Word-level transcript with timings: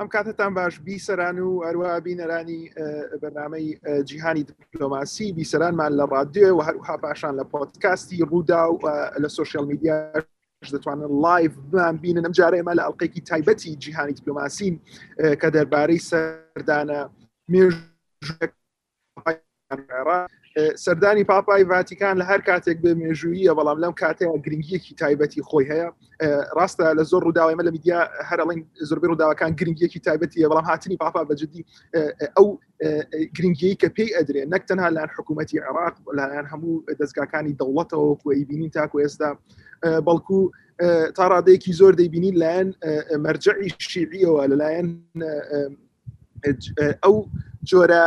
ئەم 0.00 0.08
کاتتان 0.08 0.54
باش 0.56 0.80
بیسەران 0.80 1.36
و 1.44 1.60
ئەروە 1.64 2.00
بینەرانی 2.04 2.62
بەنامەی 3.22 3.68
جیهانی 4.08 4.42
دیپلۆماسی 4.48 5.28
بیسەرانمان 5.38 5.92
لە 5.98 6.04
ڕادێ 6.12 6.48
و 6.56 6.60
هەروها 6.66 6.96
پاشان 7.04 7.34
لە 7.40 7.44
پۆتکاستی 7.52 8.24
ڕوودا 8.30 8.62
و 8.84 9.10
لە 9.22 9.26
سوۆشیل 9.36 9.64
میدیا 9.70 9.96
دەتوانن 10.72 11.10
لایڤ 11.24 11.52
بمان 11.72 11.96
بینن 12.02 12.22
ئەم 12.26 12.32
جارە 12.38 12.56
ئێمە 12.58 12.74
لە 12.78 12.82
ئەڵلقێکی 12.86 13.20
تایبەتی 13.30 13.76
جیهانی 13.82 14.12
دیپلۆماسین 14.16 14.74
کە 15.40 15.48
دەربارەی 15.54 15.98
سەردانە 16.10 17.00
مێژ 17.50 17.74
سەردانی 20.84 21.24
پاپای 21.30 21.64
ڤاتیکان 21.70 22.16
لە 22.22 22.24
هەر 22.30 22.40
کاتێک 22.48 22.78
بە 22.84 22.90
مێژوییە 22.98 23.52
بەڵام 23.58 23.78
لەم 23.84 23.92
کاتەیە 24.02 24.40
گرنگیەکی 24.46 24.92
تایبەتی 25.02 25.40
خۆی 25.48 25.66
هەیە 25.70 25.88
ڕاستە 26.58 26.86
لە 26.98 27.02
زۆر 27.10 27.22
ڕووداوایمە 27.26 27.64
لە 27.66 27.70
میدیا 27.76 28.00
هەرڵین 28.30 28.60
زۆربی 28.88 29.08
ڕووداوەکان 29.10 29.50
گرنگیەکی 29.60 30.00
تایبەتی 30.06 30.44
بەڵام 30.50 30.66
هاتنی 30.70 30.96
پاپا 31.02 31.22
بەجددی 31.28 31.64
ئەو 32.36 32.48
گرنگی 33.36 33.72
کە 33.82 33.88
پێی 33.96 34.10
ئەدرێن 34.16 34.48
نەک 34.54 34.62
تەنها 34.68 34.88
لەن 34.96 35.08
حکوومەتتی 35.18 35.58
عراق 35.68 35.94
لەلاەن 36.18 36.46
هەموو 36.52 36.74
دەستگاکانی 37.00 37.56
دەوڵەتەوە 37.60 38.14
کوی 38.22 38.38
بینین 38.50 38.70
تاکو 38.76 39.00
ئێستا 39.02 39.30
بەڵکو 40.06 40.38
تا 41.16 41.24
ڕادەیەکی 41.32 41.72
زۆر 41.80 41.92
دەیبینی 42.00 42.30
لایەن 42.40 42.68
مەرجعی 43.24 43.68
شیعیەوە 43.90 44.42
لەلایەن 44.50 44.86
ئەو 47.04 47.16
جۆرە 47.68 48.04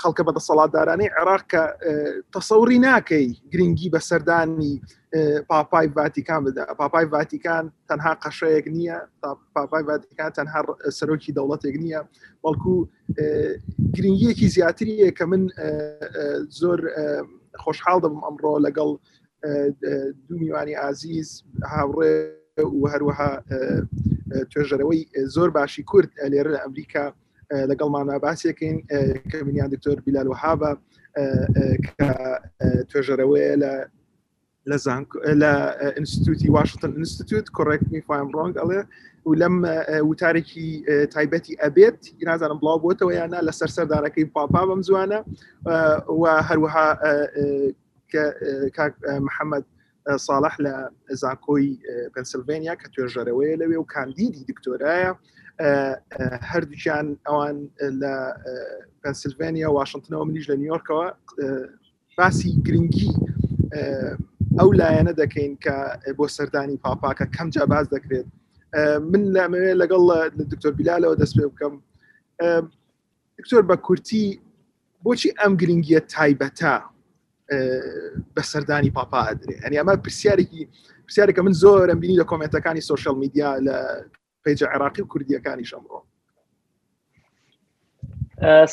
خەڵکە 0.00 0.22
بەدە 0.28 0.40
سەڵاتدارانەی 0.48 1.12
عێراق 1.18 1.42
کە 1.52 1.62
تەسەوری 2.34 2.78
ناکەی 2.88 3.26
گرنگی 3.52 3.92
بە 3.94 4.00
سەردانی 4.08 4.74
پاپای 5.48 5.86
ڤاتیکان 5.96 6.40
بدا 6.46 6.64
پاپای 6.80 7.04
ڤاتیکان 7.12 7.64
تەنها 7.88 8.12
قەشەیەک 8.22 8.66
نییە 8.74 8.98
پاپای 9.54 9.82
ڤاتیکان 9.88 10.30
تەنها 10.38 10.60
سەرۆکی 10.98 11.34
دەوڵەتێک 11.36 11.76
نییە 11.84 12.00
بەڵکو 12.44 12.74
گرنگیەکی 13.96 14.46
زیاتریە 14.54 15.10
کە 15.18 15.24
من 15.30 15.42
زۆر 16.60 16.80
خۆشحاڵ 17.62 17.98
دەبم 18.04 18.20
ئەمڕۆ 18.26 18.52
لەگەڵ 18.66 18.90
دوو 20.28 20.38
میوانی 20.42 20.74
ئازیز 20.82 21.28
هاوڕێ 21.72 22.14
و 22.80 22.80
هەروەها 22.92 23.30
توێژەرەوەی 24.50 25.00
زۆر 25.34 25.48
باشی 25.56 25.82
کورد 25.90 26.10
لێرە 26.32 26.50
لە 26.54 26.60
ئەمریکا 26.64 27.06
لەگەڵمانە 27.70 28.16
باسیەکەین 28.26 28.76
کەمینیان 29.32 29.68
دکتۆر 29.74 29.96
بیلال 30.04 30.28
وهابە 30.28 30.70
توێژەرەوەی 32.90 33.54
لە 33.62 33.72
لە 34.70 34.76
زان 34.84 35.02
لە 35.42 35.52
ئینستیتوتی 35.96 36.48
واشنگتن 36.56 36.92
ئینستیتوت 36.96 37.46
کۆڕێکمی 37.56 38.00
فایم 38.08 38.28
ڕۆنگ 38.36 38.54
ئەڵێ 38.60 38.80
و 39.28 39.34
لەم 39.40 39.54
وتارێکی 40.10 40.68
تایبەتی 41.14 41.58
ئەبێت 41.62 42.00
نازانم 42.28 42.58
بڵاو 42.62 42.82
بۆتەوە 42.84 43.12
یانە 43.20 43.38
لە 43.48 43.52
سەر 43.58 43.70
سەردارەکەی 43.76 44.24
پاپا 44.34 44.62
بەم 44.68 44.80
زوانە 44.88 45.20
و 46.20 46.22
هەروەها 46.48 46.88
محەممەد 49.26 49.64
ساڵح 50.26 50.54
لە 50.66 50.74
زانکۆی 51.20 51.68
پنسلڤێنیا 52.14 52.74
کە 52.80 52.86
توێژەرەوەی 52.94 53.58
لەوێ 53.60 53.76
و 53.80 53.88
کاندیدی 53.94 54.46
دکتۆرایە 54.50 55.12
هەردووچیان 56.50 57.06
ئەوان 57.26 57.56
لە 58.02 58.14
پنسیلڤنیا 59.02 59.68
واشنگتنەوە 59.78 60.24
منیش 60.28 60.46
لە 60.50 60.54
نیویۆرکەوە 60.60 61.06
باسی 62.18 62.50
گرنگی 62.66 63.10
ئەو 64.58 64.70
لایەنە 64.80 65.12
دەکەین 65.22 65.52
کە 65.64 65.76
بۆ 66.18 66.24
سەردانی 66.36 66.78
پاپاکە 66.84 67.26
کەم 67.36 67.48
جا 67.54 67.64
باز 67.72 67.86
دەکرێت 67.94 68.26
من 69.10 69.22
لەمەوێت 69.34 69.78
لەگەڵ 69.80 70.02
دکتۆر 70.52 70.72
بیلالەوە 70.78 71.14
دەست 71.22 71.34
پێ 71.38 71.46
بکەم 71.52 71.74
دکتۆر 73.38 73.62
بە 73.70 73.76
کورتی 73.86 74.24
بۆچی 75.04 75.30
ئەم 75.40 75.52
گرنگیە 75.62 76.00
تایبەتە 76.14 76.74
بە 78.34 78.42
سەردانی 78.52 78.90
پاپا 78.98 79.20
ئەدرێ 79.28 79.54
ئەنی 79.62 79.78
ئەمە 79.80 79.94
پرسیارێکی 80.04 80.62
پرسیارێکە 81.06 81.38
من 81.46 81.52
زۆرم 81.62 81.98
بینی 82.02 82.20
لە 82.22 82.26
کۆمنتەکانی 82.30 82.82
سوۆشل 82.88 83.16
میدیا 83.24 83.52
لە 83.66 83.78
پیجە 84.44 84.66
عراقی 84.72 85.02
و 85.02 85.06
کوردیەکانی 85.14 85.64
شەمڕۆ 85.70 85.98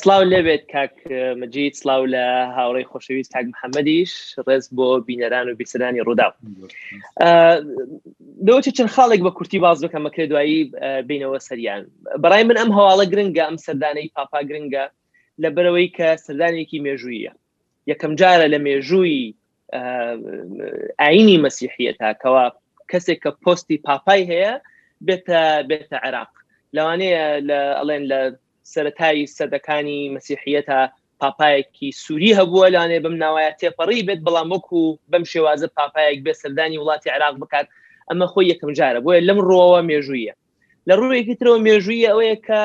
سلااو 0.02 0.24
لەبێت 0.34 0.64
کاک 0.74 0.96
مجید 1.42 1.74
سلااو 1.82 2.06
لە 2.14 2.26
هاوڕێی 2.58 2.90
خۆشەویست 2.92 3.30
تاک 3.34 3.46
محەممەدیش 3.54 4.12
ڕێز 4.48 4.66
بۆ 4.78 4.88
بینەران 5.10 5.46
و 5.50 5.58
بیسەرانی 5.60 6.02
ڕوودا 6.08 6.28
دەوتی 8.48 8.76
چەند 8.78 8.92
خاڵێک 8.96 9.22
بە 9.26 9.32
کورتی 9.38 9.60
باز 9.64 9.78
بکەم 9.86 10.02
مەکرێ 10.08 10.26
دوایی 10.32 10.60
بینەوە 11.10 11.38
سەریان 11.48 11.84
بەڕای 12.24 12.44
من 12.50 12.58
ئەم 12.62 12.70
هەواڵە 12.78 13.06
گرنگە 13.12 13.44
ئەم 13.48 13.58
سەردانەی 13.66 14.12
پاپا 14.16 14.40
گرنگە 14.50 14.86
لە 15.42 15.50
بەرەوەی 15.56 15.88
کە 15.98 16.10
سەردانێکی 16.26 16.80
مێژوویە 16.86 17.34
یەکەم 17.92 18.12
جارە 18.20 18.48
لە 18.54 18.60
مێژووی 18.68 19.22
ئاینی 21.02 21.38
مەسیحیەتا 21.46 22.10
کەوا 22.22 22.46
کەسێک 22.92 23.18
کە 23.24 23.32
پۆستی 23.46 23.78
پاپای 23.88 24.22
هەیە 24.32 24.54
بێتە 25.08 25.42
بێتە 25.70 25.98
عێراق 26.04 26.32
لەوانەیە 26.76 27.24
لە 27.50 27.60
ئەڵێن 27.80 28.04
لە 28.12 28.20
سەتایی 28.74 29.28
سەدەکانی 29.38 30.00
مەسیحیەتە 30.16 30.80
پاپایەکی 31.22 31.90
سووری 32.04 32.32
هەبووە 32.40 32.66
لاانێ 32.76 33.00
بم 33.06 33.16
ناوایە 33.24 33.52
تێپەڕی 33.62 34.02
بێت 34.08 34.20
بەڵام 34.26 34.48
وەکو 34.54 34.80
بەم 35.12 35.24
شێوازە 35.32 35.68
پاپایەک 35.78 36.20
بێ 36.26 36.34
سەردانی 36.42 36.80
وڵاتی 36.82 37.14
عراق 37.16 37.36
بکات 37.44 37.68
ئەمە 38.10 38.26
خۆی 38.32 38.50
یەکەم 38.54 38.72
جارە 38.80 39.00
بۆیە 39.06 39.22
لەم 39.28 39.40
ڕۆوە 39.48 39.80
مێژویە 39.90 40.34
لە 40.88 40.94
ڕوویەکی 41.00 41.38
ترەوە 41.40 41.58
مێژویە 41.66 42.10
ئەوەیە 42.12 42.38
کە 42.48 42.62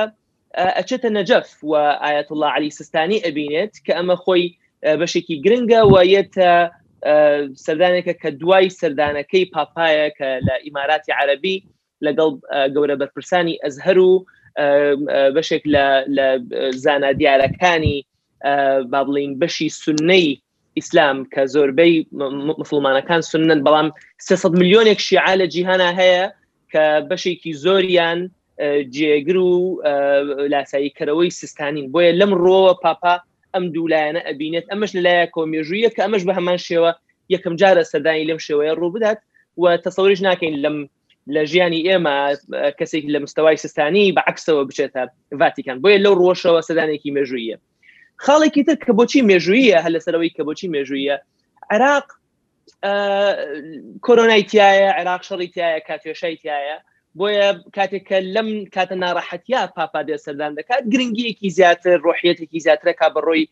ئەچێتە 0.78 1.08
نەجەف 1.18 1.48
و 1.70 1.72
ئاەت 2.04 2.28
الله 2.32 2.50
علی 2.56 2.70
سستانی 2.78 3.18
ئەبینێت 3.26 3.72
کە 3.84 3.92
ئەمە 3.98 4.16
خۆی 4.24 4.44
بەشێکی 5.00 5.36
گرنگە 5.44 5.80
وایەتە 5.92 6.52
سەردانێکە 7.64 8.14
کە 8.22 8.28
دوای 8.40 8.66
سەردانەکەی 8.80 9.46
پاپایە 9.54 10.08
کە 10.18 10.28
لە 10.46 10.54
ئیماراتی 10.64 11.12
عربی 11.20 11.56
لەگەڵ 12.06 12.30
گەورە 12.74 12.96
بەرپرسانی 13.02 13.60
ئەزهر 13.64 13.98
و 14.08 14.12
بەشێک 15.36 15.64
لە 16.16 16.26
زانادیارەکانی 16.84 17.96
با 18.92 19.00
بڵین 19.06 19.32
بەشی 19.42 19.68
سنەی 19.82 20.28
ئیسلام 20.78 21.18
کە 21.34 21.42
زۆربەی 21.54 21.94
مسلمانەکان 22.62 23.20
سنن 23.30 23.60
بەڵام 23.66 23.88
300 24.18 24.56
میلیۆنێک 24.60 24.98
شیعە 25.06 25.34
لە 25.40 25.46
جیهانا 25.54 25.90
هەیە 26.00 26.24
کە 26.72 26.84
بەشێکی 27.10 27.52
زۆریان 27.64 28.20
جێگر 28.94 29.36
و 29.46 29.50
لاساییکەرەوەی 30.52 31.36
سستانین 31.40 31.86
بۆیە 31.92 32.12
لەم 32.20 32.32
ڕۆوە 32.44 32.72
پاپا 32.84 33.14
ئەم 33.54 33.64
دوولایەنە 33.74 34.20
ئەبینێت 34.28 34.66
ئەمەش 34.72 34.90
لەلایە 34.96 35.26
کۆمیێژویە 35.34 35.90
کە 35.94 36.00
ئەمەش 36.04 36.22
بە 36.28 36.32
هەمان 36.38 36.58
شێوە 36.66 36.90
یەکەم 37.34 37.54
جارە 37.60 37.82
سەدانی 37.92 38.28
لەم 38.30 38.40
شێوەیە 38.46 38.72
ڕوو 38.80 38.94
بدات 38.96 39.18
و 39.60 39.64
تەسەوریش 39.84 40.20
ناکەین 40.28 40.56
لەم 40.64 40.76
لە 41.34 41.42
ژیانی 41.50 41.84
ئێمە 41.88 42.18
کەسێک 42.78 43.04
لە 43.14 43.18
مستەوای 43.24 43.56
سستانی 43.64 44.14
بەعکسەوە 44.16 44.62
بچێتە 44.68 45.02
ڤاتیکان 45.40 45.78
بۆیە 45.82 45.98
لەو 46.04 46.14
ڕۆشەوە 46.22 46.60
سەدانێکی 46.68 47.14
مێژویە 47.16 47.56
خاڵێکی 48.24 48.62
تر 48.66 48.76
کە 48.84 48.92
بۆچی 48.98 49.20
مێژویە 49.30 49.78
هە 49.84 49.90
لەسەرەوەی 49.94 50.34
کە 50.36 50.42
بۆچی 50.48 50.68
مێژویە 50.74 51.16
عراق 51.72 52.06
کۆرۆنایتیایە 54.06 54.90
عراق 54.98 55.22
شەڵیتیایە 55.28 55.80
کاتێشایتیایە 55.88 56.78
بۆیە 57.18 57.48
کاتێککە 57.76 58.18
لەم 58.34 58.48
کاتە 58.74 58.96
ناڕەحەتیا 59.04 59.62
پاپا 59.76 60.00
دێ 60.08 60.16
سەردان 60.24 60.52
دەکات 60.58 60.82
گرنگیەکی 60.92 61.48
زیاتر 61.58 61.96
ڕۆحیەتێکی 62.06 62.60
زیاترە 62.64 62.92
کا 63.00 63.08
بەڕۆی 63.14 63.44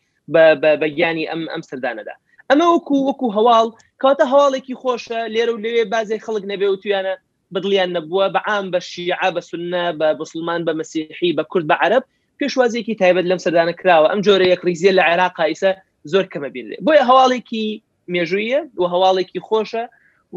بەگیانی 0.81 1.29
ئەم 1.31 1.41
ئەم 1.53 1.61
سەردانەدا 1.69 2.15
ئەمە 2.49 2.65
وەکو 2.73 2.97
وەکو 3.07 3.27
هەواڵ 3.37 3.67
کاتە 4.03 4.25
هەواڵێکی 4.31 4.75
خۆشە 4.81 5.21
لێرە 5.33 5.51
و 5.55 5.61
لێوێ 5.63 5.83
بازێ 5.93 6.17
خەڵک 6.25 6.43
نەبێ 6.51 6.67
و 6.69 6.81
تویانە 6.81 7.13
بدڵیان 7.57 7.89
نەبووە 7.97 8.25
بە 8.33 8.41
عام 8.49 8.67
بە 8.73 8.79
شیع 8.87 9.29
بە 9.35 9.39
سنا 9.49 9.85
بە 9.99 10.07
بسلمان 10.19 10.61
بە 10.67 10.73
مەسیحی 10.79 11.31
بە 11.37 11.43
کورد 11.51 11.65
بە 11.71 11.75
عرب 11.83 12.03
پێشوازێکی 12.41 12.95
تایبەت 13.01 13.25
لەم 13.31 13.39
سەردانە 13.45 13.73
کراوە 13.81 14.07
ئەم 14.11 14.21
جۆرە 14.25 14.45
یەک 14.53 14.61
ریزیە 14.67 14.91
لە 14.97 15.03
عێراق 15.09 15.37
ئیسە 15.49 15.71
زۆر 16.11 16.25
کەمە 16.33 16.49
بیر 16.53 16.65
بۆیە 16.85 17.03
هەواڵێکی 17.09 17.67
مێژویە 18.13 18.61
و 18.79 18.83
هەواڵێکی 18.93 19.39
خۆشە 19.47 19.83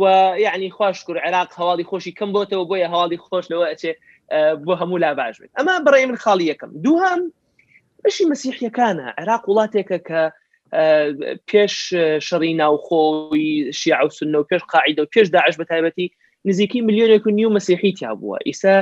و 0.01 0.05
یعنی 0.47 0.69
خوشکر 0.77 1.17
عێراق 1.25 1.51
هەواڵی 1.61 1.85
خۆشی 1.91 2.13
کەم 2.19 2.31
بۆتەوە 2.35 2.65
بۆیە 2.71 2.89
هەواڵی 2.93 3.19
خۆش 3.29 3.45
لەوە 3.53 3.67
ئەچێ 3.71 3.93
بۆ 4.67 4.73
هەموو 4.81 4.99
لا 5.05 5.11
باش 5.19 5.37
بێت 5.41 5.53
ئەمە 5.59 5.75
بڕێ 5.87 6.03
من 6.11 6.17
خاڵی 6.25 6.47
یەکەم 6.53 6.71
دووهم 6.85 7.21
بەشی 8.05 8.25
مەسیحیەکانە 8.33 9.07
عێراق 9.19 9.43
وڵاتێکە 9.51 9.99
کە 10.09 10.23
پێش 11.49 11.75
شەڕی 12.27 12.53
ناوخۆی 12.61 13.49
شیع 13.81 14.01
و 14.07 14.11
سنە 14.19 14.37
و 14.41 14.49
پێش 14.51 14.63
قاعیدە 14.73 15.01
و 15.03 15.11
پێش 15.15 15.27
داعش 15.35 15.55
بە 15.61 15.65
تایبەتی 15.71 16.07
نزیکی 16.49 16.81
میلیۆنێک 16.87 17.25
و 17.27 17.31
نیو 17.37 17.51
مەسیحی 17.59 17.93
تیا 17.99 18.13
بووە 18.21 18.39
ئیسا 18.47 18.75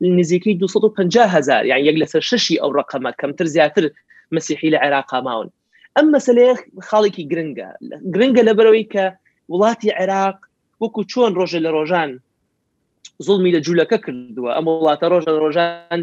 نزیکی 0.00 0.52
250 0.54 1.26
هزار 1.34 1.62
یان 1.70 1.78
یەک 1.88 1.96
لەسەر 2.02 2.22
ششی 2.30 2.60
ئەو 2.62 2.70
ڕقەمە 2.78 3.10
کەمتر 3.20 3.44
زیاتر 3.54 3.84
مەسیحی 4.34 4.72
لە 4.74 4.78
عێراقا 4.84 5.20
ماون 5.26 5.48
ئەم 5.96 6.06
مەسلەیە 6.16 6.54
خاڵێکی 6.88 7.24
گرنگە 7.30 7.68
گرنگە 8.14 8.42
لەبەرەوەی 8.48 8.86
کە 8.92 9.04
وڵاتی 9.52 9.94
عێراق 10.00 10.38
وەکو 10.82 11.00
چۆن 11.10 11.32
ڕۆژە 11.38 11.60
لە 11.66 11.70
ڕۆژان 11.76 12.10
زڵمی 13.26 13.54
لە 13.56 13.60
جوولەکە 13.66 13.98
کردووە 14.04 14.50
ئەم 14.56 14.64
وڵاتە 14.68 15.06
ڕۆژە 15.12 15.30
لە 15.36 15.40
ڕۆژان 15.44 16.00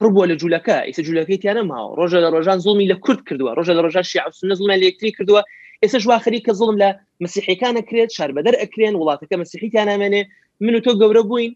بووە 0.00 0.24
لە 0.30 0.34
جوولەکە 0.40 0.76
ئیسە 0.88 1.02
جوولەکەی 1.06 1.40
تیانە 1.42 1.62
ماوە 1.70 1.90
ڕۆژە 2.00 2.18
لە 2.24 2.28
ڕۆژان 2.34 2.58
زڵمی 2.64 2.86
لە 2.92 2.96
کورد 3.04 3.20
کردووە 3.28 3.50
ڕۆژە 3.58 3.72
لە 3.78 3.82
ڕۆژان 3.86 4.04
شیعسونە 4.12 4.54
زڵمە 4.58 4.76
لەکتری 4.82 5.12
کردووە 5.18 5.42
ئێستا 5.82 5.98
ژوا 6.04 6.16
خەریکە 6.24 6.52
زڵم 6.60 6.76
لە 6.82 6.88
مسیحەکان 7.24 7.74
ئەکرێت 7.80 8.10
شار 8.16 8.30
بەدەر 8.36 8.54
ئەکرێن 8.62 8.94
وڵاتەکە 9.00 9.36
مسیحیتان 9.42 9.88
ئەمێنێ 9.92 10.22
من 10.64 10.74
و 10.76 10.80
تۆ 10.86 10.92
گەورە 11.00 11.22
بووین 11.28 11.52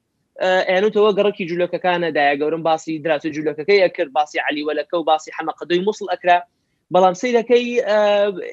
ئەنوتەوە 0.70 1.11
گەڕکی 1.19 1.49
جوولەکەەکانە 1.50 2.08
دای 2.17 2.38
گەورم 2.40 2.62
باسی 2.69 2.94
دراتە 3.05 3.28
جوولەکەەکەی 3.34 3.82
ئەکرد 3.84 4.11
باسی 4.19 4.38
علیوەلەکە 4.49 4.94
و 4.99 5.06
باسی 5.11 5.31
حەمەقدەی 5.37 5.81
مسل 5.88 6.06
ئەکرا 6.12 6.38
بەڵام 6.94 7.14
سیرەکەی 7.20 7.64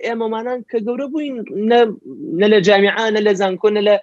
ئێمەمانان 0.06 0.60
کە 0.70 0.78
گەورە 0.88 1.08
بووین 1.12 1.34
نە 2.42 2.48
لە 2.54 2.60
جامیعانە 2.68 3.20
لە 3.28 3.34
زانکۆنە 3.42 3.82
لە 3.90 3.96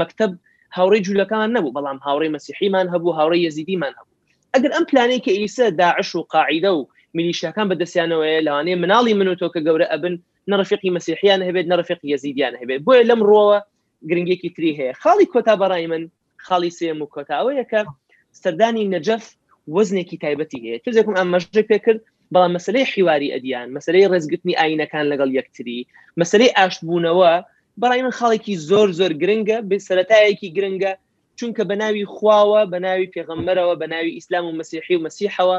مەکتب 0.00 0.30
هاوڕی 0.76 1.00
جوولەکان 1.06 1.48
نەبوو 1.56 1.74
بەڵام 1.76 1.98
هاوڕی 2.06 2.32
مەسیحیمان 2.36 2.86
هەبوو 2.94 3.16
هاوڕی 3.18 3.44
یزیدیمان 3.46 3.92
هەبوو 3.98 4.12
ئەگەر 4.54 4.70
ئەم 4.76 4.84
پلانەی 4.90 5.20
کە 5.24 5.32
ئیسە 5.38 5.66
داعش 5.80 6.10
و 6.16 6.22
قاعدە 6.34 6.70
و 6.76 6.80
میلیشیەکان 7.18 7.66
بەدەستیانەوەی 7.70 8.44
لەوانەیە 8.46 8.78
مناڵی 8.82 9.14
من 9.20 9.28
و 9.30 9.38
تۆ 9.40 9.48
کە 9.54 9.60
گەورە 9.66 9.86
ئەبن 9.92 10.14
نەڕفیقی 10.50 10.90
مەسیحیان 10.96 11.40
هەبێت 11.48 11.66
نەڕفیقی 11.72 12.08
یزیدیان 12.14 12.54
هەبێت 12.60 12.80
بۆیە 12.86 13.04
لەم 13.10 13.20
ڕۆوە 13.30 13.58
گرنگێکی 14.10 14.50
تری 14.56 14.72
هەیە 14.78 14.92
خاڵی 15.02 15.26
کۆتا 15.32 15.54
بەڕای 15.60 15.86
من 15.92 16.02
خاڵی 16.46 16.70
سێم 16.78 16.98
و 17.02 17.10
کۆتاوەیەکە 17.14 17.80
سەردانی 18.42 18.88
نەجەف 18.94 19.24
وەزنێکی 19.76 20.16
تایبەتی 20.22 20.60
هەیە 20.64 20.78
تزێکم 20.84 21.14
ئەم 21.18 21.28
مەژ 21.34 21.44
پێ 21.70 21.78
کرد 21.84 22.00
بەڵام 22.34 22.52
مەسلەی 22.56 22.86
حیواری 22.92 23.28
ئەدیان 23.34 23.68
مەسلەی 23.76 24.08
ڕێزگرتنی 24.12 24.54
ئاینەکان 24.60 25.06
لەگەڵ 25.12 25.30
یەکتری 25.38 25.80
مەسلەی 26.20 26.50
ئاشتبوونەوە 26.56 27.32
بەڕای 27.80 28.02
من 28.06 28.14
خاڵێکی 28.18 28.54
زۆر 28.68 28.88
زۆر 28.98 29.12
گرنگە 29.22 29.58
ب 29.68 29.70
سەتایەکی 29.88 30.48
گرنگە 30.56 30.92
چونکە 31.38 31.62
بە 31.68 31.74
ناوی 31.82 32.04
خواوە 32.14 32.62
بە 32.72 32.78
ناوی 32.86 33.08
پێغەمبەرەوە 33.14 33.74
بە 33.80 33.86
ناوی 33.92 34.14
ئیسلام 34.16 34.44
و 34.46 34.56
مەسیحی 34.58 34.96
و 34.96 35.04
مەسیحەوە 35.06 35.58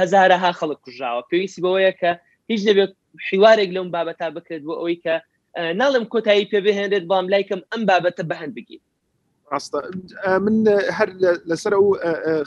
هزارەها 0.00 0.50
خەڵک 0.58 0.78
کوژاوە 0.84 1.22
پێویستی 1.30 1.60
بەوەیە 1.64 1.92
کە 2.00 2.10
هیچ 2.50 2.60
دەبێت 2.68 2.92
حیوارێک 3.28 3.70
لەم 3.76 3.86
بابەتا 3.94 4.28
بکرێت 4.36 4.62
بۆ 4.66 4.74
ئەوەی 4.78 4.98
کە 5.04 5.14
ناڵم 5.80 6.04
کۆتایی 6.12 6.48
پێ 6.50 6.58
بهێنرێت 6.66 7.04
بام 7.10 7.26
لایکم 7.34 7.60
ئەم 7.72 7.82
بابەتە 7.90 8.24
بەهند 8.30 8.52
بگیت 8.58 8.82
ڕاستە 9.52 9.78
من 10.44 10.56
هەر 10.96 11.08
لەسەر 11.50 11.72
ئەو 11.76 11.86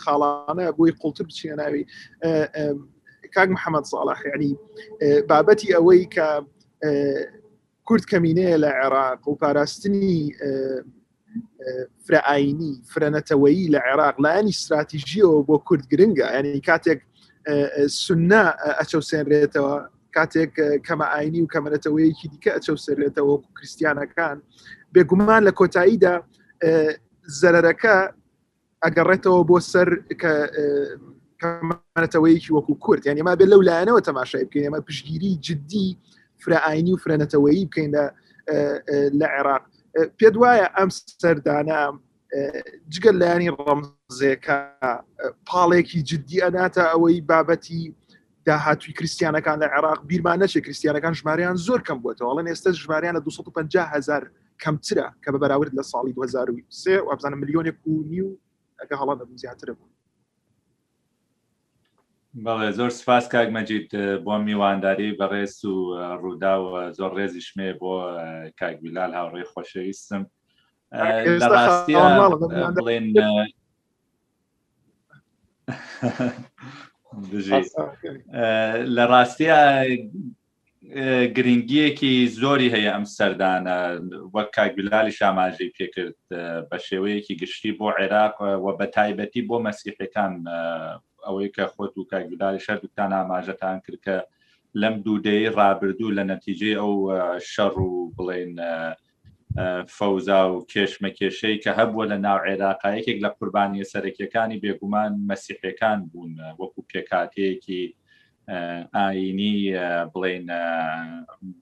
خاڵانە 0.03 0.65
بۆی 0.77 0.93
قوڵتر 1.01 1.23
بچینە 1.29 1.55
ناوی 1.61 1.83
کاک 3.35 3.49
محەممەد 3.55 3.85
ساڵاح 3.91 4.19
ینی 4.31 4.51
بابەتی 5.29 5.73
ئەوەی 5.75 6.01
کە 6.15 6.27
کورد 7.87 8.03
کەمینەیە 8.11 8.57
لە 8.63 8.69
عێراق 8.79 9.21
و 9.27 9.35
پاراستنی 9.41 10.19
فرە 12.07 12.19
ئاینی 12.29 12.73
فرەنەتەوەیی 12.91 13.71
لە 13.73 13.79
عێراق 13.87 14.15
لایەنی 14.25 14.51
استراتیژیەوە 14.55 15.39
بۆ 15.47 15.55
کورد 15.67 15.85
گرنگە 15.91 16.25
ینی 16.37 16.61
کاتێک 16.69 16.99
سنا 18.03 18.45
ئەچەوسێنرێتەوە 18.79 19.75
کاتێک 20.15 20.51
کەمە 20.87 21.05
ئاینی 21.13 21.41
و 21.43 21.47
کەمەرەتەوەیەکی 21.53 22.27
دیکە 22.33 22.51
ئەچەوسێنرێتەوە 22.55 23.33
کریسیانەکان 23.55 24.37
بێگومان 24.93 25.41
لە 25.47 25.51
کۆتاییدا 25.59 26.15
زەرەرەکە 27.41 27.97
ئەگەڕێتەوە 28.83 29.39
بۆ 29.49 29.57
سەر 29.71 29.89
کەمەتەوەیکی 31.41 32.51
وەکو 32.55 32.73
کورت 32.83 33.03
یان 33.07 33.17
ئێمە 33.19 33.33
بێت 33.39 33.49
لەو 33.53 33.61
لایەنەوە 33.69 34.01
تەماشای 34.09 34.45
بکەین 34.47 34.65
ئێمە 34.67 34.81
پشگیری 34.87 35.31
جددی 35.45 35.89
فرە 36.41 36.57
ئاینی 36.65 36.93
و 36.93 37.01
فرەنەتەوەی 37.03 37.65
بکەین 37.69 37.91
لە 39.19 39.27
عێراق 39.37 39.63
پێ 40.19 40.27
وایە 40.43 40.67
ئەم 40.77 40.89
سەردانام 41.21 41.95
جگەل 42.93 43.15
لایانی 43.21 43.49
ڕەمزێکە 43.65 44.57
پاڵێکی 45.49 45.99
جددی 46.09 46.39
ئەناتە 46.45 46.83
ئەوەی 46.91 47.19
بابەتی 47.29 47.83
داهاتوی 48.47 48.93
کریسیانەکان 48.97 49.57
لە 49.63 49.67
عێراق 49.75 49.99
بیرمان 50.09 50.37
نەچێت 50.43 50.63
کریسیانەکان 50.65 51.13
ژماریان 51.19 51.55
زۆر 51.67 51.79
کەم 51.87 51.97
بووتەوە 52.03 52.33
لە 52.37 52.43
ئێستا 52.51 52.71
ژماریان 52.83 53.15
لە 53.17 53.21
250 53.27 53.91
هزار 53.93 54.23
کەمترە 54.63 55.07
کە 55.23 55.29
بە 55.33 55.37
بەراورد 55.43 55.73
لە 55.79 55.83
ساڵی 55.91 56.13
2023 56.17 57.01
ئەبزانە 57.11 57.35
ملیۆنێک 57.41 57.77
و 57.89 57.93
نی 58.09 58.21
و 58.25 58.29
ئەگە 58.79 58.95
هەڵان 59.01 59.17
زیاتر 59.41 59.69
بوو 59.77 59.92
بەڵێ 62.33 62.69
زۆر 62.77 62.89
سپاس 62.99 63.25
کاک 63.33 63.49
مەجید 63.57 63.87
بۆ 64.25 64.35
میوانداری 64.45 65.11
بەڕێز 65.19 65.55
و 65.71 65.75
ڕوودا 66.21 66.53
و 66.65 66.71
زۆر 66.97 67.11
ڕێزی 67.17 67.41
شمێ 67.47 67.69
بۆ 67.81 67.91
کاکبیلال 68.59 69.11
هاوڕێ 69.17 69.43
خۆشەویستم 69.51 70.23
بڵێن 72.77 73.05
لە 78.95 79.03
ڕاستیە 79.11 79.59
گرنگیەکی 81.37 82.13
زۆری 82.41 82.73
هەیە 82.75 82.91
ئەم 82.93 83.05
سەردانە 83.17 83.77
وەک 84.35 84.49
کاکبیلالی 84.57 85.11
شاماژی 85.19 85.73
پێکرد 85.77 86.17
بە 86.69 86.77
شێوەیەکی 86.87 87.35
گشتی 87.41 87.71
بۆ 87.79 87.87
عێراق 87.99 88.35
و 88.63 88.67
بە 88.77 88.85
تایبەتی 88.95 89.41
بۆ 89.49 89.57
مەسیحەکان 89.67 90.33
ئەوەی 91.27 91.49
کە 91.55 91.65
خۆت 91.73 91.93
و 91.97 92.07
کاگداری 92.11 92.63
شەردتان 92.65 93.11
ئاماژەتان 93.17 93.77
کردکە 93.85 94.17
لەم 94.81 94.95
دوودەی 95.05 95.53
ڕابردوو 95.59 96.15
لە 96.17 96.23
نەتیجێ 96.31 96.73
ئەو 96.81 96.93
شەڕ 97.53 97.75
و 97.87 97.91
بڵێن 98.15 98.53
فەوزا 99.97 100.41
و 100.51 100.55
کێشمە 100.71 101.11
کێشەی 101.19 101.57
کە 101.63 101.71
هەبووە 101.79 102.05
لە 102.11 102.17
ناو 102.25 102.39
عێراقایەکێک 102.47 103.17
لە 103.25 103.29
قوربانی 103.37 103.89
سەرەکیەکانی 103.93 104.61
بێگومان 104.63 105.11
مەسیحەکان 105.29 105.99
بوون 106.11 106.33
وەکو 106.59 106.81
پێکاتەیەکی 106.91 107.83
ئاینی 108.95 109.57
بڵێن 110.13 110.45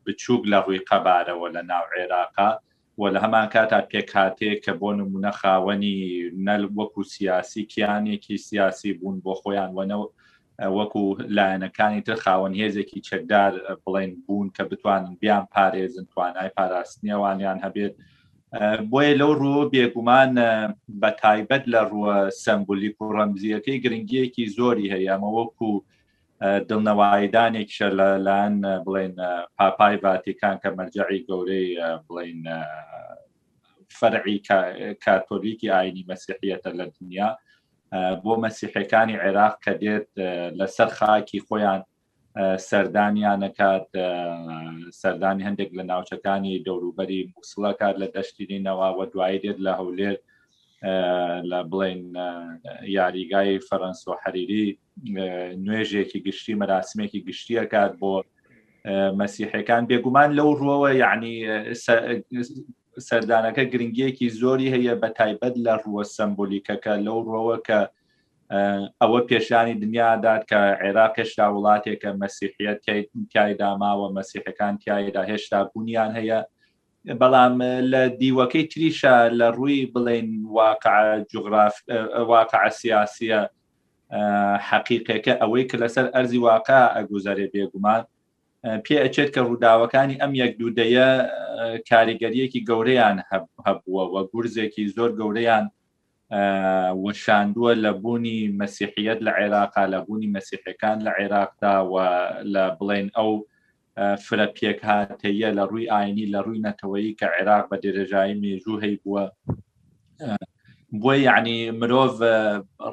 بچووک 0.05 0.43
لە 0.51 0.57
ڕووی 0.65 0.85
قەبارەوە 0.89 1.47
لە 1.55 1.61
ناو 1.71 1.85
عێراقا 1.97 2.51
و 2.97 3.03
لە 3.13 3.19
هەمان 3.23 3.47
کاتا 3.55 3.79
پێکاتێک 3.91 4.57
کە 4.65 4.73
بۆ 4.79 4.89
نمونە 4.99 5.31
خاوەنی 5.39 5.99
نەل 6.47 6.63
وەکو 6.77 7.01
سیاسی 7.15 7.63
کیانێکی 7.73 8.37
سیاسی 8.47 8.91
بوون 8.99 9.15
بۆ 9.25 9.33
خۆیان 9.41 9.71
وەنەوە 9.77 10.05
وەکو 10.77 11.03
لایەنەکانی 11.37 12.01
تر 12.07 12.15
خاوەن 12.25 12.53
هێزێکی 12.61 12.99
چەکدار 13.09 13.51
بڵێن 13.83 14.11
بوون 14.25 14.47
کە 14.55 14.63
بتوانن 14.71 15.13
بیان 15.21 15.43
پارێزن 15.55 16.05
توانای 16.13 16.49
پاراستنیەوانیان 16.57 17.57
هەبێت 17.65 17.93
بۆیە 18.91 19.13
لەو 19.21 19.31
ڕوو 19.41 19.69
بێگومان 19.73 20.31
بە 21.01 21.09
تایبەت 21.21 21.63
لە 21.73 21.81
ڕووە 21.91 22.17
سمبولیک 22.43 22.95
و 23.01 23.13
ڕەمزیەکەی 23.17 23.81
گرنگیەکی 23.83 24.45
زۆری 24.57 24.91
هەیە 24.93 25.11
ئەمە 25.13 25.29
وەکو 25.37 25.65
و 25.73 25.77
دڵنەوایدانێکشە 26.69 27.87
لەلاەن 27.99 28.55
بڵێن 28.85 29.15
پاپای 29.57 29.95
ڤاتیکان 30.03 30.55
کە 30.63 30.69
مەرجعی 30.77 31.25
گەورەی 31.27 31.67
بڵین 32.07 32.41
فەرعی 33.99 34.37
کاتۆلیکی 35.05 35.73
ئاینی 35.73 36.07
مەسیحیەتە 36.11 36.71
لە 36.79 36.85
دنیا 36.97 37.29
بۆ 38.23 38.33
مەسیحەکانی 38.45 39.21
عێراق 39.25 39.55
کە 39.63 39.73
دێت 39.83 40.09
لەسەر 40.59 40.89
خاکی 40.97 41.43
خۆیان 41.47 41.81
سەردانیانەکات 42.69 43.87
سەردانی 45.01 45.45
هەندێک 45.47 45.69
لە 45.77 45.83
ناوچەکانی 45.91 46.63
دەوروبەری 46.67 47.27
مووسڵەکات 47.31 47.95
لە 48.01 48.07
دەشتینەوە 48.15 48.87
وە 48.97 49.05
دوایی 49.11 49.41
دێت 49.43 49.57
لە 49.65 49.71
هەولێر 49.79 50.15
لە 51.51 51.59
بڵێن 51.71 52.01
یاریگای 52.97 53.59
فەرەنس 53.67 53.99
و 54.07 54.11
حەریری 54.23 54.65
نوێژێکی 55.65 56.19
گشتی 56.27 56.57
مەراسمێکی 56.61 57.21
گشتی 57.27 57.59
ئەکات 57.61 57.91
بۆ 58.01 58.13
مەسیحەکان 59.21 59.83
بێگومان 59.89 60.29
لەو 60.37 60.49
ڕوەوە 60.59 60.91
یعنی 61.03 61.33
سەردانەکە 63.07 63.63
گرنگیەکی 63.71 64.27
زۆری 64.41 64.73
هەیە 64.75 64.93
بە 65.01 65.09
تایبەت 65.19 65.55
لە 65.65 65.73
ڕوە 65.83 66.03
سمبولیکەکە 66.17 66.93
لەو 67.05 67.19
ڕۆوە 67.29 67.57
کە 67.67 67.79
ئەوە 69.01 69.19
پێشانی 69.29 69.79
دنیادات 69.83 70.41
کە 70.49 70.59
عێراق 70.83 71.13
هێشتا 71.21 71.45
وڵاتێکە 71.55 72.09
مەسیحیت 72.21 72.79
تایداماوە 73.33 74.07
مەسیحەکان 74.17 74.73
تایدا 74.85 75.23
هێشتا 75.31 75.59
بوونیان 75.71 76.11
هەیە 76.19 76.39
بەڵام 77.05 77.55
لە 77.91 78.01
دیوەکەی 78.21 78.65
تریشە 78.71 79.13
لە 79.39 79.47
ڕووی 79.57 79.89
بڵێن 79.93 80.29
واقع 82.31 82.69
سیاسیە 82.81 83.39
حەقیقەکە 84.69 85.33
ئەوەی 85.41 85.63
کە 85.69 85.75
لەسەر 85.83 86.05
ئەرزی 86.15 86.39
واقع 86.49 86.81
ئەگوزارێ 86.95 87.47
بێگومان 87.53 88.03
پێ 88.85 88.95
ئەچێت 89.03 89.29
کە 89.35 89.41
ڕووداوەکانی 89.47 90.19
ئەم 90.21 90.33
یەک 90.41 90.51
دوودەیە 90.59 91.09
کاریگەریەکی 91.89 92.65
گەورەیان 92.69 93.17
هەبووە 93.65 94.03
وە 94.13 94.21
گورزێکی 94.31 94.85
زۆر 94.95 95.11
گەورەیان 95.19 95.65
وەشاندووە 97.03 97.71
لە 97.83 97.91
بوونی 98.03 98.37
مەسیحیت 98.61 99.19
لە 99.25 99.31
عێراقا 99.39 99.83
لە 99.93 99.99
بوونی 100.05 100.31
مەسیحەکان 100.35 100.97
لە 101.05 101.11
عێراقدا 101.19 101.75
و 101.91 101.93
لە 102.53 102.63
بڵێن 102.77 103.07
ئەو 103.17 103.31
فرەپێک 104.25 104.79
هاتەیە 104.89 105.49
لە 105.57 105.63
ڕووی 105.69 105.91
ئاینی 105.93 106.29
لە 106.33 106.39
ڕووی 106.45 106.63
نەتەوەی 106.67 107.15
کە 107.19 107.25
عێراق 107.35 107.65
بە 107.71 107.77
دێرەژایی 107.83 108.39
مێژوو 108.41 108.81
هەی 108.83 108.95
بووە 109.03 109.23
بۆی 111.01 111.19
یعنی 111.29 111.57
مرۆڤ 111.79 112.09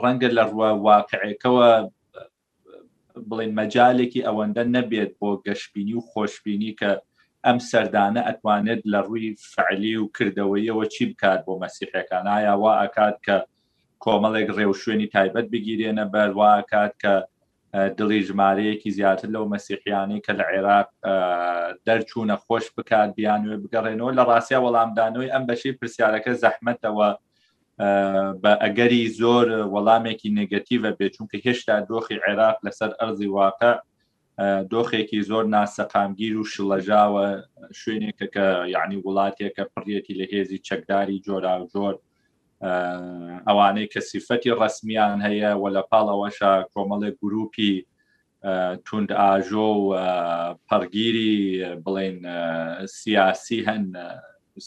ڕەنگە 0.02 0.30
لە 0.38 0.44
ڕوە 0.52 0.68
واقعێکەوە 0.86 1.70
بڵین 3.28 3.52
مەجالێکی 3.58 4.24
ئەوەندە 4.26 4.64
نەبێت 4.76 5.10
بۆ 5.20 5.30
گەشتبینی 5.46 5.94
و 5.98 6.06
خۆشببینی 6.10 6.72
کە 6.80 6.90
ئەم 7.46 7.58
سەردانە 7.70 8.20
ئەتوانێت 8.26 8.80
لە 8.92 8.98
ڕووی 9.06 9.26
فعلی 9.52 9.94
و 10.00 10.04
کردەوەیەوە 10.16 10.84
چی 10.94 11.02
بکات 11.10 11.40
بۆ 11.46 11.54
مەسیحەکان 11.62 12.24
ئایا 12.32 12.54
وا 12.62 12.72
ئەکات 12.82 13.16
کە 13.26 13.36
کۆمەڵێک 14.04 14.48
ڕێو 14.56 14.72
شوێنی 14.80 15.08
تایبەت 15.14 15.46
بگیرێنە 15.52 16.04
بەر 16.14 16.28
واکات 16.40 16.92
کە 17.02 17.14
دڵی 17.98 18.20
ژمارەیەکی 18.28 18.90
زیاتر 18.96 19.28
لەو 19.34 19.44
مەسیقیانی 19.54 20.20
کە 20.26 20.32
لە 20.38 20.44
عێراق 20.52 20.88
دەرچوو 21.86 22.28
نەخۆش 22.30 22.66
بکات 22.76 23.10
بیانوێ 23.16 23.56
بگەڕێنەوە 23.62 24.10
لە 24.18 24.22
ڕاستیا 24.30 24.58
وەڵامدانەوەی 24.64 25.32
ئەم 25.32 25.44
بەشی 25.48 25.76
پرسیارەکە 25.78 26.32
زەحمەتەوە 26.42 27.08
بە 28.42 28.52
ئەگەری 28.62 29.04
زۆر 29.20 29.46
وەڵامێکی 29.74 30.30
نگەتیڤە 30.40 30.90
بێچونکە 30.98 31.36
هێشتا 31.46 31.76
دۆخی 31.90 32.22
عێراق 32.26 32.56
لەسەر 32.66 32.90
ئەرزی 33.00 33.30
واقع 33.38 33.74
دۆخێکی 34.72 35.20
زۆر 35.30 35.44
ناسەقامگیر 35.54 36.34
و 36.38 36.48
شڵەژاوە 36.52 37.26
شوێنێکە 37.80 38.26
کە 38.34 38.46
یعنی 38.74 38.96
وڵاتێکە 39.04 39.64
پڕێتی 39.74 40.14
لە 40.20 40.24
هێزی 40.32 40.62
چەکداری 40.68 41.22
جۆرا 41.26 41.54
و 41.62 41.68
جۆر 41.74 41.94
ئەوانەی 43.46 43.86
کە 43.94 44.00
سیفەتی 44.10 44.56
ڕسمیان 44.60 45.18
هەیە 45.26 45.50
و 45.62 45.66
لە 45.76 45.82
پاڵەوەشە 45.90 46.52
کۆمەڵێک 46.74 47.14
گروپی 47.22 47.72
توند 48.84 49.10
ئاژۆ 49.18 49.68
و 49.90 49.94
پەرگیری 50.68 51.34
بڵێن 51.84 52.16
سیاسی 52.98 53.58
هەن 53.68 53.84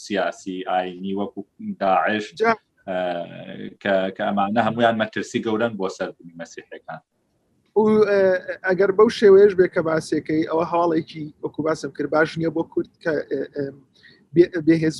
سیاسی 0.04 0.56
ئاینی 0.70 1.14
وەکو 1.18 1.40
داعش 1.80 2.24
کە 4.16 4.24
ئەمانە 4.28 4.60
هەمویان 4.66 4.96
مەترسی 5.02 5.42
گەورن 5.46 5.72
بۆ 5.78 5.86
سەربوونی 5.96 6.36
مەسیحەکان 6.40 7.00
ئەگەر 8.68 8.90
بەو 8.96 9.08
شێوەیەش 9.20 9.52
بێ 9.58 9.66
کە 9.74 9.80
باسیەکەی 9.88 10.48
ئەوە 10.50 10.64
هەواڵێکی 10.72 11.24
وەکو 11.42 11.60
باسم 11.66 11.90
کرد 11.96 12.10
باش 12.14 12.30
نییە 12.38 12.50
بۆ 12.56 12.62
کورد 12.72 12.90
کە 13.04 13.12
بێهێز 14.66 14.96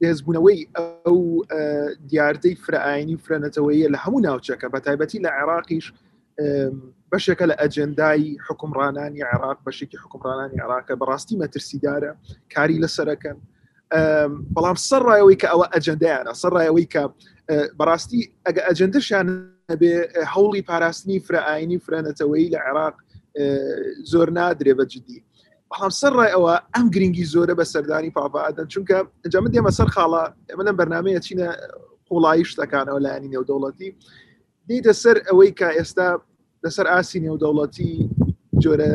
او 0.00 0.08
بێزبوونەوەی 0.08 0.68
ئەو 0.76 1.20
آه، 1.52 1.88
دیارتەی 2.10 2.56
فرعینی 2.64 3.14
و 3.14 3.18
فرەنەتەوەیە 3.24 3.88
لە 3.94 3.98
هەموو 4.04 4.22
ناوچەکە 4.26 4.66
بە 4.72 4.78
تایبەتی 4.84 5.18
لە 5.24 5.28
عێراقیش 5.38 5.86
بەشێکە 7.14 7.42
لە 7.50 7.54
ئەجندایی 7.60 8.30
حکمڕانانی 8.48 9.22
عێراق 9.32 9.58
بەشێکی 9.68 9.96
حکمڕانانی 10.02 10.60
عراقە 10.64 10.94
بەڕاستی 11.00 11.36
مەترسیدارە 11.42 12.12
کاری 12.54 12.80
لەسەرەکەن 12.84 13.36
بەڵام 14.56 14.76
سەرڕایەوەی 14.88 15.36
کە 15.42 15.48
ئەوە 15.52 15.66
ئەجندیانە 15.74 16.32
سەرڕایەوەی 16.42 16.86
کە 16.94 17.02
آه، 17.50 17.66
بەڕاستی 17.78 18.20
ئەگە 18.46 18.60
أجندش 18.70 19.06
بێ 19.82 19.94
هەوڵی 20.34 20.62
پاراستنی 20.70 21.18
فرعینی 21.26 21.78
فرەنەتەوەی 21.86 22.46
لە 22.54 22.60
عێراق 22.66 22.96
آه، 22.96 23.74
زۆر 24.10 24.28
زور 24.32 24.74
بە 24.78 24.84
جدی 24.92 25.18
بەڵام 25.72 25.90
سەر 26.00 26.12
ڕای 26.18 26.30
ئەوە 26.34 26.54
ئەم 26.74 26.86
گرنگی 26.94 27.26
زۆرە 27.34 27.54
بە 27.60 27.64
سەردانی 27.72 28.10
پاپادەن 28.16 28.66
چونکە 28.72 28.96
ئەنجامە 29.22 29.48
دێمە 29.54 29.72
سەر 29.78 29.88
خاڵە 29.94 30.22
ئەمە 30.50 30.62
لەم 30.66 30.76
بەرنمەیە 30.80 31.20
چینە 31.26 31.48
قوڵایی 32.08 32.48
شتەکانەوە 32.50 33.00
لایانی 33.04 33.32
نێودەوڵەتی 33.34 33.88
دیتە 34.68 34.92
سەر 35.02 35.16
ئەوەی 35.28 35.50
کە 35.58 35.68
ئێستا 35.78 36.08
لەسەر 36.64 36.86
ئاسی 36.92 37.22
نێودەوڵەتی 37.26 37.92
جۆرە 38.62 38.92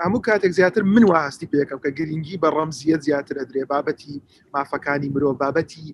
هەموو 0.01 0.21
کاتێک 0.21 0.51
زیاتر 0.51 0.83
من 0.93 1.03
واستی 1.03 1.47
پێەکەم 1.51 1.79
کە 1.87 1.93
گرنگی 1.97 2.37
بە 2.41 2.49
ڕەمزیە 2.55 2.97
زیاتر 3.05 3.35
ئەدرێ 3.41 3.63
بابەتی 3.71 4.15
مافەکانی 4.55 5.09
مرۆڤ 5.13 5.35
بابەتی 5.41 5.87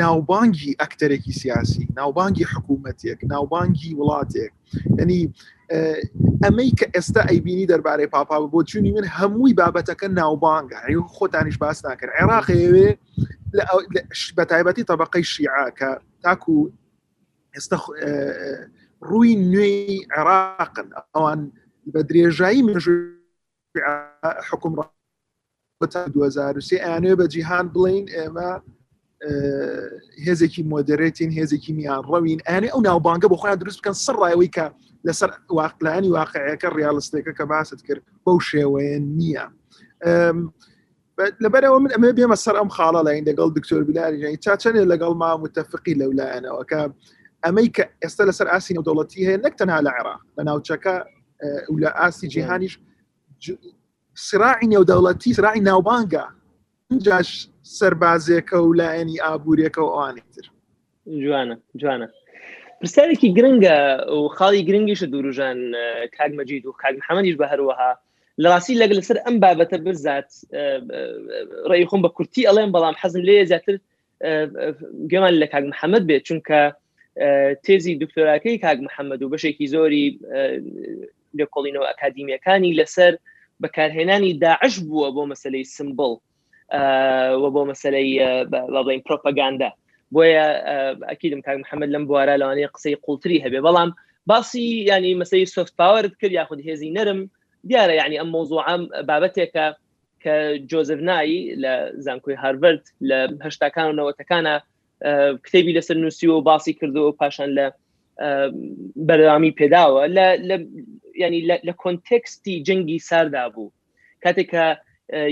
ناوبانگی 0.00 0.76
ئەکتەرێکی 0.80 1.32
سیاسی 1.40 1.84
ناوبانگی 1.96 2.44
حکوومەتێک 2.52 3.18
ناوبانگی 3.32 3.90
وڵاتێک 4.00 4.52
ینی 5.00 5.22
ئەمەی 6.44 6.70
کە 6.80 6.86
ئێستا 6.94 7.22
ئەیبینی 7.28 7.66
دەربارەی 7.70 8.06
پاپا 8.14 8.36
بۆ 8.52 8.58
چونی 8.70 8.90
من 8.94 9.04
هەمووی 9.16 9.54
بابەتەکە 9.60 10.04
ناوبانگە 10.20 10.78
خۆتانیش 11.16 11.56
باس 11.62 11.78
ناکرد 11.86 12.10
عێراقەیەوێ 12.18 12.88
بە 14.36 14.44
تایبەتی 14.50 14.84
طبقەی 14.90 15.24
شیعاکە 15.32 15.90
تاکو 16.22 16.58
ئێستا 17.56 17.76
ڕووی 19.08 19.32
نوێی 19.52 19.98
عێراقن 20.16 20.88
ئەوان 21.14 21.40
بە 21.88 22.02
درێژایی 22.02 22.62
حکوم 24.50 24.74
2023 25.82 26.78
ئەێ 26.84 27.14
بە 27.18 27.26
جیهان 27.32 27.66
بڵین 27.74 28.06
ئێمە 28.14 28.50
هێزێکی 30.26 30.62
مۆدرێتین 30.70 31.30
هێزێکی 31.38 31.72
میان 31.76 32.02
ڕەوین 32.10 32.40
ئەێ 32.48 32.68
ئەو 32.72 32.80
ناوبانگە 32.88 33.28
بۆ 33.30 33.36
خۆیان 33.40 33.58
دروست 33.60 33.78
بکەن 33.80 33.94
سڕایەوەی 34.06 34.50
کە 34.56 34.66
لەسەر 35.06 35.30
واقعلانی 35.56 36.10
واقعەکە 36.16 36.68
ریالستێکەکە 36.78 37.32
کە 37.38 37.42
باست 37.50 37.80
کرد 37.86 38.02
بەو 38.26 38.36
شێوەیە 38.50 38.98
نییە. 39.18 39.46
لەبەرەوە 41.44 41.78
من 41.84 41.90
ئەمە 41.94 42.10
بێمە 42.18 42.36
سەر 42.44 42.56
ئەم 42.60 42.68
خاڵە 42.76 43.00
لاین 43.06 43.24
لەگەڵ 43.28 43.48
دکتۆر 43.56 43.82
بلاری 43.88 44.36
تا 44.44 44.54
چەندێ 44.62 44.82
لەگەڵ 44.92 45.12
ما 45.22 45.30
متفقی 45.42 45.94
لەولایەنەوە 46.00 46.64
کە 46.72 46.80
ئەمەی 47.44 47.68
کە 47.76 47.84
ئێستا 48.02 48.22
لەسەر 48.28 48.46
ئاسین 48.52 48.76
و 48.78 48.82
دەوڵەتی 48.86 49.26
هەیە 49.28 49.38
نەک 49.44 49.54
تەنها 49.60 49.80
لە 49.86 49.90
عێراق 49.96 50.20
لە 50.38 50.42
ناوچەکە 50.48 50.96
لە 51.82 51.88
ئاسی 52.00 52.26
جیهانیش 52.34 52.78
سراعی 54.28 54.66
نێودەوڵەتی 54.72 55.32
سراعی 55.36 55.60
ناوبانگە 55.68 56.24
جاش 57.06 57.28
سربازێکە 57.78 58.54
و 58.64 58.74
لایەنی 58.80 59.22
ئابوورێکە 59.24 59.80
و 59.82 59.88
ئەوانێتتر 59.94 60.46
جوانە 61.24 61.56
جوانە 61.80 62.06
پرسیارێکی 62.80 63.28
گرنگە 63.36 63.78
و 64.20 64.22
خاڵی 64.36 64.62
گرنگیشە 64.68 65.06
دوروژان 65.12 65.58
کاگمەجید 66.16 66.64
و 66.66 66.72
کاگ 66.82 66.94
محەممەدیش 67.00 67.36
بە 67.40 67.46
هەروەها 67.52 67.90
لە 68.42 68.48
ڕاستی 68.52 68.78
لەگە 68.82 68.94
لەسەر 68.98 69.18
ئەم 69.24 69.36
بابەتە 69.42 69.76
برزات 69.86 70.30
ڕێی 71.70 71.88
خۆم 71.90 72.00
بە 72.04 72.08
کورتی 72.16 72.46
ئەڵێم 72.48 72.70
بەڵام 72.74 72.94
حەزم 73.00 73.22
لێ 73.28 73.38
زیاتر 73.50 73.74
گوێمان 75.10 75.34
لە 75.42 75.46
کاگ 75.52 75.64
محەممەد 75.72 76.04
بێت 76.08 76.22
چونکە 76.28 76.60
تێزی 77.64 77.94
دکتۆراکەی 78.02 78.60
کاگ 78.64 78.78
محەممەد 78.86 79.20
و 79.22 79.30
بەشێکی 79.32 79.66
زۆری 79.74 80.06
لێکۆڵینەوە 81.38 81.86
ئەکادیمیەکانی 81.90 82.76
لەسەر 82.78 83.12
بەکارهێنانی 83.62 84.32
داعش 84.44 84.74
بووە 84.88 85.08
بۆ 85.16 85.22
مەسلەی 85.32 85.64
سمبڵ 85.76 86.12
بۆ 87.54 87.62
مەسلەی 87.70 88.10
بڵین 88.74 89.00
پرۆپەگاندا 89.06 89.70
بۆیە 90.14 90.46
ئەکیدم 91.10 91.40
کاک 91.46 91.56
محەممەد 91.62 91.90
لەم 91.94 92.04
بوارە 92.08 92.36
لەوانەیە 92.42 92.72
قسەی 92.74 92.96
قوڵتری 93.04 93.42
هەبێ 93.44 93.60
بەڵام 93.66 93.90
باسی 94.30 94.64
ینی 94.90 95.12
مەسەی 95.22 95.44
سفت 95.54 95.72
پاورت 95.80 96.14
کرد 96.20 96.32
یاخود 96.38 96.60
هێزی 96.68 96.94
نەرم 96.96 97.20
دیارە 97.68 97.94
ینی 98.00 98.18
ئەم 98.20 98.30
مۆزوعام 98.36 98.82
بابەتێکە 99.08 99.66
کە 100.22 100.34
جۆزفنایی 100.70 101.38
لە 101.62 101.72
زانکۆی 102.04 102.40
هارربرد 102.42 102.82
لە 103.08 103.18
هشتاکان 103.46 103.86
و 103.88 103.96
نەوەتەکانە 103.98 104.54
کتێبی 105.44 105.72
لەسەر 105.78 105.96
نووسی 106.02 106.26
و 106.30 106.40
باسی 106.48 106.72
کردو 106.78 107.02
و 107.06 107.16
پاشان 107.20 107.50
لە 107.58 107.66
بەرامی 109.08 109.54
پێداوە 109.60 110.02
ینی 111.22 111.42
لە 111.68 111.72
کۆنتەکستی 111.82 112.62
جەنگی 112.66 112.98
ساردا 113.08 113.44
بوو 113.54 113.72
کاتێککە 114.24 114.64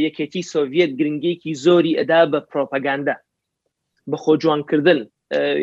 یەکێتی 0.07 0.43
سۆڤێت 0.53 0.91
گرنگێکی 0.99 1.53
زۆری 1.65 1.99
ئەدا 1.99 2.21
بە 2.33 2.39
پرۆپەگاندا 2.51 3.17
بە 4.11 4.17
خۆجوانکردن 4.25 5.01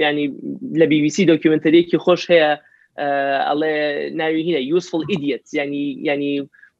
ینی 0.03 0.25
لە 0.79 0.85
بیسی 0.91 1.27
دۆکیمنتەرێکی 1.31 2.01
خۆش 2.03 2.21
هەیە 2.31 2.51
ئەڵێ 3.49 3.73
ناوی 4.19 4.41
هینە 4.47 4.61
یوسفل 4.71 5.01
ئیدیت 5.11 5.45
ینی 5.59 5.83
ینی 6.09 6.31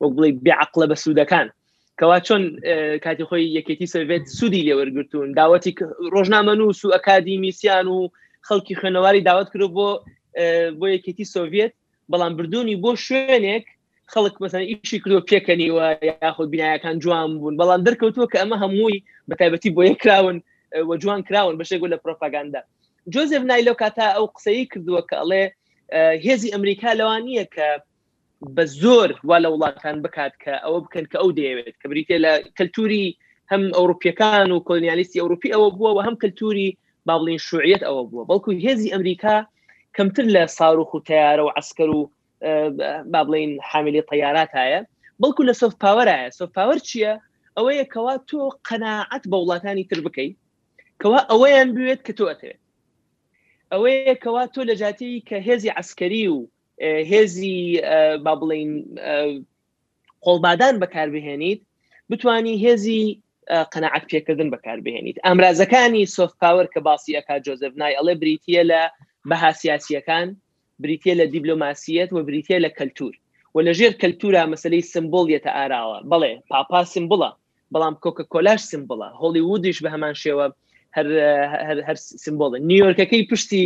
وەک 0.02 0.12
بڵێ 0.18 0.30
بێعقلە 0.46 0.86
بە 0.92 0.96
سوودەکان 1.04 1.48
کەوا 2.00 2.18
چۆن 2.28 2.44
کاتی 3.06 3.26
خۆی 3.30 3.44
یەکێتی 3.58 3.92
سوێت 3.94 4.24
سوودی 4.38 4.66
لێوەرگتون 4.68 5.28
داوەتی 5.40 5.72
ڕۆژنامە 6.14 6.54
نووس 6.60 6.80
و 6.86 6.94
ئەکادیمیسیان 6.96 7.88
و 7.96 8.00
خەڵکی 8.48 8.78
خوێنەواری 8.80 9.26
داوت 9.30 9.48
کرد 9.54 9.72
بۆ 9.78 9.90
بۆ 10.80 10.86
یەکێتی 10.96 11.26
سۆڤێت 11.36 11.74
بەڵام 12.12 12.34
بردونی 12.38 12.76
بۆ 12.84 12.92
شوێنێک 13.06 13.66
خەڵک 14.14 14.36
مەسەن 14.44 14.64
ئیشی 14.70 15.00
کردۆ 15.04 15.20
پێکەنیوە 15.30 15.86
یاخود 16.24 16.48
بینایەکان 16.54 16.96
جوان 17.04 17.30
بوون 17.40 17.56
بەڵام 17.62 17.82
دەرکەوتووە 17.88 18.26
کە 18.32 18.38
ئەمە 18.42 18.58
هەمووی 18.64 19.04
بەتایبەتی 19.30 19.72
بۆ 19.76 19.82
یەکراون 19.92 20.38
وە 20.88 20.96
جوان 21.04 21.22
کراون 21.28 21.56
بەشێگو 21.60 21.92
لە 21.94 21.98
پرۆپاگاندا 22.04 22.62
جۆزف 23.14 23.42
نای 23.50 23.66
لەو 23.68 23.76
کاتا 23.82 24.08
ئەو 24.18 24.26
قسەی 24.36 24.62
کردووە 24.72 25.02
کە 25.10 25.16
ئەڵێ 25.22 25.44
هێزی 26.26 26.54
ئەمریکا 26.54 26.92
لەوان 27.00 27.22
نییە 27.28 27.46
کە 27.56 27.68
بە 28.56 28.64
زۆر 28.82 29.10
وا 29.30 29.38
لە 29.44 29.50
وڵاتان 29.54 29.98
بکات 30.06 30.34
کە 30.44 30.54
ئەوە 30.66 30.80
بکەن 30.86 31.06
کە 31.12 31.18
ئەو 31.22 31.30
دەیەوێت 31.38 31.76
کە 31.82 31.86
بریتە 31.92 32.16
لە 32.26 32.32
کەلتوری 32.58 33.06
هەم 33.52 33.64
ئەوروپیەکان 33.78 34.48
و 34.52 34.64
کۆلنیالیستی 34.68 35.22
ئەوروپی 35.24 35.54
ئەوە 35.54 35.68
بووە 35.76 35.92
و 35.94 36.00
هەم 36.08 36.16
کەلتوری 36.22 36.68
بابلین 37.08 37.40
شوعیت 37.48 37.82
ئەوە 37.88 38.04
بووە 38.10 38.24
بەڵکو 38.30 38.50
هێزی 38.66 38.94
ئەمریکا 38.94 39.38
کەمتر 39.98 40.24
لە 40.36 40.44
ساروخ 40.60 40.90
و 40.94 41.00
تیارە 41.08 41.44
و 41.46 41.52
عسکەر 41.60 41.90
و 41.98 42.12
با 43.14 43.22
بڵین 43.28 43.52
حاملی 43.70 44.02
تەیارات 44.12 44.50
هەیە 44.60 44.82
بەڵکو 45.24 45.42
لە 45.50 45.52
سف 45.62 45.72
پاوەرایە 45.84 46.30
سف 46.38 46.50
پاوەەر 46.58 46.80
چییە 46.90 47.14
ئەوەیە 47.58 47.86
کەوا 47.94 48.16
تۆ 48.30 48.40
قەناعەت 48.68 49.24
بە 49.32 49.38
وڵاتانی 49.44 49.88
تر 49.90 50.00
بکەیت 50.08 50.36
کەوا 51.02 51.20
ئەوەیان 51.32 51.70
بوێت 51.76 52.02
کە 52.08 52.14
تۆ 52.18 52.26
ئەتەوێت 52.32 52.62
ئەوەیە 53.74 54.16
کەوا 54.24 54.44
تۆ 54.54 54.62
لە 54.70 54.74
جااتی 54.82 55.24
کە 55.30 55.38
هێزی 55.48 55.70
عسکەری 55.82 56.28
و 56.34 56.38
هێزی 57.12 57.58
با 58.26 58.34
بڵین 58.40 58.72
قۆڵبادان 60.26 60.76
بەکاربهێنیت 60.82 61.62
بتانی 62.10 62.56
هێزی 62.66 63.04
قەنەعەت 63.74 64.06
پێکردن 64.12 64.50
بەکاربهێنیت 64.54 65.18
ئامرازەکانی 65.26 66.04
سۆف 66.18 66.32
پاور 66.42 66.66
کە 66.74 66.80
باسی 66.88 67.16
ئەک 67.18 67.28
جۆزف 67.46 67.74
نای 67.82 67.98
ئەڵێ 68.00 68.14
بریتە 68.22 68.64
لە 68.72 68.82
بەها 69.30 69.52
سیاسیەکان 69.62 70.28
بریتە 70.84 71.12
لە 71.20 71.26
دیبلۆماسیەت 71.34 72.10
و 72.14 72.18
بریتە 72.30 72.56
لە 72.66 72.70
کەلتور 72.78 73.14
و 73.56 73.58
لەژێر 73.68 73.94
کەلتورا 74.02 74.44
مەسلەی 74.54 74.84
سمبڵیەتە 74.94 75.52
ئاراوە 75.58 75.98
بڵێ 76.12 76.34
پاپا 76.50 76.82
سمبڵە 76.94 77.32
بەڵام 77.74 77.96
کۆکە 78.04 78.24
کۆلاش 78.34 78.62
سمبڵە 78.72 79.08
هۆلیودیش 79.22 79.78
بە 79.84 79.90
هەمان 79.96 80.16
شێوە 80.24 80.46
هەر 81.88 81.98
سمبۆڵە 82.24 82.58
نیویۆرکەکەی 82.70 83.28
پشتی 83.30 83.64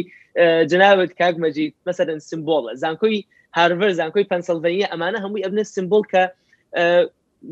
جناوت 0.71 1.11
کاک 1.19 1.35
مەجید 1.43 1.71
مەسەرن 1.87 2.19
سمبۆڵە 2.29 2.71
زانکۆی 2.81 3.17
هارڤەر 3.57 3.91
زانکۆی 3.99 4.29
پەنسەلڤەنیە 4.31 4.87
ئەمانە 4.91 5.19
هەمووی 5.23 5.45
ئەبنە 5.45 5.63
سمبۆل 5.75 6.03
کە 6.11 6.23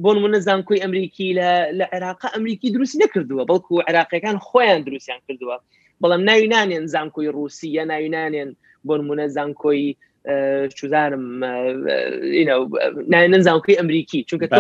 بۆن 0.04 0.18
منە 0.24 0.40
زانکۆی 0.48 0.82
ئەمریکی 0.84 1.28
لە 1.78 1.86
عێراقا 1.94 2.28
ئەمریکی 2.36 2.70
دروست 2.76 2.96
نەکردووە 3.04 3.44
بەڵکو 3.50 3.74
عێراقیەکان 3.88 4.38
خۆیان 4.48 4.82
دروستیان 4.88 5.22
کردووە 5.28 5.58
بەڵام 6.02 6.22
ناویانێن 6.30 6.86
زانکۆی 6.94 7.32
رووسیە 7.36 7.84
ناویانێن 7.92 8.50
بۆ 8.88 8.94
نمونە 9.00 9.26
زانکۆی 9.36 9.84
چزانم 10.78 11.26
نان 13.14 13.42
زانکۆی 13.48 13.78
ئەمریکی 13.80 14.20
چونکە 14.30 14.46
تۆ 14.52 14.58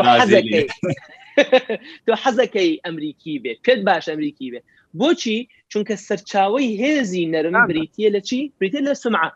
تۆ 2.07 2.13
حەزەکەی 2.23 2.73
ئەمریکی 2.85 3.33
بێت 3.43 3.57
پێت 3.65 3.79
باش 3.87 4.05
ئەمریکی 4.13 4.51
بێت 4.53 4.65
بۆچی 4.99 5.37
چونکە 5.71 5.95
سەرچاوی 6.07 6.69
هێزی 6.81 7.29
نەرم 7.33 7.55
بریتە 7.69 8.05
لە 8.15 8.21
چی 8.29 8.39
بریتە 8.59 8.79
لە 8.87 8.93
سمعە 9.03 9.29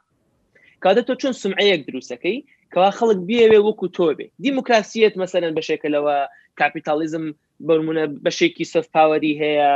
کاتە 0.84 1.01
تۆ 1.08 1.13
چۆن 1.22 1.34
سمعەیەک 1.43 1.81
دروستەکەی 1.88 2.38
کەوا 2.74 2.91
خەڵک 2.98 3.20
بێوێ 3.29 3.60
وەکو 3.67 3.88
تۆ 3.96 4.08
بێ 4.17 4.27
دیموکراسیەت 4.46 5.13
مەسەرەن 5.22 5.53
بەشێکەلەوە 5.58 6.15
کاپیتالیزم 6.60 7.25
بەرمونە 7.67 8.05
بەشێکی 8.25 8.65
سۆفپاوەری 8.74 9.34
هەیە 9.43 9.74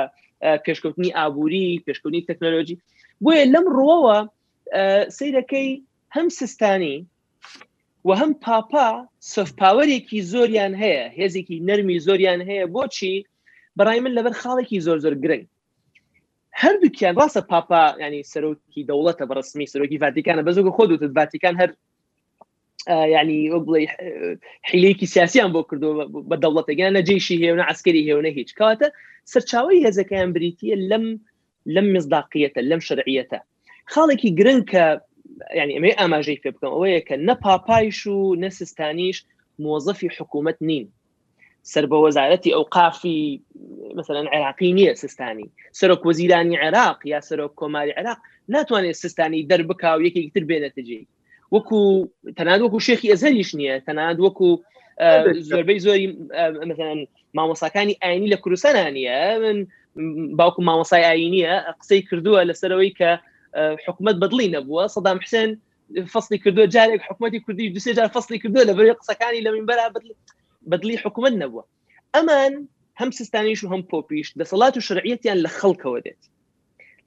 پێشکەوتنی 0.65 1.15
ئابووری 1.17 1.81
پێشکەوتنی 1.87 2.25
تەکنۆلۆژی 2.31 2.77
بۆیە 3.23 3.43
لەم 3.53 3.65
ڕۆوە 3.77 4.17
سیرەکەی 5.17 5.69
هەم 6.15 6.27
سستانی 6.39 6.97
و 8.07 8.11
هەم 8.21 8.31
پاپا 8.45 8.87
سفپاوەرێکی 9.35 10.19
زۆریان 10.33 10.73
هەیە 10.83 11.03
هێزێکی 11.19 11.57
نەرمی 11.67 11.97
زۆریان 12.05 12.39
هەیە 12.49 12.65
بۆچی 12.75 13.15
بەڕای 13.77 13.99
من 14.03 14.11
لەبەر 14.17 14.33
خاڵێکی 14.41 14.83
زۆر 14.85 14.97
زۆر 15.05 15.15
گرنگ 15.23 15.45
هەردووکیان 16.61 17.15
ڕاستە 17.19 17.41
پاپا 17.51 17.83
ینی 18.03 18.21
سەرۆکی 18.33 18.81
دەوڵەتە 18.89 19.23
بەڕسمی 19.29 19.69
سەرۆکی 19.73 20.01
ڤاتیکانە 20.03 20.43
بەزۆگە 20.47 20.71
خۆ 20.77 20.83
دوتت 20.89 21.11
ڤاتیکان 21.17 21.55
هەر 21.61 21.69
يعني 22.87 23.35
وبڵی 23.53 23.85
حیلەیەکی 24.69 25.07
سیاسیان 25.15 25.49
بۆ 25.55 25.61
کردو 25.69 25.89
بە 26.29 26.37
دەوڵەتەگەانە 26.43 27.01
جێشی 27.07 27.41
هێونە 27.43 27.63
عسکەری 27.71 28.07
هێونە 28.09 28.31
هیچ 28.37 28.49
کاتە 28.59 28.87
سەرچاوی 29.33 29.83
هێزەکەیان 29.85 30.29
بریتە 30.35 30.75
لەم 30.91 31.05
لەم 31.75 31.87
مزداقیەتە 31.95 32.59
لەم 32.69 32.81
شرعیەتە 32.87 33.39
خاڵێکی 33.93 34.29
گرنگ 34.39 34.63
کە 34.71 34.85
یعنی 35.59 35.73
ئەمێ 35.77 35.91
ئاماژەی 35.99 36.41
پێ 36.43 36.49
بکەم 36.55 36.71
ئەوەیە 36.75 37.01
کە 37.07 37.15
نە 37.27 37.33
پاپایش 37.43 37.99
و 38.11 38.35
نەسستانیش 38.43 39.17
مۆزەفی 39.65 40.13
حکوومەت 40.17 40.57
نین 40.69 40.85
سەر 41.73 41.85
بە 41.91 41.97
وەزارەتی 42.05 42.53
ئەو 42.55 42.63
قافی 42.75 43.19
مثلا 43.99 44.21
عێراقی 44.33 44.71
نییە 44.77 44.93
سستانی 45.03 45.47
سەرۆک 45.79 46.01
وەزیرانی 46.07 46.57
عێراق 46.63 46.97
یا 47.11 47.19
سەرۆک 47.27 47.53
کۆماری 47.61 47.95
عێراق 47.99 48.19
ناتوانێت 48.55 48.97
سستانی 49.03 49.45
دەربکاو 49.51 49.97
یەکێکتر 50.07 50.43
بێنەتەجێ 50.49 51.01
وكو 51.55 52.07
تناد 52.37 52.61
وكو 52.61 52.79
شيخي 52.79 53.13
ازهريش 53.13 53.55
ئەزەریش 53.55 53.83
تناد 53.85 54.19
وكو 54.19 54.61
زوربي 55.31 55.79
زوري 55.79 56.17
مثلا 56.63 57.07
ما 57.33 57.45
مامۆساکانی 57.53 57.95
ايني 58.03 58.27
لكروسانا 58.27 58.83
کوردستانانە 58.83 59.67
من 59.95 60.35
باوكو 60.35 60.61
ما 60.61 60.83
ئاینیە 60.83 61.71
قسەی 61.71 61.79
قصي 61.81 62.01
كردوها 62.01 62.43
لسرويك 62.43 63.01
آه، 63.01 63.77
حکوومەت 63.87 64.15
بدلين 64.15 64.55
ابوه 64.55 64.87
صدام 64.87 65.19
حسين 65.19 65.59
فصلي 66.07 66.37
كردو 66.37 66.65
جارێک 66.65 67.01
حكومتي 67.01 67.39
كردي 67.39 67.69
دوسي 67.69 67.91
جار 67.91 68.09
فصلي 68.09 68.37
كردو 68.37 68.61
لبري 68.61 68.73
بەری 68.73 68.91
قسەکانی 68.95 69.43
لە 69.43 69.47
من 69.47 69.65
بدلي 69.65 70.15
بەدلی 70.61 70.97
حکوومەت 71.01 71.33
نەبووە 71.43 71.63
ئەمان 72.17 72.65
هەم 73.01 73.09
سستانیش 73.11 73.63
و 73.63 73.69
هەم 73.69 73.81
پۆپیش 73.83 74.27
دەسەڵات 74.43 74.77
و 74.77 74.79
شرعەتیان 74.79 75.37
لە 75.45 75.49
خەڵکەوە 75.49 75.99
دێت 76.05 76.23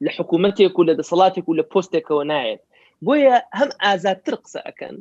لە 0.03 0.09
حکوومەتێک 0.11 0.79
و 0.79 0.83
لە 0.83 0.93
دەسەڵاتێک 1.01 1.49
و 1.49 1.53
بۆیە 3.07 3.35
هەم 3.59 3.69
ئازادتر 3.85 4.35
قسە 4.43 4.59
ئەەکەن 4.67 4.95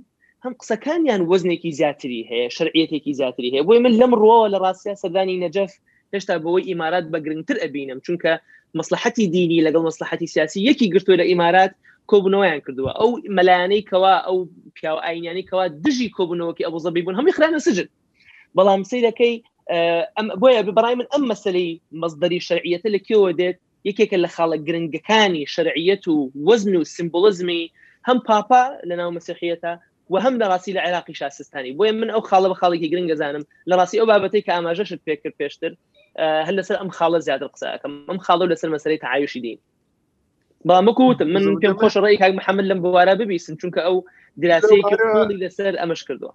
هەم 0.45 0.55
قسەکانیان 0.61 1.23
وەزنێکی 1.31 1.71
زیاتری 1.79 2.23
هەیە 2.31 2.49
شعێتێکی 2.57 3.13
زیاتری 3.21 3.51
هەیە 3.55 3.67
بۆی 3.69 3.81
من 3.85 3.93
لەم 4.01 4.13
ڕۆوە 4.21 4.41
لە 4.55 4.59
ڕاستیا 4.65 4.95
سەدانی 5.03 5.41
نەجەف 5.45 5.73
هێشتا 6.15 6.35
بەوەی 6.45 6.67
ئیمارات 6.71 7.07
بەگرنگتر 7.13 7.57
ئەبینم 7.63 7.99
چونکە 8.07 8.33
مەسلحەتی 8.79 9.25
دینی 9.37 9.65
لەگەڵ 9.67 9.83
مەسلحەتی 9.91 10.29
سیاسی 10.35 10.59
یەکی 10.69 10.87
گرتووە 10.93 11.17
لە 11.21 11.25
ئیمارات 11.31 11.73
کۆبنەوەیان 12.11 12.61
کردووە 12.67 12.93
ئەو 13.01 13.11
مەلایانەی 13.37 13.83
کەوا 13.91 14.15
ئەو 14.27 14.39
پیاو 14.77 14.97
ئاینانی 15.07 15.45
کەوا 15.51 15.65
دژی 15.85 16.09
کۆبنەوەکی 16.17 16.67
ئەو 16.67 16.77
زەبی 16.85 17.03
بوون 17.05 17.17
هەمی 17.21 17.35
خرانە 17.37 17.61
سجن 17.67 17.89
بەڵام 18.57 18.83
سیرەکەی 18.91 19.35
بۆیە 20.41 20.61
بەبڕای 20.67 20.95
من 21.01 21.09
ئەم 21.13 21.25
مەسلەی 21.33 21.69
مەزدەری 22.03 22.41
شەرعیەتە 22.49 22.89
لە 22.95 23.01
کێوە 23.07 23.31
دێت 23.41 23.57
یەکێکە 23.89 24.17
لە 24.25 24.29
خاڵە 24.35 24.57
گرنگەکانی 24.67 25.45
شەرعیەت 25.55 26.03
و 26.09 26.17
وەزن 26.47 26.75
و 26.77 26.83
سمبولزمی 26.97 27.65
هم 28.05 28.23
بابا 28.29 28.79
لنا 28.85 29.11
مسیحیەتە 29.19 29.79
وهم 30.09 30.37
لراسي 30.39 30.73
العراقي 30.73 31.15
شاسستاني 31.15 31.73
بوين 31.73 32.01
من 32.01 32.11
او 32.11 32.21
خاڵە 32.23 32.51
بە 32.55 32.59
خاڵێکی 32.63 32.91
گرنگ 32.93 33.15
زانم 33.15 33.43
لە 33.43 33.73
ڕاستی 33.77 33.99
ئەو 33.99 34.07
بابەتی 34.07 34.43
کە 34.43 34.49
ئاماژەشت 34.55 34.93
ام 34.93 34.99
کرد 35.09 35.35
پێشتر 35.43 35.73
اه، 36.19 36.45
هەر 36.47 36.55
لەسەر 36.63 36.77
ئەم 36.81 36.91
خاڵە 36.99 37.19
زیاتر 37.27 37.47
قسەکەم 37.55 37.91
ئەم 38.09 38.19
خاڵە 38.19 38.47
لەسەر 38.53 38.71
مەسەری 38.79 38.99
تعایشی 39.01 39.41
دین 39.41 39.59
بامەکووت 40.69 41.23
من 41.23 41.61
پێم 41.61 41.75
خۆش 41.79 41.97
محمد 41.97 42.23
لم 42.25 42.37
محەممەد 42.39 42.73
لەم 42.73 42.81
بوارە 42.83 43.11
او 43.11 43.25
دراسي 43.25 43.77
ئەو 43.79 44.05
دراسەیەکی 44.39 45.33
لەسەر 45.43 45.75
ئەمەش 45.81 46.03
کردووە 46.09 46.33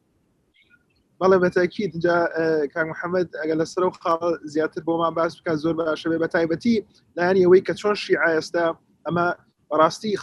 بەڵێ 1.19 1.38
بەتەکیید 1.43 1.93
جا 2.02 2.15
اه، 2.36 2.67
کاک 2.67 2.86
محمد 2.91 3.30
ئەگە 3.43 3.56
لەسەر 3.62 3.84
و 3.84 3.89
خاڵ 3.91 4.23
زیاتر 4.43 4.82
بۆمان 4.82 5.13
باس 5.15 5.34
بکە 5.38 5.54
زۆر 5.63 5.76
باشە 5.80 6.08
بە 6.21 6.28
تایبەتی 6.36 6.76
لایەن 7.17 7.38
ئەوەی 7.43 7.62
کە 7.67 7.73
چۆن 7.76 7.97
اما 8.17 8.69
ئەمە 9.08 9.36
ڕاستی 9.80 10.15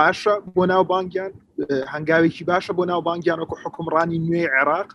باشە 0.00 0.32
بۆ 0.56 0.62
ناوبانگیان 0.72 1.32
هەنگاوێکی 1.92 2.42
باشە 2.52 2.72
بۆ 2.78 2.82
ناوبانگیان 2.92 3.38
وەکو 3.42 3.56
حکومڕانی 3.64 4.18
نوێ 4.26 4.44
عێراق 4.54 4.88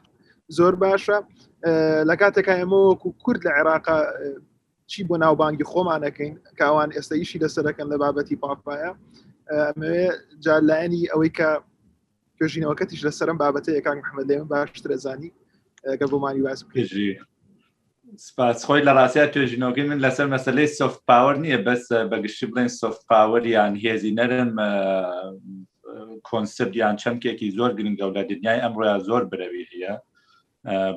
زۆر 0.58 0.74
باشە 0.86 1.18
لە 2.10 2.16
کاتێکا 2.22 2.54
ئێمەوەکو 2.60 3.08
کورد 3.24 3.42
لە 3.48 3.52
عێراقا 3.58 4.00
چی 4.92 5.00
بۆ 5.10 5.16
ناوبانگی 5.24 5.66
خۆمانەکەین 5.72 6.34
کاوان 6.60 6.90
ئێستا 6.96 7.14
ئیشی 7.20 7.38
لەسەرەکەن 7.44 7.88
لە 7.94 7.98
بابەتی 8.04 8.36
پاپایە 8.44 8.92
جالانی 10.46 11.02
ئەوەی 11.12 11.32
کە 11.38 11.50
توێژینەوەکەتیش 12.38 13.02
لەسەرم 13.08 13.38
بابەتە 13.44 13.70
یەکان 13.78 13.96
محەممەد 14.02 14.28
لێمە 14.30 14.46
باش 14.54 14.70
ترەزانی 14.86 15.30
گەبوومانی 16.02 16.42
باز 16.46 16.60
بکەژی 16.68 17.10
سپاسخۆی 18.22 18.82
لە 18.88 18.92
ڕاستیا 19.00 19.26
توێژینۆگەی 19.34 19.86
من 19.90 20.00
لەسەر 20.06 20.28
مەسلەی 20.36 20.72
سفت 20.80 21.00
پاوەر 21.10 21.36
نییە 21.44 21.58
بەس 21.68 21.84
بەگشتی 22.12 22.48
بڵێن 22.52 22.68
سفت 22.80 23.02
پاوەر 23.10 23.44
یان 23.56 23.74
هێزی 23.84 24.16
نەرم 24.20 24.52
کۆنسپیان 26.28 26.96
چەمکێکی 27.02 27.54
زۆر 27.58 27.72
گرنگە 27.78 28.06
و 28.08 28.16
لە 28.18 28.22
دنیای 28.32 28.64
ئەمڕۆیا 28.64 28.96
زۆر 29.08 29.24
برەوی 29.32 29.70
هەیە 29.72 29.94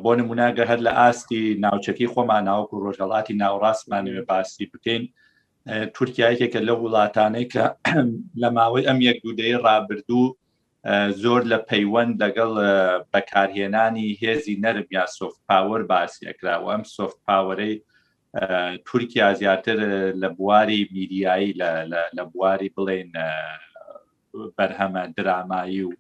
بۆ 0.02 0.12
نموناگە 0.20 0.64
هەر 0.70 0.81
لە 0.87 0.92
ئاستی 0.98 1.42
ناوچەکی 1.64 2.11
خۆمان 2.12 2.42
ناوکو 2.50 2.83
ڕۆژەڵاتی 2.85 3.38
ناوڕاستمانوێ 3.42 4.22
باسی 4.31 4.66
بکەین 4.72 5.02
تورکایەکێکە 5.96 6.61
لە 6.68 6.72
وڵاتانەی 6.83 7.46
کە 7.52 7.64
لە 8.42 8.48
ماوەی 8.57 8.87
ئەم 8.88 8.98
یەک 9.09 9.16
دوودەی 9.24 9.61
ڕابردوو 9.66 10.26
زۆر 11.25 11.40
لە 11.53 11.59
پەیوەند 11.68 12.12
لەگەڵ 12.22 12.53
بەکارهێنانی 13.12 14.09
هێزی 14.22 14.61
نەرم 14.64 14.88
یا 14.99 15.05
سوفت 15.18 15.40
پاوەەر 15.49 15.83
باسیەکراوە 15.92 16.68
ئەم 16.75 16.85
سوفت 16.96 17.18
پاوەەی 17.27 17.75
تورکیا 18.87 19.29
زیاتر 19.40 19.79
لە 20.22 20.29
بواری 20.37 20.81
میدیایی 20.96 21.51
لە 22.18 22.22
بواری 22.33 22.72
بڵێن 22.77 23.11
بەرهەمە 24.57 25.03
درامایی 25.16 25.83
و 25.88 25.92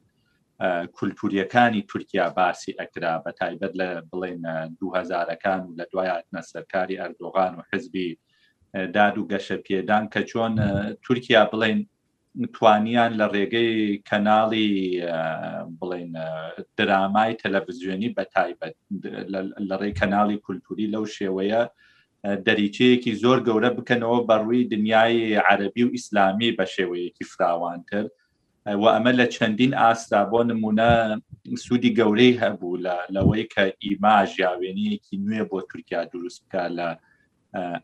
کولتوریەکانی 0.96 1.82
تورکیا 1.90 2.26
باسی 2.38 2.76
ئەکرا 2.80 3.14
بە 3.24 3.30
تایبەت 3.40 3.72
لە 3.80 3.88
بڵێن 4.10 4.40
دوهزارەکان 4.80 5.60
و 5.66 5.74
لە 5.78 5.84
دوایاتنە 5.92 6.40
سەرکاری 6.50 7.00
ئەردۆغان 7.02 7.52
و 7.56 7.62
حزبی 7.72 8.18
داد 8.96 9.14
و 9.18 9.28
گەشە 9.32 9.56
پێدان 9.66 10.04
کە 10.14 10.20
چۆن 10.30 10.52
تورکیا 11.04 11.42
بڵێن 11.52 11.80
توانیان 12.52 13.12
لە 13.20 13.26
ڕێگەی 13.34 14.00
کەناڵی 14.08 14.72
بڵین 15.80 16.12
درامای 16.76 17.38
تەلەڤزیۆنی 17.42 18.14
بە 18.16 18.24
تایبەت 18.34 18.74
لە 19.70 19.76
ڕێ 19.80 19.90
کەناڵی 20.00 20.38
کولتوری 20.44 20.90
لەو 20.94 21.04
شێوەیە 21.16 21.60
دەریچەیەکی 22.46 23.12
زۆر 23.22 23.38
گەورە 23.46 23.70
بکەنەوە 23.78 24.18
بەڕووی 24.28 24.68
دنیای 24.72 25.34
عەربی 25.48 25.82
و 25.84 25.92
ئیسلامی 25.96 26.56
بە 26.58 26.64
شێوەیەکی 26.74 27.28
فراوانتر 27.32 28.04
و 28.66 28.82
ئەمە 28.94 29.12
لە 29.20 29.26
چەندین 29.34 29.72
ئاستا 29.80 30.20
بۆ 30.30 30.40
نمونە 30.50 30.90
سوودی 31.64 31.94
گەورەی 31.98 32.38
هەبوو 32.42 32.80
لە 32.86 32.96
لەوەی 33.14 33.44
کە 33.54 33.62
ئیماژیاوێنەیەکی 33.84 35.16
نوێ 35.26 35.42
بۆ 35.50 35.58
تورکیا 35.70 36.00
دروست 36.12 36.40
بکە 36.44 36.64
لە 36.78 36.88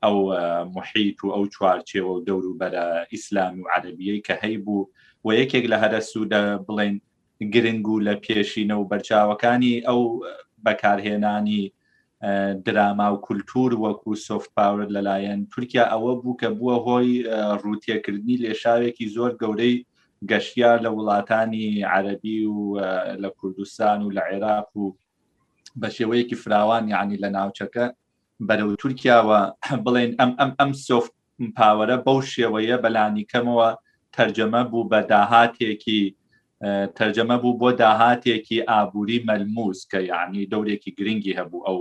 ئەو 0.05 0.17
محیت 0.77 1.19
و 1.25 1.29
ئەو 1.35 1.45
چوارچێوە 1.55 2.11
و 2.15 2.25
دەور 2.27 2.45
و 2.47 2.59
بەرە 2.61 2.85
ئیسلام 3.13 3.55
و 3.63 3.69
عەربیەی 3.75 4.23
کە 4.27 4.35
هەیبوو 4.45 4.83
و 5.25 5.29
یەکێک 5.41 5.65
لە 5.73 5.77
هەرە 5.83 6.01
سوودە 6.11 6.43
بڵێن 6.67 6.95
گرنگ 7.55 7.85
و 7.89 8.03
لە 8.07 8.15
پێشینە 8.25 8.77
و 8.79 8.89
بەرچاوەکانی 8.91 9.75
ئەو 9.89 10.01
بەکارهێنانی 10.65 11.63
دراما 12.67 13.09
و 13.13 13.23
کولتور 13.27 13.71
وەکو 13.85 14.11
سفت 14.27 14.51
پاور 14.57 14.83
لەلایەن 14.97 15.41
تورکیا 15.53 15.85
ئەوە 15.93 16.13
بوو 16.23 16.37
کە 16.41 16.49
بووە 16.59 16.77
هۆی 16.87 17.11
ڕوتیەکردنی 17.65 18.41
لێشاوێکی 18.43 19.07
زۆر 19.17 19.33
گەورەی 19.43 19.77
گەشتیار 20.31 20.79
لە 20.85 20.91
وڵاتانی 20.97 21.67
عەربی 21.93 22.39
و 22.57 22.61
لە 23.23 23.29
کوردستان 23.39 23.99
و 24.03 24.13
لە 24.17 24.23
عێراق 24.31 24.71
و 24.77 24.85
بە 25.81 25.89
شێوەیەکی 25.97 26.37
فراوان 26.43 26.85
یعنی 26.95 27.17
لە 27.23 27.29
ناوچەکە 27.37 27.87
بەرەو 28.49 28.71
تورکیاوە 28.83 29.40
بڵێن 29.85 30.11
ئەم 30.21 30.33
ئەم 30.40 30.51
ئەم 30.59 30.71
سۆفت 30.87 31.12
پاوەرە 31.57 31.97
بەو 32.07 32.18
شێوەیە 32.33 32.77
بەلانیکەمەوە 32.85 33.71
تەرجەمە 34.16 34.62
بوو 34.71 34.88
بە 34.92 35.01
داهاتێکی 35.12 36.01
تەرجەمە 36.99 37.37
بوو 37.42 37.59
بۆ 37.61 37.68
داهاتێکی 37.83 38.59
ئابووری 38.71 39.23
مەلموس 39.29 39.81
کە 39.90 39.99
یعنی 40.12 40.49
دەورێکی 40.53 40.90
گرنگی 40.99 41.37
هەبوو 41.38 41.64
ئەو 41.66 41.79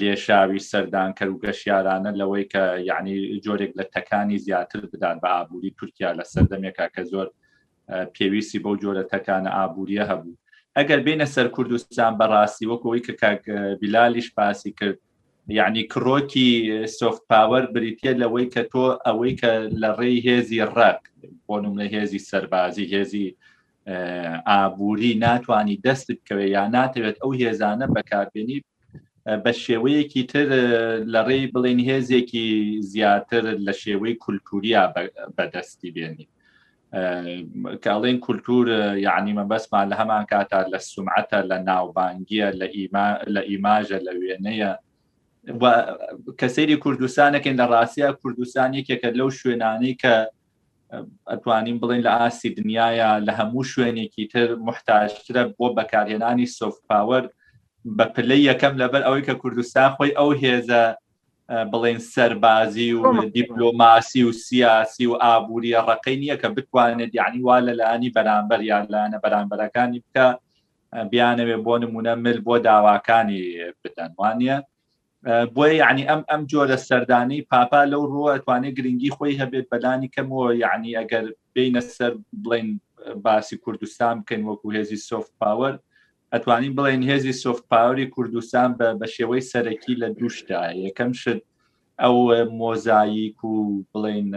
لێشاوی 0.00 0.64
سەردان 0.70 1.10
کەروگەشیارانە 1.18 2.10
لەوەی 2.20 2.44
کە 2.52 2.64
یعنی 2.90 3.14
جۆرێک 3.44 3.72
لە 3.78 3.84
تەکانی 3.94 4.38
زیاتر 4.46 4.80
بدان 4.92 5.16
بە 5.24 5.28
ئابووری 5.36 5.74
تورکیا 5.78 6.10
لە 6.18 6.24
سەردەمێکا 6.32 6.86
کە 6.94 7.02
زۆر 7.12 7.26
پێویستی 8.14 8.58
بەو 8.64 8.74
جۆرە 8.82 9.04
تەکانە 9.12 9.50
ئابووریە 9.58 10.04
هەبوو 10.10 10.38
ئەگەر 10.78 11.00
بینە 11.06 11.26
سەر 11.34 11.46
کوردستان 11.56 12.12
بەڕاستی 12.20 12.68
وەکەوەی 12.72 13.04
کە 13.20 13.28
بیلالیش 13.80 14.28
باسی 14.36 14.72
کرد 14.78 14.98
یعنی 15.48 15.82
کڕۆکی 15.94 16.86
سۆفت 16.86 17.22
پاوەەر 17.32 17.66
بریتە 17.72 18.10
لەوەی 18.22 18.46
کە 18.54 18.62
تۆ 18.72 18.84
ئەوەی 19.06 19.34
کە 19.40 19.52
لە 19.82 19.90
ڕێی 19.98 20.18
هێزی 20.26 20.62
ڕەک 20.76 21.00
بۆنم 21.46 21.74
لە 21.80 21.86
هێزی 21.94 22.18
سەربازی 22.30 22.86
هێزی 22.94 23.26
ئابووری 24.48 25.14
ناتوانانی 25.24 25.80
دەست 25.86 26.06
بکەوێت 26.16 26.50
یا 26.56 26.64
ناتەوێت 26.76 27.16
ئەو 27.22 27.30
هێزانە 27.42 27.86
بەکاربیێنی 27.94 28.58
بە 29.44 29.52
شێوەیەکی 29.64 30.22
تر 30.32 30.46
لە 31.12 31.20
ڕێی 31.28 31.50
بڵێن 31.54 31.80
هێزێکی 31.88 32.46
زیاتر 32.92 33.44
لە 33.66 33.72
شێوەی 33.82 34.14
کولتوریا 34.24 34.82
بەدەستی 35.38 35.90
بێنی 35.94 36.26
کاڵێن 37.84 38.18
کولتور 38.26 38.66
یعنی 39.06 39.32
مە 39.38 39.44
بەسمان 39.52 39.86
لە 39.92 39.96
هەمان 40.00 40.24
کاتا 40.32 40.60
لە 40.72 40.78
سومعەتە 40.90 41.40
لە 41.50 41.58
ناوبانگیە 41.68 42.48
لە 43.34 43.40
ئیماژە 43.50 43.98
لە 44.06 44.12
وێنەیە 44.20 44.72
کە 46.38 46.46
سەیری 46.54 46.76
کوردستانەکەن 46.84 47.56
لە 47.60 47.66
ڕاستە 47.72 48.06
کوردستان 48.22 48.70
یەکێکە 48.78 49.10
لەو 49.18 49.28
شوێنانەی 49.38 49.94
کە 50.02 50.14
ئەتوانین 51.30 51.76
بڵین 51.82 52.02
لە 52.06 52.12
ئاسی 52.20 52.48
دنیاە 52.58 53.10
لە 53.26 53.32
هەموو 53.38 53.68
شوێنێکی 53.72 54.24
تر 54.32 54.48
محتاجترە 54.66 55.42
بۆ 55.56 55.66
بەکارهێنانی 55.78 56.48
سۆفپاوەر 56.58 57.24
بە 57.96 58.04
پلەی 58.14 58.46
یەکەم 58.50 58.74
لەبەر 58.82 59.02
ئەوەی 59.06 59.26
کە 59.28 59.34
کوردستان 59.42 59.88
خۆی 59.96 60.12
ئەو 60.18 60.30
هێزە 60.42 60.82
بڵێن 61.72 62.00
سەربازی 62.14 62.92
و 62.96 63.02
دیپلۆماسی 63.36 64.22
و 64.24 64.30
سیاسی 64.46 65.06
و 65.10 65.14
ئابووری 65.22 65.78
ڕقەی 65.88 66.16
نییە 66.22 66.36
کە 66.42 66.48
بتوانێت 66.56 67.10
یعنی 67.20 67.38
وا 67.46 67.56
لەلانی 67.68 68.10
بەرامبەر 68.16 68.60
یان 68.70 68.84
لاەنە 68.92 69.18
بەرامبەرەکانی 69.24 69.98
بکە 70.04 70.26
بیانەوێ 71.10 71.56
بۆ 71.66 71.74
نمونە 71.82 72.14
مل 72.24 72.38
بۆ 72.46 72.54
داواکانی 72.66 73.42
بدەنوانە 73.82 74.56
بۆی 75.56 75.76
یعنی 75.76 76.02
ئەم 76.10 76.22
ئەم 76.30 76.42
جۆرە 76.52 76.76
سەردانی 76.88 77.40
پاپا 77.50 77.82
لەو 77.92 78.04
ڕوەتوانێت 78.12 78.74
گرنگی 78.78 79.14
خۆی 79.16 79.38
هەبێت 79.42 79.66
بەدانی 79.72 80.10
کەمەوە 80.14 80.48
یعنی 80.64 80.96
ئەگەر 80.98 81.24
بینە 81.54 81.80
سەر 81.96 82.12
بڵین 82.44 82.68
باسی 83.24 83.56
کوردستان 83.64 84.16
بکەین 84.20 84.42
وەکو 84.48 84.72
هێزی 84.76 84.96
سوفت 85.08 85.32
پاوەر 85.40 85.74
ئەتوانین 86.32 86.72
بڵێن 86.78 87.02
هێزی 87.10 87.32
سوفت 87.44 87.64
پاوەری 87.72 88.06
کوردستان 88.14 88.70
بە 89.00 89.06
شێوەی 89.14 89.46
سەرەکی 89.52 89.94
لە 90.02 90.08
دووشدا 90.18 90.62
یەکەم 90.86 91.10
شت 91.20 91.40
ئەو 92.02 92.16
مۆزاییک 92.60 93.38
و 93.44 93.54
بڵین 93.92 94.28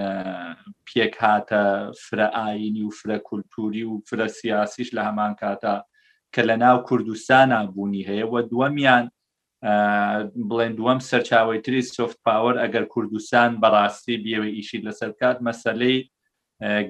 پێک 0.87 1.13
هاتە 1.23 1.63
فرە 2.03 2.27
ئاینی 2.37 2.83
و 2.87 2.95
فرە 2.99 3.17
کولتوری 3.27 3.83
و 3.89 4.01
فرە 4.07 4.27
سیاسیش 4.39 4.89
لە 4.95 5.01
هەمان 5.07 5.33
کاتە 5.41 5.75
کە 6.33 6.41
لە 6.49 6.55
ناو 6.63 6.77
کوردستانە 6.87 7.59
بوونی 7.73 8.03
هەیە 8.09 8.25
و 8.31 8.35
دووەمیان 8.51 9.05
بڵێن 10.49 10.73
دووەم 10.79 10.99
سەرچاوی 11.09 11.63
تری 11.65 11.81
سفت 11.95 12.17
پاوەر 12.25 12.55
ئەگەر 12.63 12.85
کوردستان 12.93 13.51
بەڕاستی 13.63 14.21
بیەوە 14.25 14.49
ئیشی 14.57 14.83
لەسەر 14.87 15.11
کات 15.21 15.37
مەسلەی 15.47 15.97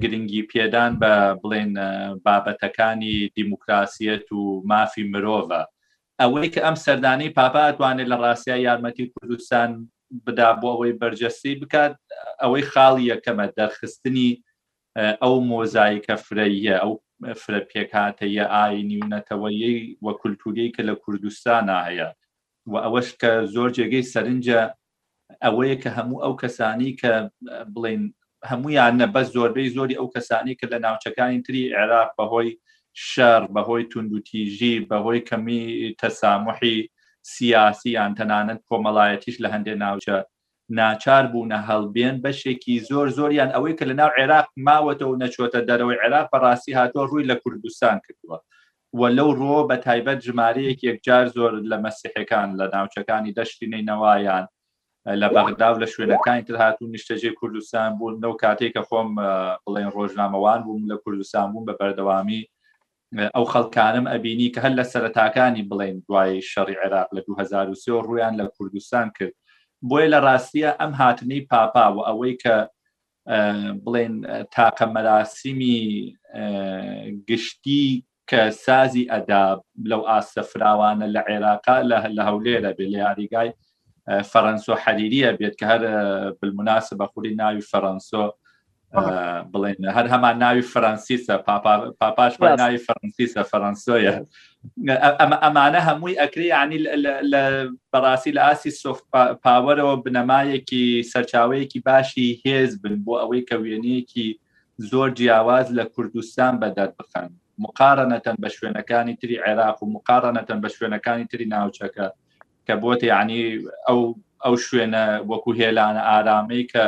گرنگی 0.02 0.48
پێدان 0.52 0.92
بە 1.02 1.14
بڵێن 1.42 1.72
بابەتەکانی 2.26 3.18
دیموکراسیەت 3.38 4.28
و 4.40 4.42
مافی 4.70 5.04
مرۆڤە 5.12 5.62
ئەوەی 6.22 6.52
کە 6.54 6.60
ئەم 6.66 6.78
سەردانەی 6.86 7.34
پاپا 7.38 7.62
ئەتوانێت 7.68 8.08
لە 8.12 8.18
ڕاستیا 8.24 8.58
یارمەتی 8.68 9.12
کوردستان 9.14 9.70
بدا 10.26 10.50
بۆ 10.62 10.68
ئەوەی 10.74 10.98
بەرجەستی 11.02 11.60
بکات 11.62 11.94
ئەوەی 12.42 12.64
خاڵی 12.72 13.10
یەکەمە 13.12 13.46
دەرخستنی 13.60 14.30
ئەو 15.24 15.36
مۆزایکە 15.52 16.16
فرەیە 16.26 16.76
ئەو 16.84 16.94
فرە 17.42 17.62
پێکاتەیە 17.72 18.46
ئاینی 18.54 18.98
و 19.02 19.10
نەتەوەیەی 19.16 19.78
وە 20.06 20.12
کولتوریەی 20.22 20.74
کە 20.76 20.82
لە 20.90 20.94
کوردستانە 21.04 21.76
هەیە 21.88 22.10
و 22.72 22.76
ئەوەش 22.86 23.08
کە 23.22 23.32
زۆر 23.56 23.70
جێگەی 23.78 24.08
سەرنجە 24.14 24.60
ئەوەیە 25.46 25.76
کە 25.84 25.90
هەموو 25.98 26.22
ئەو 26.24 26.34
کەسانی 26.42 26.92
کە 27.02 27.12
بڵین 27.74 28.04
هەمویان 28.52 28.94
نەبەس 29.02 29.28
زۆربەی 29.36 29.74
زۆری 29.76 30.00
ئەو 30.00 30.08
کەسانی 30.16 30.58
کە 30.60 30.66
لە 30.72 30.78
ناوچەکانی 30.86 31.44
تری 31.46 31.74
عێراق 31.78 32.10
بەهۆی 32.18 32.50
شەر 33.10 33.42
بەهۆی 33.56 33.90
توندوتیژی 33.92 34.76
بەهۆی 34.90 35.26
کەمی 35.30 35.64
تەسامحی 36.02 36.78
سیاسی 37.34 37.90
یان 37.98 38.12
تەنانەت 38.20 38.62
کۆمەڵایەتیش 38.70 39.36
لە 39.44 39.48
هەندێک 39.54 39.78
ناوچە 39.84 40.18
ناچار 40.80 41.26
بوونە 41.34 41.60
هەڵبێن 41.70 42.16
بەشێکی 42.26 42.84
زۆر 42.90 43.08
زۆریان 43.18 43.50
ئەوەی 43.56 43.78
کە 43.78 43.86
لە 43.90 43.96
ناو 44.02 44.12
عێراق 44.20 44.48
ماوەتە 44.68 45.06
و 45.08 45.20
نەچۆتە 45.22 45.60
دەرەوەی 45.70 46.02
عێراق 46.04 46.28
بەڕاستی 46.34 46.78
هاتۆ 46.80 47.02
ڕووی 47.10 47.28
لە 47.30 47.36
کوردستان 47.44 47.98
کردووە 48.06 48.38
وە 49.00 49.08
لەو 49.18 49.30
ڕۆ 49.40 49.54
بە 49.70 49.76
تایبەت 49.88 50.20
ژمارەیەک 50.28 50.80
یەکجار 50.90 51.26
زۆر 51.36 51.52
لە 51.72 51.78
مەسیحەکان 51.86 52.50
لە 52.60 52.66
ناوچەکانی 52.76 53.36
دەشتینەی 53.40 53.86
نەوایان 53.90 54.46
لە 55.22 55.28
بەغدا 55.36 55.68
و 55.74 55.78
لە 55.84 55.88
شوێنەکانی 55.94 56.44
تر 56.48 56.56
هاتوون 56.64 56.90
نیشتەجێ 56.96 57.32
کوردستان 57.40 57.90
بوون 57.98 58.16
لەو 58.24 58.34
کاتێککە 58.44 58.82
خۆم 58.90 59.10
بڵێن 59.66 59.90
ڕۆژنامەوان 59.98 60.60
بووم 60.66 60.84
لە 60.92 60.96
کوردستان 61.04 61.46
بووم 61.52 61.64
بە 61.68 61.74
بەردەوامی 61.80 62.42
ئەو 63.36 63.46
خەڵکانم 63.54 64.06
ئەبینی 64.14 64.48
کە 64.54 64.60
هەر 64.66 64.74
لە 64.80 64.84
سەرەتاکانی 64.94 65.64
بڵێن 65.72 65.98
دوای 66.08 66.42
شەڕی 66.52 66.78
عێراق 66.82 67.10
لە 67.16 67.22
2023 67.22 68.08
ڕویان 68.08 68.34
لە 68.42 68.46
کوردستان 68.58 69.08
کرد 69.18 69.36
بۆیە 69.90 70.08
لە 70.14 70.20
ڕاستیە 70.26 70.72
ئەم 70.80 70.92
هاتنەی 71.02 71.48
پاپا 71.52 71.86
و 71.96 72.00
ئەوەی 72.08 72.34
کە 72.44 72.56
بڵێن 73.86 74.14
تاقە 74.56 74.86
مەراسیمی 74.96 75.78
گشتی 77.30 77.88
کە 78.30 78.42
سازی 78.66 79.04
ئەدا 79.14 79.44
لەو 79.90 80.02
ئاستە 80.10 80.42
فراوانە 80.52 81.06
لە 81.16 81.22
عێراقا 81.30 81.78
لە 82.18 82.22
هەولێرە 82.28 82.72
بێ 82.78 82.86
لە 82.94 82.98
یاریگای 83.06 83.50
فەرەنسۆ 84.32 84.74
حەریریە 84.84 85.32
بێت 85.40 85.56
کە 85.60 85.66
هەر 85.72 85.82
بالمناسب 86.40 86.96
بە 87.02 87.06
خوری 87.12 87.36
ناوی 87.40 87.62
فەرەنسۆ 87.70 88.26
بڵێن 89.54 89.80
هەر 89.98 90.08
هەمان 90.14 90.36
ناوی 90.44 90.64
فەرەنسیسە 90.74 91.36
پاپاش 92.02 92.34
بە 92.42 92.48
ناوی 92.62 92.80
فەرەنسیسە 92.86 93.42
فەرەنسۆیە 93.52 94.14
ئەمە 95.22 95.38
ئەمانە 95.44 95.80
هەمووی 95.88 96.20
ئەکری 96.22 96.50
عنی 96.62 96.80
لە 97.32 97.42
بەڕاستی 97.92 98.36
لە 98.38 98.42
ئاسی 98.48 98.72
سوفت 98.82 99.04
پاوەرەوە 99.44 99.96
بنەمایەکی 100.06 100.86
سەرچاوەیەکی 101.12 101.80
باشی 101.88 102.30
هێز 102.46 102.72
بن 102.82 102.96
بۆ 103.06 103.14
ئەوەی 103.22 103.44
کە 103.50 103.56
وێنەیەکی 103.64 104.28
زۆر 104.90 105.10
جیاواز 105.18 105.68
لە 105.78 105.84
کوردستان 105.96 106.54
بەدەر 106.62 106.90
بخەن 107.00 107.30
مقارنەتەن 107.64 108.36
بە 108.44 108.50
شوێنەکانی 108.58 109.16
تری 109.22 109.42
عێراق 109.46 109.78
و 109.84 109.92
مقارنەتەن 109.96 110.60
بە 110.64 110.70
شوێنەکانی 110.78 111.26
تری 111.32 111.46
ناوچەکە 111.54 112.08
کە 112.68 112.74
بۆتە 112.84 113.04
یعنی 113.14 113.40
ئەو 113.88 114.02
ئەو 114.46 114.56
شوێنە 114.66 115.04
وەکو 115.30 115.52
هێلانە 115.60 116.02
ئارامەی 116.10 116.64
کە 116.74 116.86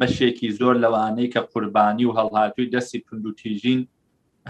بەشێکی 0.00 0.48
زۆر 0.58 0.74
لەوانەی 0.84 1.32
کە 1.34 1.40
قوربانی 1.52 2.04
و 2.06 2.16
هەڵهاتووی 2.18 2.70
دەستی 2.74 3.00
پندوتیژین 3.06 3.80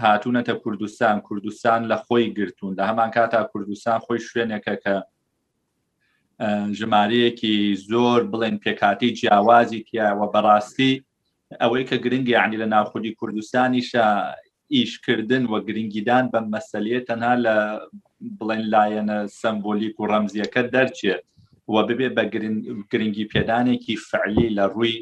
هاتوونەتە 0.03 0.53
کوردستان 0.63 1.15
کوردستان 1.27 1.79
لە 1.91 1.97
خۆی 2.05 2.25
گرتوون 2.37 2.73
لە 2.79 2.83
هەمان 2.89 3.09
کاتا 3.17 3.41
کوردستان 3.51 3.97
خۆی 4.05 4.19
شوێنێکە 4.27 4.75
کە 4.83 4.95
ژمارەیەکی 6.79 7.55
زۆر 7.89 8.19
بڵێن 8.31 8.55
پێکاتی 8.63 9.09
جیاوازی 9.17 9.81
تیاوە 9.87 10.27
بەڕاستی 10.33 10.93
ئەوەی 11.61 11.83
کە 11.89 11.95
گرنگی 12.03 12.35
عنی 12.43 12.57
لە 12.63 12.67
ناوخودی 12.73 13.13
کوردستانیشە 13.19 14.05
ئیشکردن 14.75 15.43
و 15.51 15.63
گرنگیدان 15.67 16.25
بە 16.33 16.39
مەسلەیە 16.53 17.01
تەنها 17.09 17.33
لە 17.45 17.55
بڵێن 18.39 18.63
لایەنە 18.73 19.17
سمبولیک 19.41 19.95
و 19.99 20.09
ڕەمزیەکە 20.11 20.61
دەرچێت 20.75 21.21
و 21.73 21.75
ببێ 21.87 22.09
بە 22.17 22.23
گرنگی 22.91 23.29
پێدانێکی 23.33 23.95
فعلی 24.09 24.53
لە 24.57 24.65
ڕووی 24.73 24.95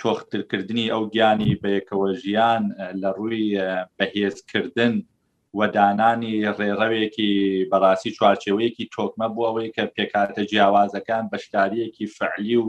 تۆختکردنی 0.00 0.90
ئەو 0.92 1.02
گیانی 1.14 1.58
بەیەکەوە 1.62 2.08
ژیان 2.22 2.64
لە 3.02 3.08
ڕووی 3.16 3.46
بەهێزکردن 3.98 4.94
وەدانانی 5.60 6.34
ڕێڕەوێکی 6.58 7.32
بەڕاستی 7.70 8.14
چوارچەوەیەکی 8.16 8.88
تۆکمە 8.94 9.26
بووەوەی 9.34 9.72
کە 9.76 9.84
پێکاتە 9.96 10.42
جیاوازەکان 10.50 11.24
بەشداریەکی 11.32 12.06
فعلی 12.16 12.56
و 12.62 12.66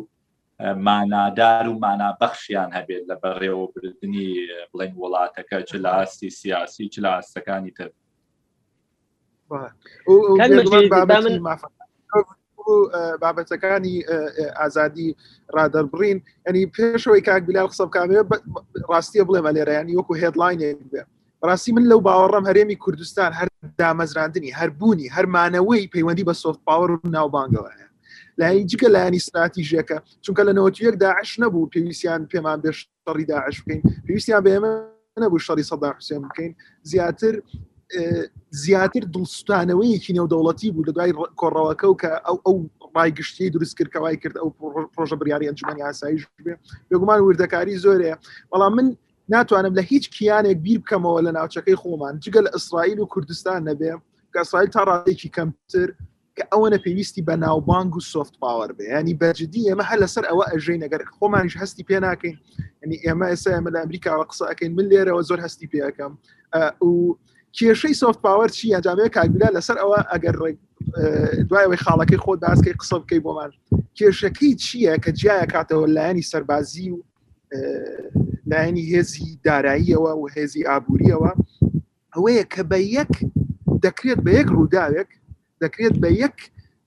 مانادار 0.60 1.68
و 1.70 1.74
مانابەخشیان 1.86 2.70
هەبێت 2.78 3.04
لە 3.10 3.16
بەڕێوە 3.24 3.66
بردننی 3.76 4.32
بڵین 4.74 4.94
وڵاتەکە 5.02 5.58
چ 5.64 5.76
لە 5.84 5.90
ئاستی 5.98 6.30
سیاسی 6.40 6.86
چ 6.90 6.96
لە 7.04 7.10
ئاستەکانی 7.16 7.72
تر 7.78 7.90
بابەتەکانی 13.24 13.96
ئازادی 14.60 15.08
رادەربڕین 15.58 16.18
ئەنی 16.46 16.64
پێشەوەی 16.78 17.22
کاک 17.28 17.42
بلال 17.48 17.68
قسە 17.72 17.86
بکامێ 17.88 18.20
ڕاستیە 18.92 19.24
بڵێمە 19.28 19.52
لێرەیانی 19.56 19.98
وەکو 20.00 20.14
هێدلاینێک 20.24 20.80
بێ 20.92 21.02
ڕاستی 21.48 21.72
من 21.76 21.84
لەو 21.92 22.00
باوەڕم 22.08 22.46
هەرێمی 22.50 22.78
کوردستان 22.84 23.32
هەر 23.40 23.48
دامەزراندنی 23.82 24.56
هەربوونی 24.60 25.12
هەرمانەوەی 25.16 25.92
پەیوەندی 25.94 26.26
بە 26.30 26.34
سۆفت 26.42 26.62
پاوەڕ 26.68 26.90
و 26.92 27.10
ناوبانگەوە 27.18 27.72
لای 28.38 28.66
جگە 28.68 28.84
لایانی 28.88 29.20
استراتیژیەکە 29.20 29.98
چونکە 30.28 30.42
لە 30.48 30.54
نەوەتیەک 30.58 30.96
داعش 31.02 31.32
نەبوو 31.42 31.70
پێویستیان 31.76 32.22
پێمان 32.34 32.60
بێش 32.64 32.78
شەڕی 33.08 33.26
داعش 33.32 33.58
بکەین 33.64 33.82
پێویستیان 34.08 34.42
بێمە 34.48 34.72
نەبوو 35.24 35.40
شەڕی 35.46 35.66
سەدا 35.70 35.90
حوسێن 35.98 36.22
بکەین 36.30 36.52
زیاتر 36.92 37.36
زیاتر 38.64 39.00
دڵستانەوەیەکی 39.14 40.12
نێودەوڵەتی 40.18 40.72
بوو 40.76 40.86
لە 40.88 40.92
دوای 40.96 41.12
کۆڕەوەکە 41.40 41.84
و 41.90 41.98
کە 42.02 42.12
ئەو 42.28 42.38
ئەو 42.46 42.56
ڕایگشتی 42.96 43.50
دروستکردکەوای 43.56 44.18
کرد 44.24 44.36
ئەو 44.42 44.50
پرۆژە 44.96 45.14
بریاری 45.20 45.46
ئەنجمانی 45.50 45.82
ئاساییش 45.86 46.24
بێ 46.46 46.54
بێگومان 46.90 47.20
وردەکاری 47.22 47.78
زۆرەیە 47.84 48.16
بەڵام 48.52 48.74
من 48.78 48.88
ناتوانم 49.34 49.74
لە 49.78 49.84
هیچ 49.92 50.06
کیانێک 50.16 50.58
بیر 50.66 50.80
بکەمەوە 50.84 51.22
لە 51.28 51.32
ناوچەکەی 51.38 51.78
خۆمان 51.82 52.16
جگە 52.26 52.40
لە 52.46 52.50
ئیسرائیل 52.56 53.00
و 53.00 53.06
کوردستان 53.14 53.60
نەبێ 53.70 53.92
کە 54.34 54.38
ئەسرائیل 54.44 54.70
تا 54.76 54.82
ڕادێکی 54.90 55.30
کەمتر 55.36 55.90
کە 56.40 56.44
ئەوەنە 56.52 56.76
پێویستی 56.86 57.24
بە 57.30 57.30
ناوبانگ 57.46 57.96
و 57.96 58.00
سوفت 58.14 58.34
پاوەەر 58.42 58.72
بێ 58.78 58.86
ینی 59.00 59.16
بەجددی 59.22 59.66
ئێمە 59.70 59.84
هە 59.90 59.96
لەسەر 60.04 60.24
ئەوە 60.30 60.46
ئەژەی 60.52 60.80
نەگەر 60.84 61.02
خۆمانش 61.18 61.54
هەستی 61.62 61.84
پێ 61.90 61.98
ناکەین 62.06 62.36
ینی 62.84 62.98
ئێمە 63.06 63.26
ئێسا 63.32 63.50
ئەمە 63.56 63.70
لە 63.76 63.80
ئەمریکاوە 63.84 64.26
قسەکەین 64.30 64.72
من 64.78 64.86
لێرەوە 64.92 65.22
زۆر 65.30 65.40
هەستی 65.46 65.68
پێەکەم 65.74 66.12
و 66.88 66.94
کێشەی 67.58 67.96
سوفت 68.02 68.20
پاوەەر 68.26 68.52
چی 68.58 68.68
ئەنجامەیە 68.76 69.10
کاگولا 69.16 69.50
لەسەر 69.58 69.78
ئەوە 69.84 70.00
ئەگەر 70.14 70.36
دوایەوەی 71.50 71.80
خاڵەکەی 71.86 72.20
خۆت 72.24 72.40
باسکەی 72.46 72.74
قسە 72.82 72.96
بکەی 73.04 73.22
بۆمان 73.26 73.52
کێشەکەی 73.98 74.54
چییە 74.64 74.96
کە 75.04 75.12
جیایە 75.20 75.46
کاتەوە 75.54 75.86
لایەنی 75.96 76.26
سەربازی 76.32 76.88
و 76.94 76.98
لایەنی 78.52 78.84
هێزی 78.94 79.30
داراییەوە 79.46 80.12
و 80.20 80.24
هێزی 80.36 80.64
ئابوووریەوە 80.70 81.32
ئەوەیە 82.16 82.46
کە 82.54 82.62
بە 82.70 82.80
یەک 82.98 83.14
دەکرێت 83.86 84.20
بە 84.26 84.32
یەک 84.40 84.48
ڕووداوێک 84.56 85.10
دەکرێت 85.64 85.96
بە 86.02 86.10
یەک 86.24 86.38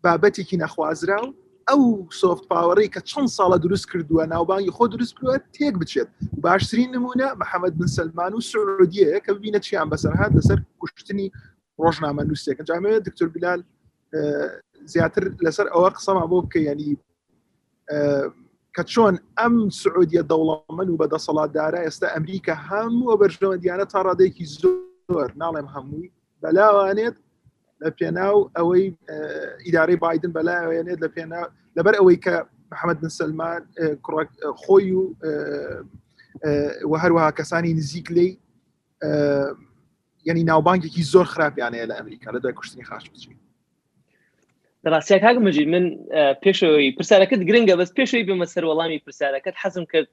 بابەتێکی 0.06 0.58
نەخوازرا 0.62 1.20
و 1.24 1.34
ئەو 1.70 1.82
سوفت 2.20 2.44
پاوەڕی 2.50 2.90
کە 2.94 3.00
چەند 3.10 3.28
ساڵە 3.36 3.58
دروست 3.64 3.86
کردووە 3.90 4.24
ناوبانگی 4.32 4.70
خۆ 4.76 4.84
دروست 4.92 5.14
کردوە 5.16 5.36
تێک 5.54 5.74
بچێت 5.82 6.08
باشترین 6.44 6.90
نمونە 6.96 7.26
محەممەد 7.40 7.74
بن 7.78 7.86
سلمان 7.96 8.32
و 8.34 8.40
سعودیە 8.50 9.18
کە 9.24 9.30
ببینە 9.36 9.60
چیان 9.66 9.88
بەسەرهات 9.92 10.32
لەسەر 10.38 10.58
کوشتنی 10.80 11.26
ڕۆژنامە 11.84 12.22
نووسێکەکە 12.28 12.64
جامێت 12.68 13.02
دکتۆر 13.08 13.28
بلال 13.34 13.60
زیاتر 14.92 15.24
لەسەر 15.46 15.66
ئەوە 15.74 15.88
قسەما 15.96 16.24
بۆ 16.30 16.38
بکە 16.44 16.58
ینی 16.68 16.90
کە 18.76 18.82
چۆن 18.92 19.14
ئەم 19.38 19.54
سعودیە 19.82 20.22
دەوڵەمەن 20.30 20.88
و 20.90 20.98
بەدەسەڵاتدارە 21.00 21.80
ئێستا 21.84 22.06
ئەمریکا 22.14 22.54
هەموو 22.68 23.18
بەرژەوە 23.20 23.56
دیانە 23.62 23.86
تا 23.92 24.00
ڕادێکی 24.06 24.46
زۆر 24.60 25.28
ناڵێم 25.42 25.68
هەمووی 25.74 26.10
بەلاوانێت 26.42 27.16
لە 27.84 27.90
پێناو 27.98 28.38
ئەوەی 28.56 28.84
ئیدارەی 29.66 29.96
بادن 30.04 30.32
بەلایێنێت 30.36 30.98
لە 31.04 31.08
پێنا 31.16 31.42
لەبەر 31.78 31.94
ئەوەی 31.98 32.18
کە 32.24 32.34
محەممەد 32.72 32.98
بن 33.02 33.08
سلمان 33.18 33.62
خۆی 34.62 34.88
و 36.90 36.98
هەروەها 37.02 37.30
کەسانی 37.38 37.74
نزیک 37.78 38.06
لی 38.16 38.28
یعنی 40.26 40.42
ناوبانگێکی 40.50 41.02
زۆر 41.12 41.26
خراپیانەیە 41.32 41.86
لە 41.90 41.94
ئەمریکا 41.98 42.30
لە 42.34 42.38
دوای 42.42 42.52
کوشتنی 42.58 42.84
خاش 42.90 43.04
بچین 43.12 43.36
ڕاستیە 44.88 45.18
کاک 45.24 45.36
مجی 45.46 45.64
من 45.72 45.84
پێشەوەی 46.44 46.88
پرسیارەکەت 46.98 47.40
گرنگە 47.48 47.74
بەس 47.80 47.90
پێشەوەی 47.98 48.24
بمە 48.28 48.46
سەر 48.52 48.64
وەڵامی 48.70 48.98
پرسیارەکەت 49.06 49.56
حەزم 49.62 49.84
کرد 49.92 50.08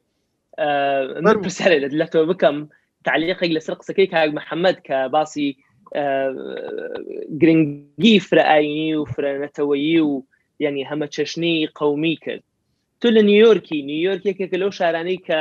من 1.25 1.36
پرسیارێت 1.43 1.93
لە 2.01 2.06
تۆ 2.13 2.17
بکەم 2.32 2.58
تعلیقێک 3.06 3.51
لەسەر 3.58 3.75
قسەکەی 3.80 4.08
کاک 4.13 4.30
محەممەد 4.39 4.78
کە 4.88 4.97
باسی 5.13 5.49
گرنگی 7.41 8.19
فرعینی 8.19 8.93
و 8.93 9.06
فرەنەتەوەیی 9.06 10.00
و 10.02 10.24
یعنی 10.60 10.86
هەمە 10.89 11.08
چەشنی 11.15 11.67
قومی 11.76 12.15
کرد 12.24 12.43
تو 13.02 13.08
لە 13.15 13.21
نیویۆرکی 13.30 13.80
نیویۆرک 13.89 14.24
یەکێکە 14.32 14.56
لەو 14.62 14.71
شارانەی 14.80 15.19
کە 15.28 15.39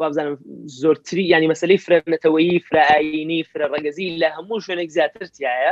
وابزانم 0.00 0.34
زۆرتری 0.80 1.24
ینی 1.32 1.46
مەسلەی 1.52 1.82
فرەنەتەوەیی 1.86 2.64
فرعینی 2.68 3.46
فرەڕگەزی 3.52 4.16
لە 4.22 4.28
هەموو 4.36 4.60
شوێنێک 4.64 4.90
زیاتر 4.96 5.22
تایە 5.36 5.70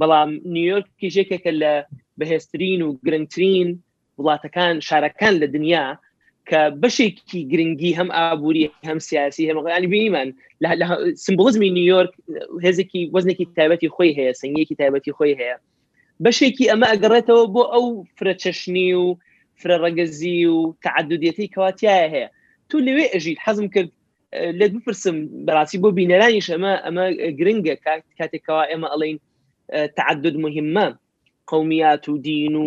بەڵام 0.00 0.30
نیویۆرکی 0.54 1.10
ژێکێکە 1.14 1.52
لە 1.62 1.72
بەهێستترین 2.18 2.80
و 2.82 2.90
گرنگترین 3.06 3.68
وڵاتەکان 4.20 4.74
شارەکان 4.88 5.34
لە 5.42 5.46
دنیا 5.54 5.86
کە 6.50 6.60
بەشێکی 6.82 7.40
گرنگی 7.52 7.96
هەم 7.98 8.08
ئابووری 8.16 8.70
هەم 8.88 8.98
سیاسی 9.08 9.48
هەمەقانی 9.50 9.88
بینیمان 9.92 10.28
سمبڵزمی 11.24 11.70
نیویۆرک 11.76 12.12
هێزێکی 12.66 13.00
وەزنێکی 13.14 13.46
تایبەتی 13.58 13.92
خۆی 13.94 14.16
هەیە 14.18 14.32
سنگەکی 14.40 14.78
تایبەتی 14.80 15.12
خۆی 15.18 15.38
هەیە 15.40 15.56
بەشێکی 16.24 16.68
ئەمە 16.70 16.86
ئەگەڕێتەوە 16.92 17.44
بۆ 17.54 17.62
ئەو 17.74 17.86
فرەچەشنی 18.16 18.88
و 19.02 19.06
فرەڕەگەزی 19.60 20.40
و 20.54 20.58
تعددەتی 20.86 21.50
کەواتیایە 21.54 22.06
هەیە 22.14 22.28
تو 22.68 22.76
لەوێ 22.86 23.04
ئەژیت 23.14 23.38
حەزم 23.44 23.66
کرد 23.74 23.90
لێ 24.58 24.66
بپرسم 24.74 25.16
بەڕاستی 25.46 25.78
بۆ 25.82 25.88
بینەرانیش 25.98 26.48
ئەمە 26.54 26.72
ئەمە 26.86 27.04
گرنگە 27.38 27.74
کاتێکەوە 28.18 28.62
ئێمە 28.70 28.88
ئەڵین 28.92 29.16
تعدد 29.98 30.34
مهمە 30.44 30.86
قومیات 31.48 32.08
و 32.08 32.18
دین 32.18 32.54
و 32.54 32.66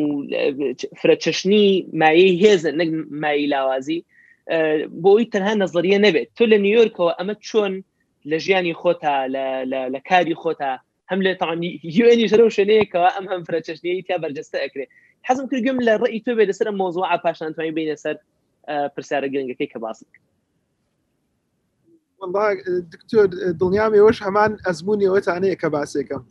فرەچەشنی 1.01 1.65
مایەی 2.01 2.33
هێزە 2.43 2.71
نەک 2.79 2.89
مای 3.21 3.45
لاوازی 3.53 3.99
بۆی 5.03 5.25
تەنها 5.33 5.53
نەزریە 5.63 5.99
نەبێت 6.05 6.29
تۆ 6.37 6.43
لە 6.51 6.57
نیویۆرکەوە 6.65 7.11
ئەمە 7.19 7.35
چۆن 7.47 7.73
لە 8.31 8.37
ژیانی 8.45 8.73
خۆتا 8.81 9.17
لە 9.93 9.99
کاری 10.09 10.35
خۆتا 10.43 10.73
هەم 11.11 11.19
لە 11.25 11.31
تاانی 11.41 11.71
یوێنی 11.97 12.27
ژرە 12.31 12.41
و 12.47 12.53
شوێنەیەکەوە 12.55 13.07
ئەم 13.15 13.25
هەم 13.31 13.41
فرەچەشنەیە 13.47 14.03
تا 14.07 14.15
بەرجەستە 14.23 14.57
ئەکرێت 14.65 14.89
حەزم 15.27 15.45
کردگوم 15.51 15.77
لە 15.87 15.93
ڕێی 16.01 16.19
تۆ 16.25 16.31
بێت 16.37 16.49
لەسەر 16.49 16.67
مۆزوع 16.79 17.17
پاشانتوانی 17.23 17.71
بینە 17.77 17.95
سەر 18.03 18.15
پرسیارە 18.95 19.27
گرنگەکەی 19.33 19.67
کە 19.73 19.79
باس 19.85 19.99
دکتۆر 22.93 23.27
دڵنیام 23.59 23.93
ێوەش 23.99 24.17
هەمان 24.27 24.51
ئەزمونی 24.67 25.05
ئەوەتانەیە 25.09 25.55
کە 25.61 25.67
باسێکم. 25.75 26.21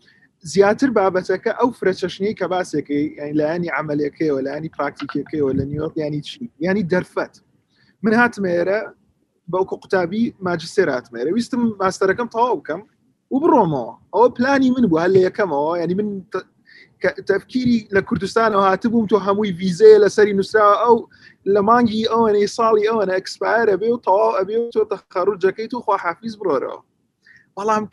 زیاتر 0.49 0.87
بابەتەکە 0.97 1.53
ئەو 1.61 1.69
فرەچەشنەی 1.79 2.35
کە 2.41 2.47
باسێکی 2.53 3.03
لایانی 3.39 3.69
عملەکەیەوە 3.79 4.41
لانی 4.47 4.69
پراکتیکەکەیەوە 4.75 5.53
لە 5.59 5.65
نیوەک 5.71 5.93
ینی 6.03 6.21
چی 6.29 6.43
ینی 6.67 6.83
دەرفەت 6.93 7.35
من 8.03 8.13
هاتمێرە 8.21 8.81
بەوکو 9.53 9.77
قوتابی 9.83 10.25
ماجستێر 10.47 10.89
هاتمێرە 10.97 11.31
ویستم 11.35 11.61
ماستەرەکەم 11.81 12.29
تەواو 12.35 12.59
بکەم 12.61 12.81
و 13.33 13.37
بڕۆمەوە 13.43 13.93
ئەوە 14.15 14.29
پلانی 14.37 14.71
من 14.75 14.85
بووە 14.91 15.05
لە 15.15 15.19
یەکەمەوە 15.29 15.73
ینی 15.83 15.95
من 16.01 16.09
تەفکیری 17.29 17.79
لە 17.95 18.01
کوردستانەوە 18.09 18.65
هاتبووم 18.69 19.07
تۆ 19.13 19.17
هەمووی 19.27 19.53
ویزەیە 19.61 19.99
لەسەری 20.05 20.35
نووسراوە 20.39 20.77
ئەو 20.83 20.97
لە 21.55 21.61
مانگی 21.69 22.09
ئەوەنەی 22.13 22.49
ساڵی 22.57 22.89
ئەوەنە 22.89 23.13
ئەکسپایرە 23.17 23.75
بێ 23.81 23.89
و 23.93 24.03
تەواو 24.07 24.37
ئەبێ 24.39 24.55
تۆ 24.75 24.81
تەخەڕوجەکەی 24.93 25.69
تو 25.73 25.79
خواحافیز 25.87 26.35
بڕۆرەوە 26.41 26.79
بەڵام 27.61 27.85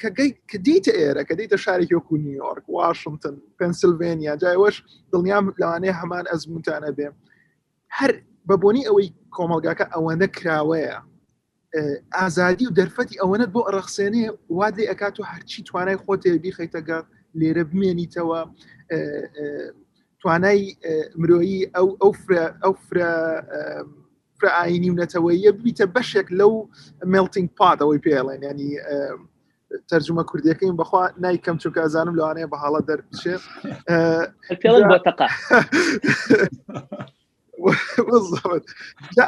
کە 0.52 0.58
دیتە 0.68 0.92
ئێرە 1.00 1.22
کە 1.30 1.36
دیتە 1.40 1.58
شارێکی 1.66 1.96
وەکو 1.98 2.16
نیویۆرک 2.26 2.66
واشنگتن 2.78 3.36
پنسلڤێنیا 3.60 4.34
جایوەش 4.44 4.76
دڵنیام 5.12 5.46
لەوانەیە 5.62 5.94
هەمان 6.02 6.26
ئەزمونتانە 6.32 6.92
بێ 6.98 7.08
هەر 7.98 8.12
بەبوونی 8.48 8.88
ئەوەی 8.88 9.08
کۆمەلگاکە 9.36 9.86
ئەوەندە 9.94 10.28
کراوەیە 10.38 10.96
ئازادی 12.18 12.68
و 12.72 12.76
دەرفەتی 12.80 13.20
ئەوەنت 13.22 13.50
بۆ 13.56 13.62
ڕخسێنێ 13.78 14.26
وا 14.58 14.68
لێ 14.76 14.84
ئەکات 14.92 15.16
و 15.20 15.24
هەرچی 15.32 15.62
توانای 15.68 15.98
خۆتێبی 16.04 16.52
خیتەگە 16.58 17.00
لێرە 17.40 17.64
بمێنیتەوە 17.72 18.40
توانای 20.22 20.62
مرۆیی 21.22 21.62
ئەو 21.76 21.88
ئەو 22.02 22.14
ئەو 22.64 22.74
فرعینی 24.38 24.90
و 24.92 24.98
نەتەوەیە 25.04 25.52
بیتە 25.64 25.86
بەشێک 25.96 26.28
لەو 26.40 26.54
ملتنگ 27.14 27.48
پات 27.58 27.78
ئەوەی 27.82 28.00
پێڵێن 28.06 28.42
ینی 28.50 28.74
تەرجمە 29.92 30.24
کوردیەکەیم 30.32 30.76
بەخوا 30.82 31.02
نایکەم 31.24 31.58
چونکە 31.64 31.80
ئەزانم 31.86 32.16
لەوانەیە 32.20 32.48
بە 32.52 32.58
حاڵە 32.64 32.82
دەرپشێت 32.90 33.44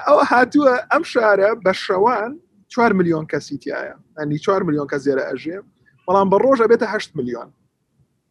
ئەوە 0.07 0.23
هاتووە 0.31 0.73
ئەم 0.91 1.03
شارە 1.11 1.49
بە 1.65 1.71
شەوان 1.85 2.31
4 2.69 2.91
میلیۆن 2.93 3.25
کەسیتیایە 3.31 3.95
ئەنی 4.19 4.37
4 4.39 4.63
میلیۆن 4.67 4.87
کەس 4.91 5.01
زیێرە 5.07 5.23
ئەژێ 5.29 5.57
بەڵام 6.05 6.27
بە 6.31 6.37
ڕۆژە 6.43 6.65
بێتە 6.71 6.85
8 6.95 7.15
میلیۆن 7.15 7.49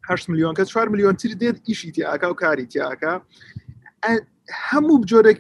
8 0.09 0.29
میلیۆن 0.29 0.55
کە 0.59 0.63
4 0.65 0.89
میلیۆن 0.89 1.17
تر 1.17 1.29
دێت 1.31 1.57
ئیشی 1.69 1.93
تیاکە 1.97 2.25
و 2.27 2.35
کاری 2.35 2.67
تیاکە 2.73 3.15
هەموو 4.69 5.01
بجۆرێک 5.03 5.39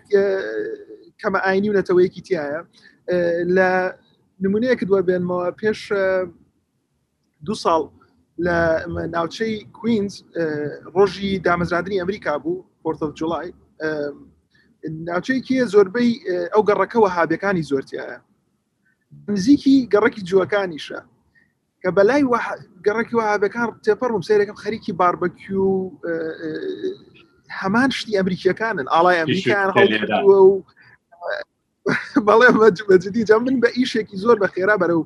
کەمە 1.20 1.38
ئاینی 1.46 1.70
و 1.70 1.74
نەتەوەیەکی 1.80 2.22
تایە 2.26 2.60
لە 3.56 3.70
نمونەیە 4.42 4.74
کردوە 4.80 5.00
بێنمەوە 5.08 5.44
پێش 5.60 5.80
دو 7.44 7.54
ساڵ 7.64 7.82
لە 8.46 8.56
ناوچەی 9.14 9.54
کوینز 9.78 10.12
ڕۆژی 10.94 11.28
دامەزراندنی 11.46 12.00
ئەمریکا 12.02 12.32
بوو 12.42 12.64
پۆرتە 12.82 13.06
جوڵای 13.20 13.48
ناوچەیەکی 15.10 15.56
زۆربەی 15.74 16.10
ئەو 16.52 16.62
گەڕەکەەوە 16.68 17.08
هابەکانی 17.16 17.66
زۆرتیایە 17.70 18.18
نزیکی 19.32 19.76
گەڕکی 19.94 20.22
جوەکانیشە 20.30 21.00
کە 21.82 21.88
بەلای 21.96 22.22
گەڕکی 22.86 23.14
وهابەکان 23.16 23.68
تێپەڕم 23.86 24.22
سیرەکەم 24.28 24.56
خەریکی 24.62 24.92
باربەکی 25.00 25.54
و 25.62 25.68
هەمان 27.60 27.90
شتی 27.96 28.16
ئەمریکیەکانن 28.18 28.86
ئاڵای 28.94 29.18
ئەمریکان 29.20 29.68
بەڵێ 32.28 32.48
بەجددی 32.88 33.24
جا 33.28 33.36
من 33.38 33.56
بە 33.62 33.68
ئیشێکی 33.78 34.16
زۆر 34.24 34.36
بە 34.42 34.46
خێرا 34.54 34.76
بەرە 34.80 34.94
و 34.98 35.02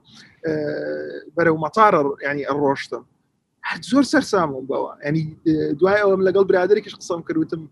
بەرەو 1.37 1.57
مەتارە 1.65 2.01
ینی 2.29 2.45
ڕۆشتم 2.63 3.05
زۆر 3.91 4.05
سەررسامم 4.13 4.65
بەوە 4.71 4.91
ئەنی 5.05 5.23
دوای 5.81 6.01
ئەوم 6.03 6.21
لەگەڵ 6.29 6.45
برادێکیش 6.51 6.95
قسەم 7.01 7.21
کردوتم 7.29 7.63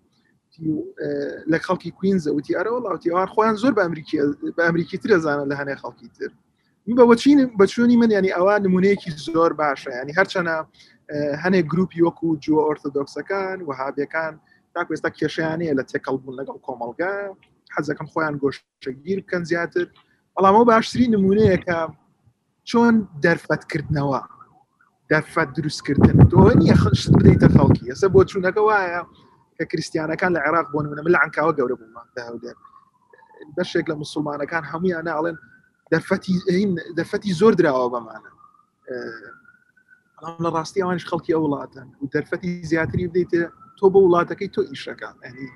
لە 1.53 1.59
خەڵکی 1.67 1.91
کوینزە 1.99 2.31
وتی 2.37 2.53
ئەرەوەڵاوتی 2.59 3.09
ئەوان 3.13 3.29
خۆیان 3.35 3.57
زۆر 3.63 3.73
بە 3.77 3.83
ئەمریکی 3.87 4.17
بە 4.57 4.63
ئەمریکی 4.69 4.99
تر 5.03 5.09
دەزانن 5.15 5.47
لە 5.53 5.57
هەنێ 5.61 5.75
خەڵکی 5.83 6.09
تر 6.17 6.31
بەوە 6.99 7.15
چین 7.23 7.39
بەچوونی 7.59 7.97
من 8.03 8.11
ینی 8.17 8.33
ئەوان 8.39 8.61
نمونەیەکی 8.67 9.11
زۆر 9.27 9.53
باشە 9.61 9.91
ینی 10.03 10.13
هەرچەنە 10.19 10.55
هەنێک 11.43 11.67
گروپی 11.73 12.01
وەکو 12.07 12.29
جووە 12.45 12.63
ئۆرتۆدۆکسەکان 12.69 13.59
و 13.67 13.71
هاابەکان 13.81 14.33
تاکو 14.75 14.91
ئێستا 14.95 15.11
کێشیانەیە 15.19 15.73
لە 15.79 15.85
تێکەڵ 15.91 16.17
بوون 16.23 16.35
لەگەڵ 16.41 16.57
کۆمەلگا 16.67 17.15
حەزەکەم 17.75 18.07
خۆیان 18.13 18.35
گۆشتگیر 18.43 19.19
بکەن 19.23 19.43
زیاتر 19.51 19.85
بەڵامەوە 20.35 20.65
باشترین 20.71 21.11
نمونەیەکە 21.17 21.79
چۆن 22.71 22.95
دەرفەتکردنەوە 23.27 24.21
دەرفەت 25.13 25.49
دروستکردن 25.57 26.17
تۆنیە 26.33 26.77
خشت 26.83 27.11
بدەیتە 27.17 27.49
خەڵکی 27.55 27.85
ئەسە 27.91 28.07
بۆ 28.15 28.21
چوونەکە 28.31 28.61
وایە 28.69 29.01
کە 29.57 29.65
کریسیانەکان 29.71 30.31
لە 30.37 30.41
عێراق 30.47 30.67
بۆن 30.75 30.85
منە 30.91 31.03
من 31.05 31.13
لە 31.15 31.19
ئەنکاوە 31.23 31.53
گەورە 31.59 31.77
بوومان 31.81 32.07
داودێن 32.17 32.59
بەشێک 33.57 33.87
لە 33.91 33.95
مسلمانەکان 34.03 34.65
هەمویانە 34.73 35.11
ئاڵێن 35.17 35.37
دەرفەتی 36.99 37.33
زۆر 37.41 37.53
درراوە 37.59 37.89
بەمانە 37.95 38.31
لە 40.45 40.49
ڕاستی 40.57 40.81
ئەوانش 40.83 41.05
خەڵکی 41.11 41.31
ئەو 41.35 41.43
وڵاتن 41.47 41.87
و 42.03 42.07
دەرفەتی 42.15 42.49
زیاتری 42.71 43.09
بدەیتە 43.11 43.43
تۆ 43.79 43.87
بە 43.93 43.99
وڵاتەکەی 44.05 44.51
تۆ 44.55 44.61
ئیشەکان 44.71 45.17
ئەنی 45.25 45.49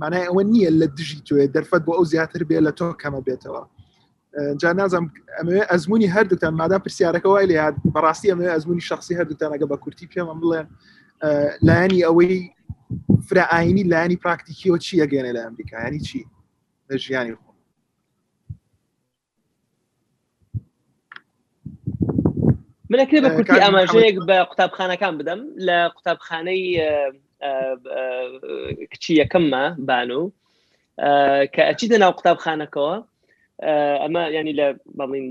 مانای 0.00 0.24
ئەوە 0.28 0.42
نییە 0.52 0.70
لە 0.80 0.86
دژی 0.98 1.20
توێ 1.28 1.44
دەرفەت 1.56 1.82
بۆ 1.86 1.92
ئەو 1.98 2.04
زیاتر 2.12 2.42
بێ 2.48 2.58
لە 2.66 2.72
تۆ 2.78 2.86
کەمە 3.02 3.20
بێتەوە 3.28 3.62
جا 4.60 4.72
نازم 4.76 5.06
ئەمەوێ 5.38 5.62
ئەزمموی 5.70 6.12
هەردووتان 6.14 6.52
مادام 6.60 6.80
پرسیارەکە 6.84 7.26
وای 7.28 7.46
لێات 7.50 7.74
بەڕاستی 7.94 8.28
ئەمە 8.32 8.44
ئەزمموی 8.54 8.80
شخصی 8.88 9.14
هەردووتان 9.18 9.50
ئەگە 9.54 9.66
بە 9.70 9.76
کورتی 9.82 10.08
پێمە 10.12 10.34
بڵێن 10.40 10.66
لایانی 11.66 12.04
ئەوەی 12.06 12.34
فرعینی 13.28 13.82
لایانی 13.90 14.18
پراکتیکیەوە 14.24 14.78
چی 14.84 15.00
ئەگەێنێ 15.02 15.32
لە 15.36 15.40
ئەمریکایانی 15.46 16.00
چی 16.06 16.20
لە 16.90 16.96
ژیانی 17.04 17.32
خۆ 17.38 17.44
منەکرێ 22.90 23.18
بە 23.24 23.30
کورتی 23.36 23.60
ئاماژەیەک 23.64 24.16
بە 24.28 24.38
قوتابخانەکان 24.50 25.14
بدەم 25.20 25.40
لە 25.66 25.78
قوتابخانەی 25.94 26.62
کچی 28.92 29.12
یەکەممە 29.22 29.64
بان 29.88 30.10
و 30.10 30.22
کە 31.54 31.62
ئەچی 31.68 31.86
دەناو 31.92 32.12
قوتابخانەکەەوە 32.18 32.96
ئەمە 33.62 34.20
ینی 34.34 34.52
لە 34.60 34.66
بەڵین 34.98 35.26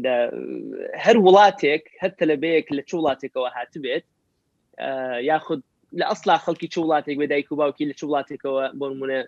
هەر 1.03 1.17
وڵاتێک 1.25 1.83
هەر 2.01 2.11
تەلەبەیەک 2.19 2.67
لە 2.77 2.81
چ 2.89 2.91
وڵاتێکەوە 2.99 3.49
هاتبێت 3.57 4.05
یاخود 5.29 5.61
لە 5.99 6.05
ئەسلا 6.09 6.35
خەڵکی 6.45 6.67
چ 6.73 6.75
وڵاتێک 6.83 7.17
بەدایک 7.21 7.47
و 7.51 7.55
باوکی 7.59 7.89
لە 7.89 7.95
چ 7.99 8.01
وڵاتێکەوە 8.07 8.63
بۆمونە 8.79 9.19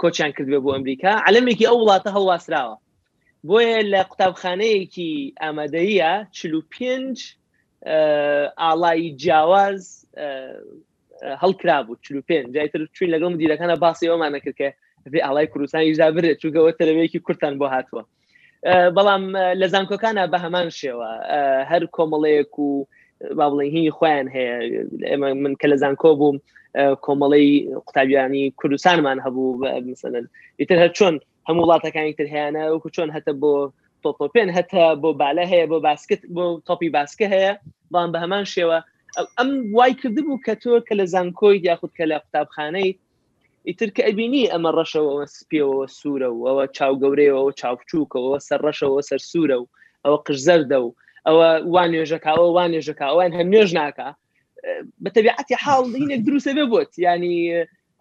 کۆچیان 0.00 0.30
کردێ 0.36 0.58
بۆ 0.64 0.70
ئەمریکا 0.76 1.12
علمێکی 1.26 1.66
ئەو 1.70 1.76
وڵاتە 1.82 2.10
هەڵواسراوە 2.16 2.76
بۆیە 3.48 3.76
لە 3.92 4.00
قوتابخانەیەکی 4.10 5.10
ئامادەیە 5.42 6.12
چلو 6.36 6.60
پێنج 6.74 7.16
ئالایی 8.62 9.08
جیاواز 9.22 9.80
هەڵکرابوو 11.42 12.00
چلو 12.04 12.20
پێنج 12.28 12.46
جایتر 12.54 12.80
چوین 12.96 13.10
لەگەڵ 13.14 13.30
مدیرەکانە 13.34 13.76
باسی 13.84 14.10
ئەومانەکرد 14.12 14.56
کە 14.60 14.68
ئالای 15.26 15.46
کوردستانی 15.52 15.96
ژابرێت 15.98 16.36
چووگەوە 16.42 16.70
تەلەوەیەکی 16.80 17.24
کورتان 17.26 17.54
بۆ 17.60 17.66
هاتووە 17.74 18.02
بەڵام 18.96 19.22
لە 19.60 19.66
زانکۆکانە 19.74 20.22
بە 20.32 20.38
هەمان 20.44 20.68
شێوە 20.80 21.08
هەر 21.70 21.82
کۆمەڵەیەک 21.96 22.52
و 22.66 22.70
با 23.38 23.46
بڵێ 23.52 23.66
هی 23.74 23.86
خۆیان 23.96 24.26
هەیە 24.34 24.54
ئێمە 25.10 25.28
من 25.42 25.54
کە 25.60 25.66
لە 25.72 25.76
زانکۆ 25.82 26.10
بووم 26.20 26.36
کۆمەڵی 27.04 27.50
قوتابیانی 27.86 28.44
کوردستانمان 28.58 29.18
هەبوو 29.24 29.60
مثلن 29.92 30.24
ئیتر 30.60 30.78
هەر 30.82 30.90
چۆن 30.98 31.14
هەموو 31.48 31.64
وڵاتەکانی 31.66 32.16
تر 32.18 32.26
هیانە 32.32 32.62
وکو 32.68 32.88
چۆن 32.96 33.08
هەتە 33.16 33.32
بۆ 33.42 33.52
تۆپۆپێن 34.04 34.48
هەتە 34.58 34.84
بۆ 35.02 35.10
بالە 35.22 35.44
هەیە 35.52 35.66
بۆ 35.72 35.78
باسکت 35.88 36.20
بۆ 36.36 36.44
تۆپی 36.68 36.88
باسکە 36.98 37.26
هەیە 37.34 37.52
بەڵام 37.92 38.10
بە 38.14 38.18
هەمان 38.24 38.44
شێوە 38.54 38.78
ئەم 39.38 39.50
وای 39.76 39.92
کردبوو 40.00 40.42
کە 40.46 40.52
تۆ 40.62 40.72
کە 40.86 40.94
لە 41.00 41.04
زانکۆی 41.14 41.62
یاخود 41.68 41.92
کە 41.98 42.04
لە 42.10 42.16
قوتابخانەی 42.22 42.90
ئیتر 43.70 43.90
کە 43.96 44.02
ئەبینی 44.08 44.44
ئەمە 44.52 44.70
ڕەشەوە 44.76 45.16
سپیەوە 45.38 45.82
سوورە 45.98 46.28
و 46.32 46.38
ئەوە 46.48 46.64
چاو 46.76 46.92
گەورەیەوە 47.02 47.52
چاوچووکەوە 47.60 48.34
سەر 48.48 48.60
ڕەشەوە 48.66 49.00
سەر 49.08 49.20
سوورە 49.30 49.56
و 49.60 49.64
ئەوە 50.04 50.18
قشزەردە 50.26 50.78
و 50.84 50.88
ئەوە 51.26 51.46
وان 51.74 51.88
نوێژەکەەوە 51.94 52.44
وان 52.56 52.68
نوێژەکەوان 52.72 53.30
هەم 53.38 53.48
نوێژ 53.52 53.70
ناکە 53.80 54.08
بەتەبیعەتی 55.04 55.56
حاڵ 55.64 55.84
هینێک 56.00 56.20
دروسە 56.26 56.50
بێ 56.58 56.64
بۆت 56.72 56.92
ینی 57.06 57.36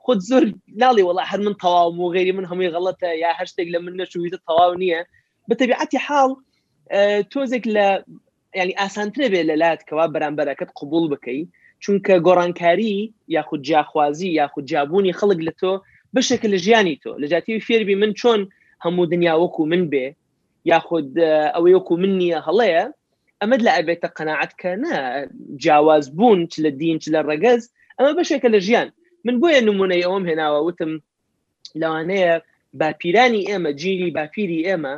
خود 0.04 0.20
زۆر 0.30 0.44
ناڵی 0.82 1.04
وڵا 1.08 1.24
هەر 1.32 1.40
من 1.46 1.56
تەواو 1.62 2.02
و 2.04 2.12
غێری 2.16 2.34
من 2.38 2.46
هەمووی 2.52 2.74
غڵەتە 2.76 3.10
یا 3.24 3.32
هەشتێک 3.40 3.68
لە 3.74 3.80
من 3.84 3.94
نەچویتە 4.00 4.40
تەواو 4.48 4.74
نییە 4.82 5.00
بەتەبیعەتی 5.50 6.00
حاڵ 6.08 6.32
تۆزێک 7.32 7.66
لە 7.76 7.88
ینی 8.60 8.76
ئاسانترە 8.80 9.28
بێ 9.34 9.42
لە 9.50 9.56
لات 9.62 9.80
کەوا 9.88 10.06
بەرامبەرەکەت 10.14 10.70
قوبول 10.80 11.06
بکەیت 11.14 11.50
چونکە 11.84 12.14
گۆڕانکاری 12.28 12.96
یاخود 13.36 13.62
جیاخوازی 13.68 14.30
یاخود 14.40 14.64
جیاببوونی 14.70 15.14
خەڵک 15.20 15.40
لە 15.48 15.54
تۆ 15.60 15.72
بشێکە 16.16 16.48
لە 16.54 16.58
ژیانی 16.66 17.00
تۆ 17.04 17.12
لە 17.22 17.26
جااتی 17.32 17.60
فێربی 17.68 17.96
من 18.02 18.12
چۆن 18.20 18.40
هەموو 18.84 19.10
دنیاوەکو 19.14 19.62
من 19.72 19.84
بێ 19.92 20.08
یاخود 20.72 21.08
ئەوەی 21.56 21.76
وەکو 21.78 21.94
من 22.04 22.14
نییە 22.22 22.40
هەڵەیە 22.48 22.84
ئەمەد 23.42 23.62
لە 23.68 23.72
ئەبێتە 23.78 24.08
قەنەعاتکە 24.18 24.72
نە 24.84 24.94
جیاواز 25.64 26.06
بوون 26.18 26.40
چ 26.52 26.56
لە 26.66 26.70
دین 26.82 26.96
چ 27.04 27.06
لە 27.16 27.20
ڕگەز 27.30 27.62
ئەمە 27.98 28.12
بەشێکە 28.20 28.50
لە 28.56 28.60
ژیان 28.68 28.88
من 29.26 29.36
بۆیە 29.42 29.60
نمونەی 29.68 30.06
ئەوم 30.08 30.24
هێناوە 30.30 30.60
وتم 30.68 30.92
لەوانەیە 31.82 32.34
باپیرانی 32.80 33.48
ئێمە 33.50 33.72
جیری 33.82 34.10
باپیری 34.18 34.66
ئێمە 34.68 34.94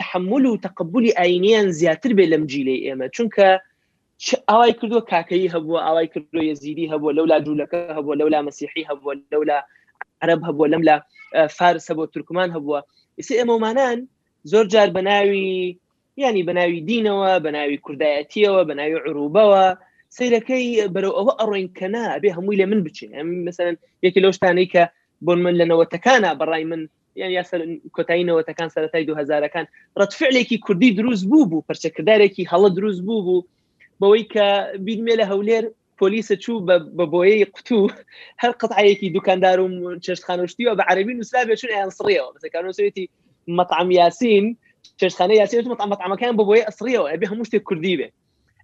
تحمل 0.00 0.44
و 0.46 0.56
تقبلی 0.66 1.14
ئاینیان 1.18 1.68
زیاتر 1.78 2.10
بێ 2.18 2.24
لەم 2.32 2.42
جیلەی 2.52 2.82
ئێمە 2.86 3.06
چونکە 3.16 3.48
ئاوای 4.50 4.72
کردووە 4.78 5.02
کاکەی 5.10 5.50
هەبووە 5.54 5.78
ئاوای 5.86 6.06
کردو 6.14 6.40
یزیری 6.50 6.90
هەبووە 6.92 7.12
لەولا 7.18 7.36
جوولەکە 7.46 7.78
هەبووە 7.98 8.14
لەولا 8.20 8.38
مەسیحی 8.48 8.84
هەبووە 8.90 9.12
لەولا 9.32 9.58
عرب 10.22 10.40
هەبووە 10.48 10.66
لەم 10.72 10.82
لە 10.88 10.94
فارس 11.56 11.84
هەبووە 11.90 12.06
ترکمان 12.14 12.48
هەبووە 12.56 12.80
ئسی 13.20 13.34
ئەمەمانان 13.40 13.98
زۆر 14.50 14.64
جار 14.72 14.88
بەناوی 14.96 15.48
ینی 16.22 16.42
بەناوی 16.48 16.80
دینەوە 16.88 17.32
بەناوی 17.46 17.82
کوردایەتیەوە 17.84 18.62
بەناوی 18.70 18.96
عروبەوە 19.08 19.64
سیرەکەی 20.16 20.64
بەرەو 20.94 21.12
ئەوە 21.18 21.32
ئەڕۆین 21.40 21.68
کەنا 21.78 22.04
بێ 22.22 22.30
هەمووی 22.36 22.60
لە 22.60 22.66
من 22.70 22.80
بچین 22.86 23.10
مثلا 23.48 23.70
یەکی 24.04 24.20
لەو 24.24 24.32
شتانەی 24.38 24.68
کە 24.74 24.82
بۆن 25.26 25.38
من 25.44 25.54
لەنەوەتەکانە 25.60 26.30
بەڕای 26.40 26.64
من 26.70 26.82
یان 27.20 27.30
یاسەر 27.38 27.60
کۆتاییەوەتەکان 27.96 28.68
سەرەتای 28.74 29.04
دوهزارەکان 29.08 29.66
ڕەتفعلێکی 30.00 30.56
کوردی 30.66 30.90
دروست 30.98 31.24
بوو 31.30 31.46
بوو 31.50 31.64
پرچەکردارێکی 31.70 32.48
هەڵە 32.52 32.68
دروست 32.76 33.02
بوو 33.08 33.22
بوو 33.26 33.40
بەوەی 34.02 34.24
کە 34.34 34.46
بینمێ 34.86 35.14
لە 35.20 35.24
هەولێر 35.32 35.64
پۆلیسە 36.00 36.36
چوو 36.44 36.64
بە 36.98 37.04
بۆیەی 37.12 37.44
قوتوو 37.54 37.88
هەر 38.42 38.52
قەتعەیەکی 38.60 39.12
دوکاندار 39.16 39.58
و 39.60 39.68
چێشخانشتیوە 40.04 40.72
بە 40.78 40.84
عربی 40.90 41.14
نووسابێ 41.18 41.54
چون 41.60 41.70
ئەسریەوە 41.78 42.20
يعني 42.20 42.34
بەسەکانوسێتی 42.36 43.04
مەطعام 43.58 43.88
یاسین 44.00 44.44
چێشخانە 45.00 45.34
یاسین 45.40 45.68
مەطعمەکان 45.92 46.32
بە 46.38 46.44
بۆیە 46.48 46.64
ئەسریەوە 46.68 47.06
ئەبێ 47.12 47.26
هەموو 47.30 47.48
شتێک 47.48 47.62
کوردی 47.68 47.94
بێ 48.00 48.08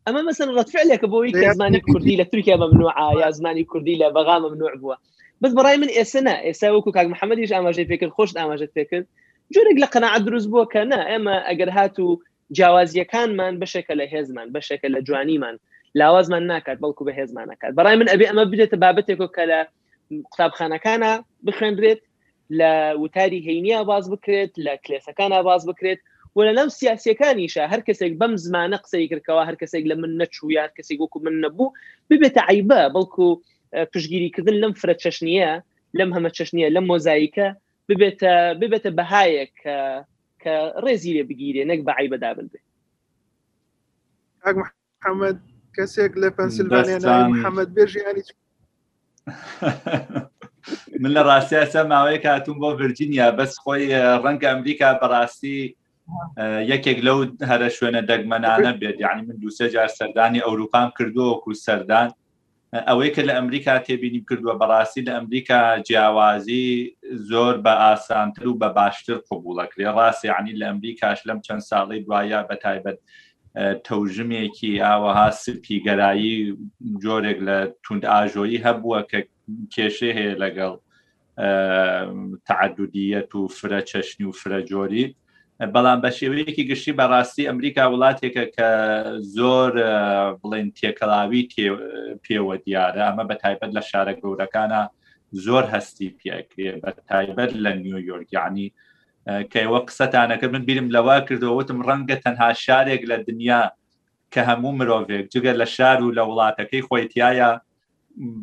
ئەمە 0.06 0.20
مەسن 0.28 0.48
ڕەتفعلێکە 0.58 1.06
بۆی 1.12 1.32
کە 1.40 1.46
زمانی 1.56 1.80
کوردی 1.88 2.18
لە 2.20 2.24
تورکیا 2.30 2.56
مەمنوع 2.62 2.92
یا 3.22 3.28
زمانی 3.38 3.64
کوردی 3.72 3.94
لە 4.02 4.08
بەغا 4.16 4.36
مەمنوع 4.44 4.74
بووە 4.80 4.96
بس 5.42 5.52
برای 5.58 5.76
من 5.82 5.90
ئێسنا 5.98 6.34
ئێستا 6.46 6.68
وەکو 6.76 6.90
کاک 6.96 7.06
محەممەدیش 7.14 7.50
ئاماژەی 7.56 7.88
پێکرد 7.90 8.12
خۆش 8.16 8.30
ئاماژەت 8.40 8.72
پێکرد 8.76 9.04
جۆرێک 9.54 9.76
لە 9.82 9.88
قەنەعات 9.92 10.22
دروست 10.28 10.48
بووە 10.52 10.64
کە 10.72 10.80
نە 10.92 10.98
ئێمە 11.10 11.34
ئەگەر 11.48 11.70
هات 11.76 11.94
جیاوازیەکانمان 12.56 13.54
بشێکە 13.64 13.94
لە 14.00 14.06
هێزمان 14.12 14.48
بشێکە 14.58 14.86
لە 14.94 15.00
جوانیمان 15.06 15.56
لاوازمان 15.98 16.44
ناکات 16.50 16.78
بەڵکو 16.82 17.04
بە 17.06 17.12
هێزمان 17.18 17.46
ناکات 17.52 17.72
بەڕای 17.76 17.96
من 18.00 18.08
ئەبێ 18.12 18.26
ئەمە 18.28 18.44
بدێتە 18.52 18.76
بابەتێک 18.82 19.20
کە 19.36 19.44
لە 19.52 19.58
قوتابخانەکانە 20.30 21.12
بخێندرێت 21.46 22.00
لە 22.58 22.70
وتاری 23.02 23.40
هەینیا 23.48 23.80
باز 23.90 24.04
بکرێت 24.12 24.52
لە 24.66 24.74
کلێسەکانە 24.84 25.40
باز 25.48 25.62
بکرێت 25.70 26.00
و 26.36 26.52
لە 26.52 26.54
نەم 26.58 26.68
سیاسەکانیشە 26.78 27.64
هەر 27.72 27.80
کەسێک 27.88 28.12
بەم 28.20 28.32
زمانە 28.46 28.76
قسەی 28.84 29.08
کردکەوە 29.10 29.44
هەر 29.48 29.56
کەسێک 29.62 29.84
لە 29.90 29.94
من 30.02 30.12
نەچوو 30.20 30.50
یار 30.58 30.70
کەسێک 30.78 30.98
وەکو 31.02 31.18
من 31.24 31.34
نەبوو 31.44 31.72
ببێتە 32.10 32.40
عیبە 32.50 32.80
بەڵکو 32.94 33.26
پشگیریکردن 33.92 34.56
لەم 34.62 34.72
فرە 34.80 34.94
چەشنیە 35.04 35.50
لەم 35.98 36.10
هەمە 36.16 36.30
چەشنیە 36.36 36.68
لەم 36.76 36.84
مۆزاییکە 36.92 37.48
ببێتە 37.88 38.32
ببێتە 38.60 38.90
بەهایەک 38.98 39.54
کە 40.42 40.52
ڕێزی 40.84 41.10
لێ 41.16 41.22
بگیرێ 41.30 41.62
نەک 41.70 41.80
بەعی 41.88 42.08
بەدابل 42.12 42.46
بێ 42.52 42.60
محەممەد 44.60 45.38
کەسێک 45.76 46.12
لە 46.22 46.28
پەنسیلوانیا 46.36 46.98
محەممەد 47.32 47.70
بێژیانی 47.76 48.22
من 51.02 51.10
لە 51.16 51.22
ڕاستیا 51.28 51.62
سە 51.72 51.80
ماوەیە 51.92 52.20
کاتون 52.26 52.56
بۆ 52.60 52.68
ڤرجینیا 52.80 53.26
بەس 53.38 53.52
خۆی 53.62 53.82
ڕەنگە 54.24 54.46
ئەمریکا 54.50 54.88
بەڕاستی 55.00 55.58
یەکێک 56.72 56.98
لەو 57.06 57.18
هەرە 57.50 57.68
شوێنە 57.76 58.00
دەگمەنانە 58.10 58.72
بێت 58.80 58.96
یعنی 59.04 59.22
من 59.28 59.36
دوسە 59.42 59.66
جار 59.74 59.90
سەردانی 59.98 60.44
ئەوروپام 60.46 60.88
کردووەکو 60.98 61.52
سەردان 61.66 62.08
ئەوەی 62.86 63.10
کە 63.14 63.22
لە 63.28 63.32
ئەمریکا 63.38 63.74
تێبینی 63.86 64.22
کردووە 64.28 64.54
بەڕاستی 64.60 65.04
لە 65.08 65.12
ئەمریکا 65.18 65.60
جیاوازی 65.86 66.66
زۆر 67.30 67.54
بە 67.64 67.72
ئاسانتر 67.82 68.44
و 68.48 68.58
بە 68.62 68.68
باشتر 68.80 69.16
قوبوڵەکرێ 69.28 69.84
ڕاستی 69.98 70.28
عنی 70.38 70.56
لە 70.60 70.64
ئەمریکاش 70.70 71.18
لەم 71.28 71.38
چەند 71.46 71.62
ساڵی 71.70 72.00
دوایە 72.06 72.40
بە 72.48 72.56
تایبەت 72.64 72.98
تەژمێکی 73.86 74.72
ئاوەها 74.84 75.28
سپیگەرایی 75.42 76.36
جۆرێک 77.02 77.38
لە 77.48 77.58
تونند 77.84 78.04
ئاژۆیی 78.12 78.62
هەبووە 78.66 79.00
کە 79.10 79.20
کێشێ 79.74 80.10
هەیە 80.18 80.34
لەگەڵ 80.42 80.74
تعددیەت 82.48 83.30
و 83.38 83.42
فرە 83.56 83.80
چەشنی 83.90 84.26
و 84.28 84.32
فرە 84.40 84.60
جۆری 84.70 85.06
بەڵام 85.58 86.00
بە 86.02 86.10
شێوەیەکی 86.18 86.68
گشتی 86.70 86.96
بەڕاستی 87.00 87.48
ئەمریکا 87.50 87.84
وڵاتێکە 87.92 88.44
کە 88.56 88.70
زۆر 89.36 89.72
بڵێن 90.42 90.68
تێکەڵاوی 90.78 91.48
پێوە 92.24 92.54
دیارە 92.64 93.00
ئەمە 93.06 93.24
بە 93.30 93.34
تایبەت 93.42 93.70
لە 93.76 93.82
شارە 93.90 94.14
گەورەکانە 94.22 94.82
زۆر 95.44 95.64
هەستی 95.74 96.08
پێکرێ 96.18 96.70
بە 96.82 96.90
تایبەت 97.08 97.50
لە 97.64 97.70
نیویۆرگیانی 97.82 98.68
کەەوە 99.52 99.78
قسەتانەکە 99.88 100.46
من 100.54 100.62
بیرم 100.68 100.88
لەوا 100.96 101.16
کردەوەتم 101.28 101.78
ڕەنگە 101.88 102.16
تەنها 102.24 102.50
شارێک 102.64 103.02
لە 103.10 103.16
دنیا 103.28 103.62
کە 104.32 104.40
هەموو 104.48 104.72
مرۆڤێک 104.78 105.24
جگە 105.34 105.52
لە 105.60 105.66
شار 105.74 105.98
و 106.04 106.14
لە 106.18 106.22
وڵاتەکەی 106.28 106.82
خۆیتیایە 106.88 107.50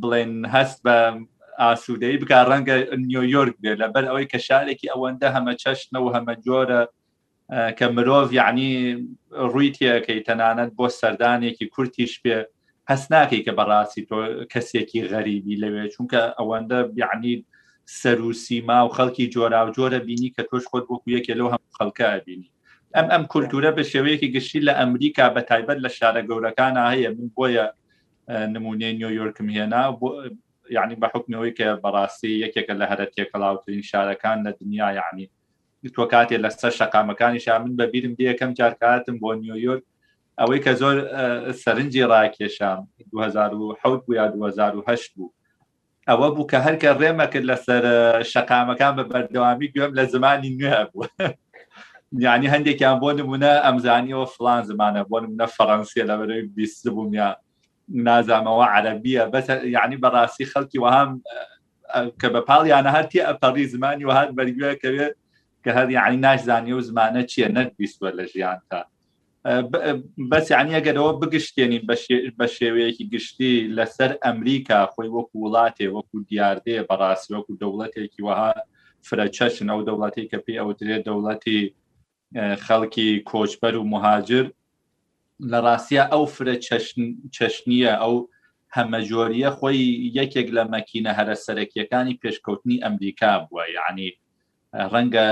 بڵێن 0.01 0.33
هەست 0.53 0.77
بە 0.85 0.97
ئاسوودەی 1.61 2.19
بکە 2.21 2.37
ڕەنگە 2.49 2.75
نیویۆرک 3.09 3.55
بێ 3.63 3.71
لەبەر 3.81 4.03
ئەوەی 4.09 4.27
کە 4.31 4.39
شارێکی 4.47 4.91
ئەوەندە 4.93 5.27
هەمە 5.35 5.53
چەشنە 5.63 5.99
و 6.01 6.13
هەمە 6.15 6.35
جۆرە 6.47 6.81
کە 7.49 7.87
مرۆڤ 7.95 8.25
یعنی 8.39 8.67
ڕوویتیەکەی 9.53 10.21
تەنانەت 10.27 10.71
بۆ 10.77 10.87
سەردانێکی 10.99 11.67
کورتیش 11.75 12.13
پێ 12.23 12.37
هەست 12.91 13.07
ناکەی 13.13 13.41
کە 13.45 13.51
بەڕاستی 13.59 14.05
تۆ 14.09 14.17
کەسێکی 14.53 15.01
غەریبی 15.11 15.59
لەوێ 15.63 15.83
چونکە 15.93 16.21
ئەوەندە 16.39 16.79
یعنی 17.03 17.35
سەروسیما 18.01 18.79
و 18.85 18.89
خەڵکی 18.97 19.31
جۆرا 19.33 19.61
و 19.65 19.69
جۆرە 19.77 19.99
بینی 20.07 20.33
کە 20.35 20.41
تۆش 20.49 20.63
خۆت 20.71 20.85
بۆ 20.89 20.95
کویەکە 21.03 21.33
لەو 21.39 21.51
هەم 21.53 21.61
خەڵکە 21.77 22.07
بینی 22.25 22.49
ئەم 22.95 23.07
ئەم 23.13 23.23
کولتورە 23.33 23.71
بە 23.77 23.83
شێوەیەکی 23.91 24.29
گشتی 24.35 24.59
لە 24.67 24.73
ئەمریکا 24.81 25.25
بە 25.35 25.41
تایبەت 25.49 25.77
لە 25.85 25.89
شارە 25.97 26.21
گەورەکان 26.29 26.73
هەیە 26.93 27.09
من 27.17 27.27
بۆیە 27.37 27.65
نمونێ 28.53 28.89
نیویۆرکم 28.99 29.47
هێنا 29.57 29.83
یعنی 30.77 30.95
بە 31.01 31.07
حکمەوەی 31.13 31.53
کە 31.57 31.67
بەڕاستی 31.83 32.33
یەکێکە 32.43 32.73
لە 32.81 32.85
هەرە 32.91 33.05
تێکەڵاوترین 33.15 33.83
شارەکان 33.91 34.37
لە 34.47 34.51
دنیا 34.59 34.87
یعنی 34.99 35.25
تۆ 35.89 36.05
کاتێ 36.11 36.35
لە 36.45 36.49
سەر 36.59 36.71
شقامەکانیشا 36.79 37.57
من 37.59 37.71
بەبیرم 37.79 38.13
دیەکەم 38.19 38.51
جارکاتم 38.59 39.15
بۆ 39.23 39.29
نیویۆرک 39.41 39.83
ئەوەی 40.41 40.59
کە 40.65 40.71
زۆر 40.81 40.97
سەرنجی 41.63 42.07
ڕاکێشام 42.11 42.81
2010 43.13 43.97
بوو 44.05 44.13
یا 44.15 44.27
2010 44.27 44.71
بوو 45.15 45.33
ئەوە 46.09 46.27
بوو 46.35 46.47
کە 46.51 46.55
هەرکە 46.65 46.91
ڕێمەکرد 47.01 47.45
لەسەر 47.51 47.83
شقامەکان 48.33 48.93
بە 48.97 49.03
بەردەوامی 49.11 49.71
گوێم 49.73 49.91
لە 49.97 50.03
زمانی 50.13 50.57
نوێ 50.57 50.85
بوو 50.93 51.05
ینی 52.19 52.49
هەندێکیان 52.53 52.97
بۆ 53.01 53.09
نمونە 53.19 53.51
ئەمزانیەوە 53.65 54.27
فلان 54.35 54.61
زمانە 54.69 55.01
بۆ 55.09 55.17
نمونە 55.23 55.47
فەڕەنسیە 55.55 56.03
لە 56.09 56.15
بەرەوەی 56.19 56.47
بیست 56.57 56.87
بووم 56.95 57.13
یا 57.13 57.35
نازامەوە 58.07 58.65
عەربیە 58.75 59.23
بەس 59.33 59.47
یعنی 59.77 59.97
بەڕاستی 60.03 60.45
خەڵکی 60.51 60.79
وهام 60.85 61.09
کە 62.21 62.27
بە 62.33 62.41
پاڵیانە 62.49 62.89
هەرتی 62.97 63.25
ئەپەڕی 63.27 63.65
زمانی 63.73 64.05
وهات 64.09 64.29
بەرگوێ 64.37 64.71
کەوێت 64.83 65.15
کە 65.65 65.67
هەر 65.73 65.89
یعنی 65.91 66.17
ناشزانانی 66.17 66.71
و 66.71 66.81
زمانە 66.89 67.21
چیە 67.31 67.47
نەبیستوە 67.57 68.09
لە 68.19 68.25
ژیان 68.33 68.59
تا 68.71 68.79
بەس 70.31 70.45
یعنیەگەرەوە 70.51 71.11
بگشتێنین 71.21 71.83
بە 72.39 72.45
شێوەیەکی 72.57 73.05
گشتی 73.13 73.53
لەسەر 73.77 74.11
ئەمریکا 74.23 74.79
خۆی 74.93 75.09
وەکو 75.15 75.37
وڵاتێ 75.43 75.87
وەکو 75.95 76.17
دیاردێ 76.29 76.77
بەڕاستی 76.89 77.31
وەکو 77.35 77.53
دەوڵەتێکی 77.61 78.21
وەها 78.27 78.51
فرەچەشن 79.07 79.67
ئەو 79.71 79.81
دەوڵەتی 79.87 80.29
کە 80.31 80.37
پێ 80.45 80.53
ئەو 80.59 80.69
درێت 80.79 81.01
دەوڵەتی 81.09 81.59
خەڵکی 82.65 83.09
کۆچبەر 83.29 83.73
و 83.77 83.89
مهاجر 83.93 84.45
لە 85.51 85.57
ڕاستە 85.65 86.03
ئەو 86.11 86.23
فرە 86.35 86.55
چەشنیە 87.39 87.93
ئەو 88.03 88.15
هەمەجۆریە 88.75 89.49
خۆی 89.59 89.81
یەکێک 90.19 90.47
لە 90.57 90.63
مەکینە 90.73 91.11
هەرە 91.19 91.35
سەرەکیەکانی 91.45 92.19
پێشکەوتنی 92.21 92.81
ئەمریکا 92.85 93.31
بووە 93.45 93.63
یعنی 93.77 94.07
ڕەنگە 94.93 95.25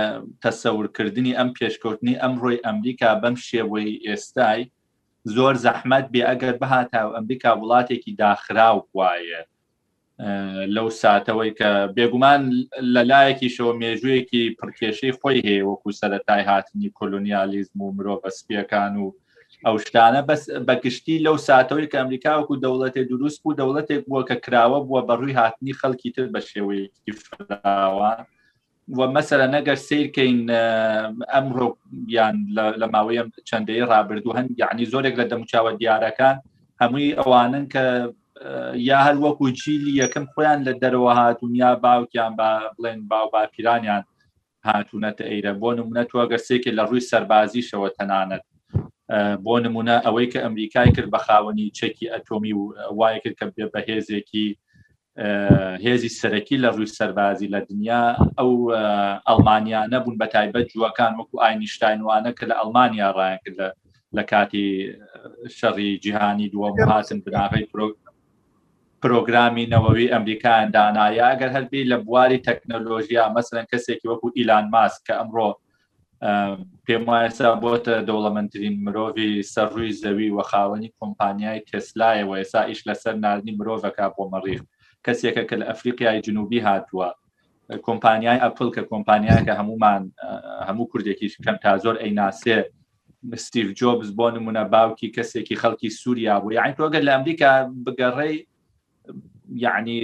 تەسەورکردنی 0.44 1.38
ئەم 1.38 1.50
پێشکەوتنی 1.58 2.20
ئەمڕۆی 2.22 2.64
ئەمریکا 2.66 3.10
بەم 3.22 3.36
شێوەی 3.48 3.90
ئێستای 4.08 4.62
زۆر 5.36 5.56
زەحمەت 5.66 6.06
بێ 6.14 6.22
ئەگەر 6.30 6.56
بەهاتە 6.62 7.00
ئەمریکا 7.16 7.52
وڵاتێکی 7.62 8.14
داخراو 8.24 8.80
وایە 8.98 9.42
لەو 10.76 10.88
ساتەوەی 11.02 11.52
کە 11.60 11.70
بێگومان 11.96 12.42
لەلایەکی 12.94 13.54
شەوە 13.56 13.74
مێژوەیەکی 13.82 14.44
پرکێشەی 14.60 15.16
خۆی 15.20 15.38
هەیە 15.48 15.64
وەکو 15.70 15.90
سەرەتای 16.02 16.48
هاتنی 16.50 16.94
کۆلونیالیزم 17.00 17.78
و 17.82 17.94
مرۆڤە 17.98 18.32
سپیەکان 18.40 18.94
و 19.04 19.08
ئەو 19.66 19.76
شتانە 19.86 20.22
بەگشتی 20.68 21.22
لەو 21.26 21.38
ساتەوەی 21.48 21.90
کە 21.92 21.98
ئەمریکاوەکو 22.02 22.60
دەوڵەتی 22.64 23.06
دروست 23.12 23.38
بوو 23.44 23.58
دەوڵەتێک 23.60 24.02
بووە 24.10 24.22
کە 24.30 24.36
کراوە 24.46 24.80
بووە 24.88 25.02
بەڕووی 25.08 25.38
هاتنی 25.40 25.78
خەڵکی 25.80 26.10
تر 26.16 26.26
بە 26.34 26.42
شێوەیەکی 26.50 27.12
فراوان 27.24 28.20
و 28.90 29.02
مەسەرە 29.16 29.46
نەگەر 29.56 29.76
سیرکەین 29.88 30.40
ئەمڕۆ 31.34 31.70
یان 32.18 32.36
لە 32.82 32.88
ماوەیە 32.94 33.24
چەندەی 33.50 33.88
ڕابردو 33.92 34.36
هەند 34.38 34.50
یعنی 34.64 34.86
زۆرێک 34.94 35.16
لە 35.22 35.26
دەموچاوە 35.32 35.72
دیارەکان 35.82 36.36
هەمووی 36.82 37.16
ئەوانن 37.20 37.66
کە 37.74 37.84
یا 38.90 39.00
هەر 39.08 39.16
وەکو 39.24 39.46
چیلی 39.62 39.94
یەکەم 40.04 40.26
خۆیان 40.34 40.60
لە 40.68 40.74
دەرەوە 40.82 41.12
هاتونیا 41.20 41.72
باوکیان 41.86 42.34
با 42.40 42.50
بڵێن 42.78 43.00
باو 43.12 43.30
باپیرانیان 43.34 44.04
هاتوونەتە 44.68 45.24
ئەیرە 45.32 45.54
بۆ 45.62 45.70
نمونەتوە 45.80 46.24
گەرسێکی 46.32 46.72
لە 46.78 46.84
ڕووی 46.90 47.06
سەربازیشەوە 47.12 47.90
تەنانەت 47.98 48.44
بۆ 49.46 49.54
نمونە 49.66 49.96
ئەوەی 50.06 50.28
کە 50.32 50.40
ئەمریکای 50.46 50.92
کرد 50.96 51.10
بە 51.16 51.20
خاوەنی 51.28 51.68
چەکی 51.78 52.12
ئەتۆمی 52.14 52.54
و 52.60 52.64
وایە 53.00 53.20
کرد 53.24 53.36
کە 53.40 53.46
بێ 53.56 53.66
بەهێزێکی 53.74 54.48
هێزی 55.86 56.10
سەرەکی 56.20 56.58
لە 56.64 56.70
ڕووی 56.76 56.94
سەربازی 56.98 57.48
لە 57.54 57.60
دنیا 57.70 58.06
ئەو 58.40 58.52
ئەلمانیا 59.30 59.82
نەبوون 59.94 60.16
بە 60.22 60.28
تایبەت 60.34 60.68
جوەکان 60.76 61.14
وەکو 61.20 61.38
ئاینیشتینوانە 61.44 62.32
کە 62.38 62.46
لە 62.50 62.56
ئەلمانیا 62.62 63.10
ڕایەن 63.18 63.40
کرد 63.46 63.60
لە 64.18 64.24
کاتی 64.32 64.68
شەڕی 65.58 65.92
جیهانی 66.04 66.50
دووەم 66.54 66.76
هاتن 66.92 67.20
بناغی 67.26 67.64
پرۆگرامی 69.02 69.70
نەوەوی 69.74 70.12
ئەمریکایان 70.16 70.70
دانایە 70.78 71.24
ئەگەر 71.30 71.50
هەربی 71.56 71.88
لە 71.92 71.98
بواری 72.06 72.44
تەکنەلۆژیا 72.48 73.24
مەسەرەن 73.36 73.68
کەسێکی 73.72 74.08
وەکو 74.12 74.28
ئیلان 74.38 74.66
ماس 74.74 74.94
کە 75.06 75.14
ئەمڕۆ 75.20 75.50
پێم 76.86 77.04
وایسا 77.10 77.50
بۆتە 77.64 77.94
دەوڵەمەندترین 78.08 78.76
مرۆڤی 78.86 79.32
سەرڕووی 79.54 79.96
زەوی 80.02 80.30
و 80.36 80.40
خاوەنی 80.50 80.94
کۆمپانیای 81.00 81.60
تسلایەوە 81.72 82.36
ێسا 82.44 82.62
ئیش 82.70 82.82
لەسەر 82.88 83.14
ناردنی 83.24 83.54
مرۆڤەکە 83.60 84.06
بۆ 84.16 84.26
مەڕیخ 84.34 84.64
کەسێکە 85.06 85.44
کە 85.50 85.56
لە 85.60 85.66
ئەفریقیای 85.70 86.22
جنوبی 86.26 86.60
هاتووە 86.68 87.10
کۆمپانیای 87.88 88.42
ئەپل 88.44 88.68
کە 88.76 88.82
کۆمپانیای 88.92 89.46
کە 89.48 89.54
هەمومان 89.60 90.02
هەموو 90.68 90.90
کوردێکیش 90.92 91.34
کەم 91.46 91.58
تا 91.64 91.72
زۆر 91.84 91.96
ئەیناسێ 92.04 92.58
ستیف 93.46 93.68
جۆبز 93.80 94.10
بۆ 94.18 94.26
نمونە 94.36 94.64
باوکی 94.74 95.14
کەسێکی 95.18 95.60
خەڵکی 95.62 95.90
سووریا 96.00 96.36
بوو 96.42 96.56
یعنی 96.58 96.74
تۆگەر 96.78 97.04
لە 97.08 97.12
ئەمریکا 97.16 97.52
بگەڕێی 97.86 98.36
یعنی 99.66 99.98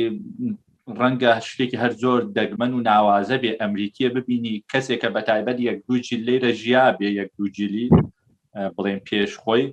ڕەنگە 1.01 1.31
شتێکی 1.49 1.81
هەر 1.83 1.91
زۆر 2.03 2.19
دەگمەن 2.37 2.71
و 2.75 2.83
ناوازە 2.89 3.37
بێ 3.43 3.51
ئەمریکیە 3.61 4.09
ببینی 4.17 4.53
کەسێکە 4.71 5.09
بە 5.15 5.21
تایبەت 5.29 5.57
یەک 5.67 5.77
دووجی 5.87 6.17
لێرە 6.27 6.51
ژیا 6.61 6.85
بێ 6.99 7.09
یەک 7.19 7.29
دووجلی 7.37 7.87
بڵێن 8.75 8.99
پێش 9.07 9.31
خۆی 9.43 9.63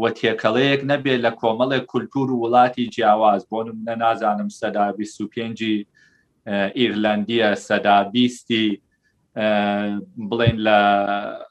وە 0.00 0.08
تێکەڵەیەک 0.18 0.80
نەبێت 0.90 1.20
لە 1.26 1.30
کۆمەڵێک 1.40 1.84
کولتور 1.92 2.28
و 2.32 2.40
وڵاتی 2.42 2.90
جیاواز 2.94 3.40
بۆ 3.50 3.58
نە 3.86 3.94
نازانم 4.02 4.48
سەدا 4.60 4.86
25 4.98 5.60
ئیرلندیە 6.78 7.48
سەدا 7.68 7.98
بیستی 8.12 8.66
بڵین 10.30 10.58
لە 10.66 10.80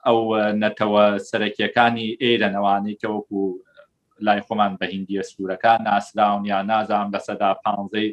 ئەو 0.06 0.20
نەتەوە 0.62 1.04
سەرەکیەکانی 1.30 2.08
ئێرەنەوانی 2.24 2.96
کە 3.02 3.08
وەکو 3.16 3.42
لای 4.26 4.42
خۆمان 4.48 4.74
بە 4.80 4.86
هندیە 4.94 5.24
سوورەکان 5.32 5.80
ناسراون 5.90 6.44
یا 6.52 6.60
نازام 6.74 7.08
لە 7.16 7.20
سەدا 7.28 7.50
پانزەی 7.64 8.08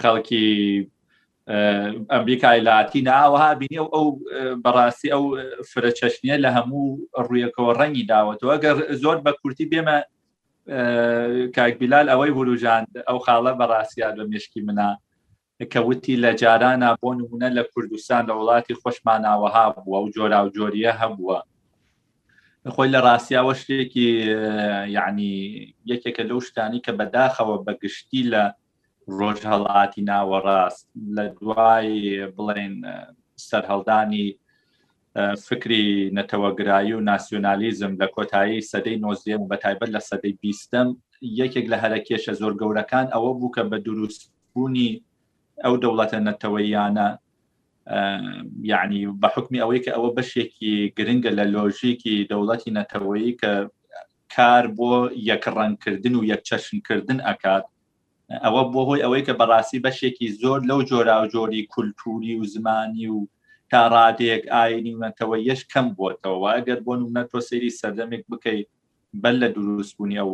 خەڵکی 0.00 0.50
ئەمریکای 2.10 2.60
لاتی 2.68 3.00
ناوەها 3.08 3.50
بینی 3.58 3.78
و 3.84 3.88
ئەو 3.94 4.06
بەڕاستی 4.64 5.12
ئەو 5.14 5.24
فرەچەشنیە 5.70 6.36
لە 6.44 6.50
هەموو 6.56 6.86
ڕویەکەوە 7.26 7.70
ڕەنی 7.80 8.08
داوەتەوە 8.12 8.56
گەر 8.64 8.76
زۆر 9.02 9.16
بە 9.24 9.32
کورتی 9.40 9.68
بێمە 9.72 9.96
کاکبیلال 11.56 12.06
ئەوەی 12.12 12.32
وروژاند 12.38 12.88
ئەو 13.08 13.18
خاڵە 13.26 13.52
بەڕاستیان 13.60 14.14
لە 14.20 14.24
مشکی 14.32 14.60
منە 14.66 14.88
کەوتی 15.72 16.16
لە 16.24 16.30
جارانە 16.40 16.90
بۆ 17.00 17.08
نمونە 17.20 17.48
لە 17.58 17.62
کوردستان 17.72 18.22
لە 18.28 18.34
وڵاتی 18.40 18.78
خۆشماناوەها 18.82 19.66
بووە 19.74 19.98
و 20.02 20.10
جۆرا 20.14 20.40
و 20.44 20.48
جۆریە 20.56 20.92
هەبووە 21.00 21.38
خۆی 22.74 22.92
لە 22.94 23.00
ڕاستیاوە 23.06 23.54
شتێکی 23.60 24.08
یعنی 24.96 25.30
یەکێکە 25.92 26.22
لەو 26.30 26.38
شتانی 26.46 26.80
کە 26.86 26.92
بەداخەوە 26.98 27.56
بەگشتی 27.66 28.22
لە 28.32 28.44
ڕۆژ 29.20 29.38
هەڵاتی 29.50 30.02
ناوەڕاست 30.10 30.86
لە 31.16 31.24
دوای 31.38 31.88
بڵێن 32.36 32.74
سەررهڵدانی 33.48 34.26
فکری 35.46 35.84
نەتەوەگرایی 36.18 36.92
و 36.96 37.04
ناسیۆنالیزم 37.10 37.92
لە 38.02 38.06
کۆتایی 38.16 38.66
سەدەی 38.70 39.00
نۆزیم 39.04 39.42
بە 39.50 39.56
تایبەت 39.64 39.90
لە 39.96 40.00
سەدەی 40.08 40.34
بیستم 40.44 40.88
یەکێک 41.40 41.66
لە 41.72 41.76
هەرەکێشە 41.82 42.32
زۆر 42.40 42.52
گەورەکان 42.60 43.06
ئەوە 43.14 43.30
بووکە 43.40 43.62
بە 43.70 43.76
دروستبوونی 43.86 44.90
ئەو 45.64 45.74
دەوڵەتە 45.82 46.18
نەتەوەیانە 46.28 47.08
یعنی 48.72 49.00
بە 49.20 49.28
حکمی 49.34 49.62
ئەوەی 49.62 49.80
کە 49.84 49.90
ئەوە 49.96 50.10
بەشێکی 50.16 50.72
گرنگە 50.96 51.30
لە 51.38 51.44
لۆژیکی 51.54 52.16
دەوڵەتی 52.30 52.74
نەتەوەی 52.78 53.30
کە 53.40 53.52
کار 54.34 54.64
بۆ 54.78 54.90
یەکڕەنکردن 55.30 56.14
و 56.16 56.26
یەکچەشنکردن 56.32 57.18
ئەکات 57.28 57.66
ئەوە 58.44 58.62
بۆ 58.72 58.80
هۆی 58.88 59.02
ئەوەی 59.04 59.26
کە 59.26 59.34
بەڕاستی 59.40 59.82
بەشێکی 59.84 60.28
زۆر 60.42 60.58
لەو 60.68 60.80
جۆرا 60.90 61.16
و 61.20 61.30
جۆری 61.34 61.68
کولتوری 61.74 62.34
و 62.40 62.48
زمانی 62.54 63.06
و 63.14 63.18
تاڕادێک 63.72 64.42
ئاینی 64.54 64.98
منەتەوە 64.98 65.36
یەش 65.48 65.60
کەم 65.72 65.86
بۆتەوە 65.98 66.36
وایگەر 66.44 66.78
بۆ 66.86 66.92
نمونە 67.00 67.22
تۆ 67.30 67.38
سەیری 67.48 67.76
سەردەمێک 67.80 68.22
بکەیت 68.32 68.68
بەل 69.22 69.36
لە 69.42 69.48
دروستبوونی 69.54 70.18
ئەو 70.22 70.32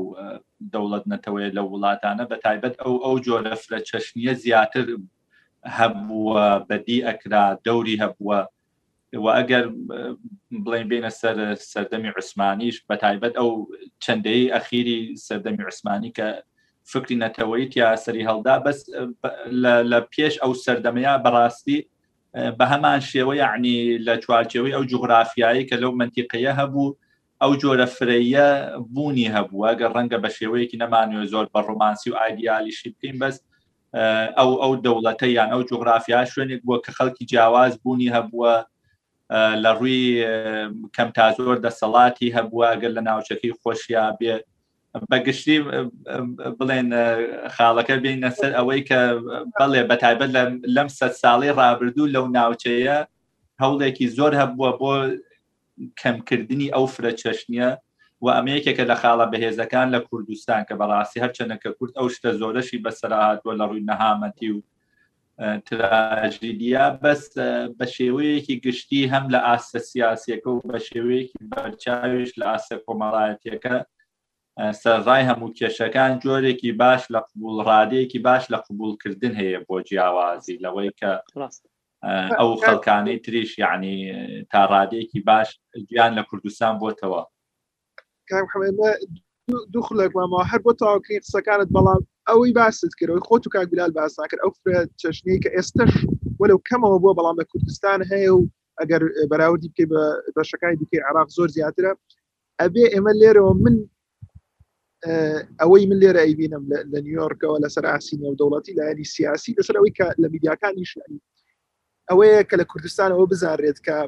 دەوڵەت 0.72 1.05
نەتەوەی 1.12 1.51
لە 1.57 1.62
وڵاتانە 1.70 2.24
بە 2.30 2.36
تایبەت 2.45 2.74
ئەو 2.82 2.95
ئەو 3.05 3.14
جۆرە 3.26 3.55
فرە 3.62 3.78
چەشنیە 3.88 4.32
زیاتر 4.45 4.86
هەبووە 5.78 6.45
بەدی 6.68 7.05
ئەکرا 7.07 7.45
دەوری 7.66 8.01
هەبووە 8.03 8.38
و 9.24 9.26
ئەگەر 9.36 9.64
بڵێن 10.64 10.86
بینە 10.91 11.11
سەر 11.20 11.36
سەردەمی 11.72 12.11
عوسمانیش 12.16 12.76
بە 12.88 12.95
تایبەت 13.05 13.34
ئەو 13.38 13.51
چەندەی 14.05 14.53
ئەخیری 14.55 14.99
سەردەمی 15.26 15.64
عوسمانی 15.68 16.11
کە 16.18 16.28
فکری 16.93 17.16
نەتەوەیت 17.24 17.72
یاسەری 17.82 18.26
هەڵدا 18.28 18.55
بەس 18.66 18.78
لە 19.93 19.99
پێش 20.12 20.34
ئەو 20.43 20.53
سەردەمەیە 20.64 21.12
بەڕاستی 21.24 21.78
بە 22.59 22.64
هەمان 22.72 23.01
شێوە 23.11 23.34
یعنی 23.45 23.76
لە 24.07 24.14
چوارچەوەی 24.22 24.74
ئەو 24.76 24.84
جوغرافیایی 24.91 25.66
کە 25.68 25.76
لەو 25.82 25.93
منتیقەیە 26.01 26.53
هەبوو 26.61 26.97
ئەو 27.43 27.53
جۆرە 27.62 27.86
فرەیە 27.97 28.49
بوونی 28.95 29.32
هەبووە 29.36 29.70
گە 29.80 29.86
ڕەنگە 29.95 30.18
بە 30.24 30.30
شێوەیەکی 30.36 30.80
نەمانوێ 30.82 31.24
زۆر 31.32 31.47
بە 31.53 31.61
ڕۆمانسی 31.68 32.09
و 32.11 32.16
ئایدیالیشی 32.20 32.91
بکەین 32.95 33.16
بەس 33.22 33.36
ئەو 34.38 34.51
ئەو 34.62 34.72
دەوڵەتە 34.84 35.26
یان 35.38 35.49
ئەو 35.55 35.62
جوغرافیا 35.70 36.20
شوێنێک 36.32 36.61
بووە 36.66 36.78
کە 36.84 36.91
خەڵکی 36.97 37.24
جیاواز 37.30 37.72
بوونی 37.82 38.12
هەبووە 38.16 38.55
لە 39.62 39.70
ڕووی 39.78 40.03
کەم 40.97 41.09
تا 41.16 41.26
زۆر 41.38 41.57
دەسەڵاتی 41.64 42.34
هەبووە 42.36 42.68
گەر 42.80 42.91
لە 42.97 43.01
ناوچەکەی 43.09 43.57
خۆشیا 43.62 44.07
بێ 44.20 44.32
بەگشتی 45.11 45.57
بڵێن 46.59 46.88
خاڵەکە 47.57 47.97
بینە 48.05 48.30
سەر 48.38 48.53
ئەوەی 48.59 48.82
کە 48.88 49.01
بەڵێ 49.59 49.82
بەتایبەت 49.91 50.30
لەم 50.76 50.88
سە 50.99 51.07
ساڵی 51.22 51.51
ڕابردوو 51.59 52.12
لەو 52.14 52.26
ناوچەیە 52.36 52.99
هەوڵێکی 53.62 54.07
زۆر 54.18 54.32
هەبووە 54.41 54.70
بۆ 54.80 54.93
کەمکردنی 56.01 56.72
ئەو 56.74 56.86
فرە 56.95 57.12
چەشنیە 57.20 57.70
و 58.24 58.26
ئەمەیەکێکە 58.36 58.84
لە 58.91 58.97
خاڵە 59.03 59.26
بەهێزەکان 59.32 59.88
لە 59.95 60.01
کوردستان 60.09 60.61
کە 60.68 60.74
بەڕاستی 60.80 61.22
هەرچەنەکە 61.24 61.70
کورد 61.78 61.95
ئەو 61.99 62.07
شتە 62.14 62.30
زۆرەشی 62.41 62.82
بەسەرهاتوە 62.84 63.53
لە 63.61 63.64
ڕووی 63.70 63.86
نەهامەتی 63.91 64.51
و 64.55 64.59
تراژیدیا 65.66 66.84
بەس 67.03 67.22
بە 67.78 67.86
شێوەیەکی 67.97 68.57
گشتی 68.64 69.09
هەم 69.12 69.24
لە 69.34 69.38
ئاسە 69.47 69.78
سیاسەکە 69.91 70.49
و 70.53 70.62
بە 70.70 70.78
شێوەیەکی 70.88 71.49
بەرچاویش 71.51 72.30
لە 72.41 72.47
ئاسە 72.53 72.76
کۆمەڵایەتەکە 72.84 73.76
سەرڕای 74.83 75.23
هەموو 75.29 75.55
کێشەکان 75.59 76.13
جۆرێکی 76.25 76.73
باش 76.83 77.03
لە 77.15 77.21
قبول 77.29 77.57
ڕادەیەکی 77.69 78.21
باش 78.27 78.45
لە 78.53 78.59
قبولکردن 78.67 79.33
هەیە 79.41 79.61
بۆ 79.67 79.77
جیاوازی 79.89 80.61
لەوەی 80.65 80.91
کە 81.01 81.11
ئەو 82.39 82.51
خەڵکانەی 82.65 83.23
تریش 83.25 83.51
یعنی 83.65 83.95
تا 84.51 84.61
ڕادەیەکی 84.73 85.21
باش 85.29 85.49
گیان 85.91 86.13
لە 86.19 86.23
کوردستان 86.31 86.75
بۆتەوە 86.83 87.23
دوو 89.73 89.83
خولێکمەوە 89.89 90.43
هەر 90.51 90.61
بۆ 90.67 90.73
تاواکەی 90.81 91.21
قسەکانت 91.25 91.69
بەڵام 91.77 92.01
ئەوەی 92.29 92.53
باست 92.61 92.93
کردەوەی 92.99 93.25
خۆت 93.29 93.43
و 93.47 93.51
کاک 93.55 93.69
بلال 93.73 93.93
باسان 93.99 94.27
کرد 94.31 94.41
ئەو 94.45 94.53
فرە 94.63 94.81
چەشنەی 95.03 95.39
کە 95.45 95.51
ئێستش 95.57 95.93
وەلو 96.41 96.59
کەمەوە 96.69 96.99
بۆ 97.05 97.11
بەڵام 97.19 97.37
لە 97.41 97.45
کوردستان 97.51 97.99
هەیە 98.11 98.31
و 98.39 98.41
ئەگەر 98.81 99.03
بەراوردی 99.31 99.69
بکەی 99.73 99.87
بە 99.93 100.03
بەشەکانی 100.37 100.77
دیکەی 100.81 101.03
عراق 101.09 101.29
زۆر 101.37 101.49
زیاترە 101.57 101.93
ئەبێ 102.63 102.85
ئێمە 102.95 103.13
لێرەوە 103.21 103.53
من 103.65 103.75
ئەوەی 105.61 105.85
من 105.89 105.99
لێرە 106.03 106.17
ئەیبینم 106.25 106.65
لە 106.93 106.99
نیویۆرکەوە 107.05 107.63
لەسەر 107.65 107.85
ئاسینە 107.93 108.27
و 108.29 108.37
دەوڵەتی 108.41 108.75
لایەنی 108.79 109.05
سیاسی 109.15 109.55
لەسەر 109.61 109.77
ئەوەی 109.79 109.93
کە 109.99 110.07
لە 110.23 110.29
میدیاکانی 110.33 110.85
شانی 110.93 111.21
ئەوەیە 112.11 112.43
کە 112.51 112.55
لە 112.61 112.65
کوردستان 112.71 113.11
ئەوە 113.15 113.27
بزانرێت 113.33 113.79
کە 113.87 113.99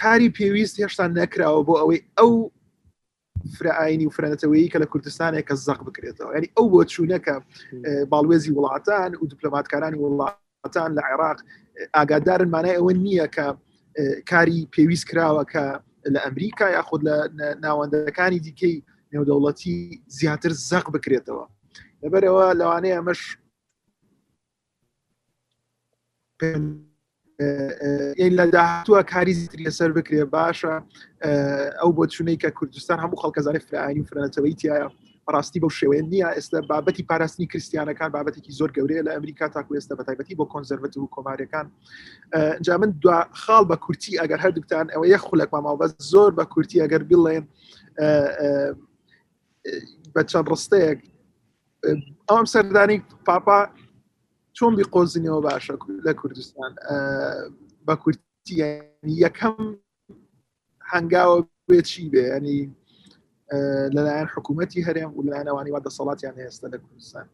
کاری 0.00 0.28
پێویست 0.36 0.76
هێشتا 0.82 1.04
نەکراوە 1.18 1.60
بۆ 1.68 1.74
ئەوەی 1.80 2.00
ئەو 2.18 2.32
فرعینی 3.56 4.06
و 4.06 4.10
فرەنەتەوەی 4.16 4.70
کە 4.72 4.78
لە 4.82 4.86
کوردستانێک 4.92 5.44
کە 5.48 5.54
زەق 5.66 5.80
بکرێتەوە 5.88 6.30
ینی 6.36 6.48
ئەو 6.56 6.66
بۆ 6.72 6.80
چوونەکە 6.92 7.34
باڵێزی 8.12 8.52
وڵاتان 8.56 9.10
و 9.22 9.26
دیپلۆماتکارانی 9.32 9.98
وڵاتان 10.02 10.90
لە 10.98 11.02
عێراق 11.08 11.38
ئاگادارن 11.96 12.48
مانای 12.54 12.76
ئەوە 12.78 12.92
نییە 13.04 13.26
کە 13.36 13.46
کاری 14.30 14.68
پێویست 14.74 15.04
کراوە 15.10 15.44
کە 15.52 15.64
لە 16.14 16.18
ئەمریکا 16.24 16.66
یاخود 16.76 17.00
لە 17.08 17.16
ناوەندەکانی 17.64 18.40
دیکەی 18.46 18.76
نێودەوڵەتی 19.12 19.98
زیاتر 20.18 20.52
زەق 20.68 20.86
بکرێتەوە 20.94 21.44
لەبەرەوە 22.02 22.44
لەوانەیە 22.60 22.96
ئەمەش 22.96 23.20
لە 28.38 28.44
داهاتوە 28.54 29.00
کاری 29.12 29.34
زیتر 29.40 29.58
لەسەر 29.66 29.90
بکرێ 29.98 30.24
باشە 30.34 30.74
ئەو 31.80 31.90
بۆ 31.96 32.04
چونەی 32.14 32.38
کە 32.42 32.48
کوردستان 32.58 32.98
هەموو 33.04 33.20
خەڵکەزانێ 33.22 33.60
فرعانی 33.66 34.06
فرەنەتەوەی 34.08 34.54
تایە 34.60 34.86
ڕاستی 35.34 35.60
بەو 35.62 35.72
شێوەیە 35.78 36.02
نییە 36.12 36.28
ئێستا 36.36 36.58
بابەتی 36.70 37.02
پاراستنی 37.10 37.46
کریسیانەکان 37.52 38.10
بابەتێکی 38.16 38.52
زۆر 38.58 38.70
گەورەیە 38.76 39.02
لە 39.06 39.10
ئەمریکا 39.16 39.46
تاکو 39.54 39.74
ئێستا 39.78 39.94
بەتایبەتی 40.00 40.34
بۆ 40.38 40.44
کۆنزەرربەت 40.52 40.94
و 40.96 41.10
کۆمارەکان 41.14 41.66
جا 42.66 42.74
من 42.82 42.90
دو 43.02 43.10
خاڵ 43.42 43.64
بە 43.70 43.76
کورتی 43.84 44.18
ئەگەر 44.22 44.38
هەردووتان 44.44 44.86
ئەوە 44.92 45.06
یەخ 45.12 45.22
خولەک 45.28 45.50
ماماوە 45.54 45.86
زۆر 46.12 46.30
بە 46.38 46.44
کورتی 46.52 46.82
ئەگەر 46.84 47.02
بڵێن 47.10 47.44
بە 50.14 50.22
چەند 50.30 50.46
ڕستەیەک 50.52 50.98
ئەوم 52.28 52.44
سەردانی 52.54 52.96
پاپا 53.28 53.58
چۆن 54.56 54.72
بی 54.78 54.84
قۆزنەوە 54.94 55.40
باشە 55.46 55.74
لە 56.06 56.12
کوردستان 56.20 56.70
بە 57.86 57.94
کورتی 58.02 58.54
یەکەم 59.24 59.56
هەنگاوە 60.92 61.38
بێت 61.70 61.86
چی 61.90 62.08
بێ 62.14 62.24
ینی 62.36 62.60
لەلایەن 63.94 64.28
حکوومەتی 64.34 64.84
هەرێم 64.86 65.10
و 65.12 65.24
لەلایەنەوانی 65.26 65.72
وادە 65.74 65.90
سەڵاتیان 65.98 66.34
هێستا 66.42 66.66
لە 66.74 66.78
کوردستان 66.84 67.26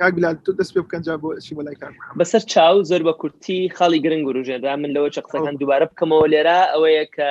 کاکبلال 0.00 0.36
تۆ 0.44 0.50
دەست 0.58 0.72
پێ 0.74 0.80
بکەنجا 0.86 1.14
بۆ 1.22 1.28
چی 1.46 1.54
بەلای 1.58 1.76
کار 1.82 1.92
بەسەر 2.20 2.42
چاو 2.52 2.76
زۆر 2.90 3.02
بە 3.08 3.12
کورتی 3.20 3.58
خاڵی 3.76 3.98
گرنگ 4.04 4.26
وروژێدا 4.28 4.72
من 4.82 4.90
لەوە 4.96 5.08
چە 5.14 5.20
قسەکان 5.26 5.54
دووبارە 5.58 5.86
بکەمەوە 5.90 6.26
لێرە 6.32 6.58
ئەوەیە 6.72 7.06
کە 7.16 7.30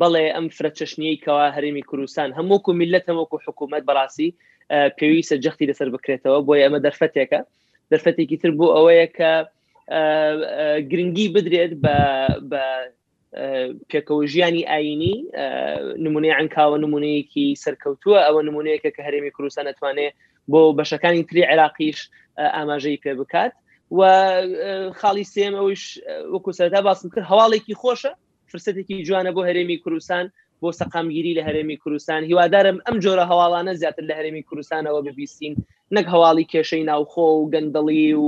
بەڵێ 0.00 0.24
ئەم 0.34 0.46
فرەچەشنیی 0.56 1.20
کەوا 1.24 1.46
هەرمی 1.56 1.84
کوردستان 1.90 2.28
هەمووکو 2.38 2.70
میلەت 2.80 3.04
هەمووکو 3.10 3.42
حکوومەت 3.46 3.82
بەڕاستی 3.88 4.30
پێویستە 4.98 5.36
جەختی 5.44 5.68
لەسەر 5.70 5.88
بکرێتەوە 5.94 6.38
بۆی 6.46 6.62
ئەمە 6.64 6.78
دەرفەتێکە 6.86 7.40
دەرفەتێکی 7.92 8.36
تر 8.42 8.50
بوو 8.56 8.70
ئەوەیە 8.76 9.06
کە 9.18 9.32
گرنگی 10.90 11.26
بدرێت 11.34 11.72
بە 11.82 11.96
پێکەوە 13.90 14.22
ژیانی 14.32 14.68
ئاینی 14.70 15.16
نمونەی 16.04 16.36
ئەنکاوە 16.38 16.76
نمونەیەکی 16.84 17.46
سەرکەوتووە 17.64 18.18
ئەوە 18.26 18.40
نمونەیەکە 18.48 18.90
کە 18.94 19.00
هەرێمی 19.06 19.34
کوردستان 19.36 19.66
دەتوانێت 19.70 20.14
بۆ 20.52 20.60
بەشەکانی 20.78 21.22
تری 21.28 21.48
عێراقیش 21.50 21.98
ئاماژەی 22.56 23.00
پێ 23.04 23.12
بکات 23.20 23.52
و 23.98 24.00
خاڵی 25.00 25.24
سێم 25.34 25.54
ئەوش 25.60 25.82
وەکو 26.32 26.50
سەرتا 26.58 26.80
باسم 26.86 27.08
کرد 27.14 27.24
هەواڵێکی 27.30 27.74
خۆشە 27.82 28.12
فرسەتێکی 28.52 29.04
جوانە 29.08 29.30
بۆ 29.36 29.42
هەرێمی 29.48 29.80
کوردستان 29.84 30.24
بۆ 30.62 30.68
سەقامگیری 30.80 31.36
لە 31.38 31.42
هەرێمی 31.48 31.76
کوردستان 31.82 32.20
هیوادارم 32.30 32.76
ئەم 32.86 32.96
جۆرە 33.04 33.24
هەواڵانە 33.30 33.72
زیاتر 33.80 34.04
لە 34.10 34.14
هەرێمی 34.18 34.42
کوردستانەوە 34.48 35.00
ببیستین 35.06 35.54
نەک 35.96 36.06
هەواڵی 36.12 36.44
کێشەی 36.52 36.84
ناوخۆ 36.90 37.24
و 37.38 37.48
گەندڵی 37.52 38.02
و 38.22 38.26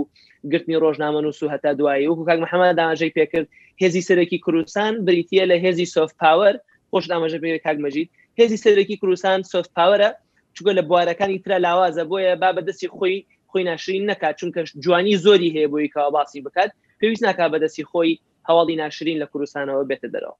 گرتنی 0.53 0.81
ڕۆژنامە 0.85 1.20
و 1.29 1.37
سو 1.39 1.45
هەتا 1.55 1.70
دوایی 1.79 2.09
وکو 2.11 2.22
کاک 2.29 2.39
محەممەد 2.45 2.77
داماژەی 2.81 3.12
پێکرد 3.16 3.49
هێزی 3.83 4.03
سەرەکی 4.09 4.39
کوردستان 4.45 4.93
بریتە 5.07 5.43
لە 5.51 5.57
هێزی 5.64 5.87
سۆف 5.95 6.11
پاوەر 6.20 6.55
خۆش 6.93 7.05
دامەژە 7.11 7.39
پێ 7.43 7.59
کاک 7.66 7.79
مەجید 7.85 8.09
هێزی 8.39 8.59
سەرەکی 8.64 8.97
کوردستان 9.01 9.39
سۆف 9.53 9.66
پاوەرە 9.77 10.11
چگە 10.57 10.72
لە 10.79 10.83
بوارەکانی 10.91 11.41
تررا 11.45 11.59
لاوازە 11.66 12.05
بۆیە 12.11 12.35
با 12.43 12.51
بەدەستی 12.57 12.89
خۆی 12.97 13.16
خۆی 13.51 13.62
ناشرین 13.70 14.05
نکات 14.11 14.35
چونکە 14.41 14.61
جوانی 14.85 15.16
زۆری 15.25 15.51
هەیە 15.55 15.68
بۆی 15.72 15.89
کاوا 15.95 16.11
باسی 16.16 16.41
بکات 16.47 16.70
پێویست 17.01 17.22
ناکا 17.27 17.47
بەدەستی 17.55 17.85
خۆی 17.91 18.12
هەواڵی 18.49 18.76
ناشرین 18.82 19.18
لە 19.24 19.26
کوردستانەوە 19.32 19.84
بێتە 19.90 20.09
دەرەوە 20.14 20.36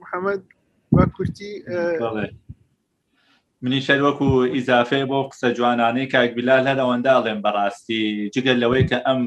محەممەد 0.00 0.42
بە 0.96 1.04
کورتی 1.16 1.52
منی 3.62 3.82
شەر 3.86 4.00
وەکو 4.06 4.28
ئیزافێ 4.54 5.00
بۆ 5.10 5.18
قسە 5.30 5.48
جوانانەی 5.58 6.10
کاکبیلال 6.14 6.64
هەر 6.70 6.78
ئەوەنداڵێن 6.82 7.38
بەڕاستی 7.44 8.02
جگەل 8.34 8.58
لەوەی 8.62 8.84
کە 8.90 8.98
ئەم 9.06 9.20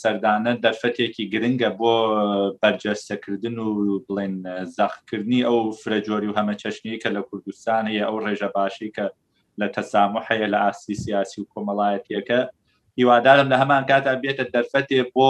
سەردانە 0.00 0.52
دەرفەتێکی 0.64 1.24
گرنگە 1.32 1.70
بۆ 1.80 1.94
بەرجەستەکردن 2.62 3.56
و 3.64 3.68
بڵێن 4.06 4.34
زەخکردنی 4.76 5.42
ئەو 5.48 5.58
فرەجۆری 5.80 6.28
و 6.30 6.36
هەمە 6.38 6.54
چەشنی 6.62 7.00
کە 7.02 7.08
لە 7.16 7.22
کوردستان 7.28 7.84
هەیە 7.90 8.04
ئەو 8.06 8.16
ڕێژە 8.24 8.48
باشی 8.56 8.92
کە 8.96 9.06
لە 9.60 9.66
تەسامح 9.74 10.24
هەیە 10.30 10.46
لە 10.52 10.58
ئاسی 10.64 10.94
سیاسی 11.04 11.40
و 11.40 11.50
کۆمەڵایەتیەکە 11.52 12.40
هیوادارم 12.98 13.48
لە 13.52 13.56
هەمان 13.62 13.84
کاتا 13.90 14.14
بێتە 14.22 14.44
دەرفەتێ 14.54 15.00
بۆ 15.14 15.28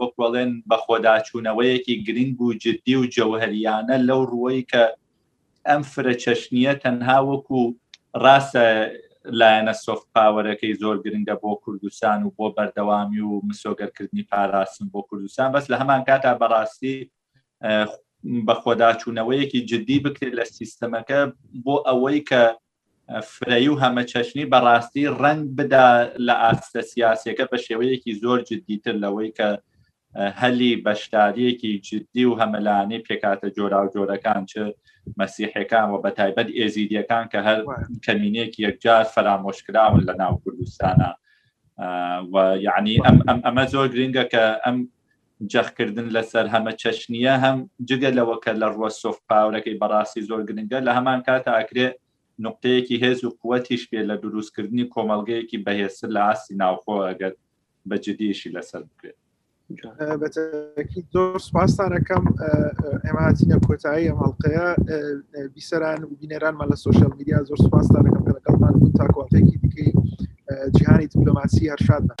وەکوڵێن 0.00 0.52
بە 0.70 0.76
خۆداچوونەوەیەکی 0.84 1.94
گرنگ 2.06 2.36
و 2.42 2.46
جددی 2.64 2.94
و 2.98 3.02
جەوهریانە 3.16 3.96
لەو 4.08 4.22
ڕوەی 4.32 4.60
کە 4.70 4.84
ئەم 5.68 5.82
فرە 5.92 6.14
چەشنیە 6.22 6.72
تەنها 6.84 7.18
وەکو 7.30 7.60
ڕاستە 8.24 8.66
لایەنە 9.40 9.74
سۆفت 9.84 10.06
پاوەەکەی 10.14 10.78
زۆر 10.82 10.96
گرنگە 11.04 11.34
بۆ 11.42 11.52
کوردستان 11.64 12.18
و 12.22 12.30
بۆ 12.38 12.46
بەردەوامی 12.56 13.20
و 13.28 13.32
مسۆگەرکردنی 13.48 14.24
پاراستن 14.30 14.86
بۆ 14.94 15.00
کوردستان 15.08 15.48
بەس 15.52 15.64
لە 15.72 15.76
هەمان 15.80 16.02
کاتا 16.08 16.32
بەڕاستی 16.40 16.96
بە 18.46 18.54
خۆداچوونەوەیەکی 18.62 19.60
جددی 19.70 19.98
بکرێت 20.04 20.34
لە 20.38 20.44
سیستەمەکە 20.58 21.20
بۆ 21.64 21.74
ئەوەی 21.88 22.20
کە 22.30 22.42
فرەی 23.22 23.68
و 23.68 23.76
هەمەچەشنی 23.82 24.44
بەڕاستی 24.52 25.06
ڕنگ 25.22 25.42
بدا 25.58 25.88
لە 26.26 26.34
ئاستە 26.42 26.80
سیاسەکە 26.90 27.44
بە 27.52 27.56
شێوەیەکی 27.64 28.12
زۆر 28.22 28.38
جددیتر 28.48 28.92
لەوەی 29.04 29.30
کە 29.38 29.48
هەلی 30.40 30.72
بەشداریەکی 30.86 31.72
جددی 31.86 32.24
و 32.24 32.34
هەمەلانی 32.40 33.02
پێکاتە 33.06 33.48
جۆرا 33.56 33.80
و 33.84 33.92
جۆرەکان 33.94 34.42
چ 34.50 34.52
مەسیحەکان 35.20 35.86
و 35.90 36.02
بە 36.04 36.10
تایبەت 36.18 36.48
ئێزیدیەکان 36.58 37.24
کە 37.32 37.38
هەر 37.48 37.58
کەمینێکی 38.06 38.60
یەکجار 38.66 39.04
فرامۆشکراون 39.14 40.02
لە 40.08 40.14
ناو 40.22 40.34
کوردستانە 40.44 41.10
یعنی 42.68 42.94
ئەم 43.04 43.18
ئەمە 43.46 43.64
زۆر 43.74 43.88
گرنگە 43.94 44.24
کە 44.32 44.44
ئەم 44.64 44.76
جەخکردن 45.52 46.08
لەسەر 46.16 46.46
هەمە 46.54 46.72
چەشنیە 46.82 47.34
هەم 47.44 47.58
جگە 47.88 48.10
لەوە 48.18 48.36
کە 48.44 48.52
لە 48.60 48.68
ڕوە 48.74 48.88
سۆف 49.02 49.18
پاورەکەی 49.30 49.78
بەڕاستی 49.82 50.26
زۆر 50.30 50.40
گرنگە 50.48 50.78
لە 50.86 50.92
هەمان 50.98 51.20
کاتە 51.26 51.50
ئاکرێت 51.58 51.96
نقطەیەکی 52.44 53.00
هێز 53.04 53.20
و 53.24 53.36
قوەتیش 53.40 53.82
بێ 53.90 54.00
لە 54.08 54.16
دروستکردنی 54.22 54.90
کۆمەلگەیەکی 54.96 55.58
بەهێسە 55.66 56.06
لە 56.14 56.20
ئاسی 56.28 56.54
ناوخۆ 56.60 56.94
ئەگەر 57.08 57.32
بە 57.88 57.96
جدیشی 58.04 58.50
لەسەر 58.56 58.82
بکرێت 58.88 59.16
زۆر 61.12 61.38
سپاسانەکەم 61.46 62.24
ئەماتینە 63.06 63.58
کۆتایی 63.66 64.08
ئەمەڵقەیە 64.10 64.66
بیسەران 65.54 66.00
و 66.04 66.16
بینێرانمە 66.20 66.64
لە 66.70 66.76
سوۆشل 66.82 67.12
میدیا 67.18 67.38
زۆر 67.48 67.58
سپاسانەکەم 67.66 68.22
کە 68.26 68.32
لەگەڵمان 68.36 68.74
تا 68.98 69.06
کۆتێکی 69.16 69.56
دیکەی 69.62 69.90
جیهانی 70.76 71.06
دیپلۆماسی 71.10 71.70
هەرشادە. 71.72 72.14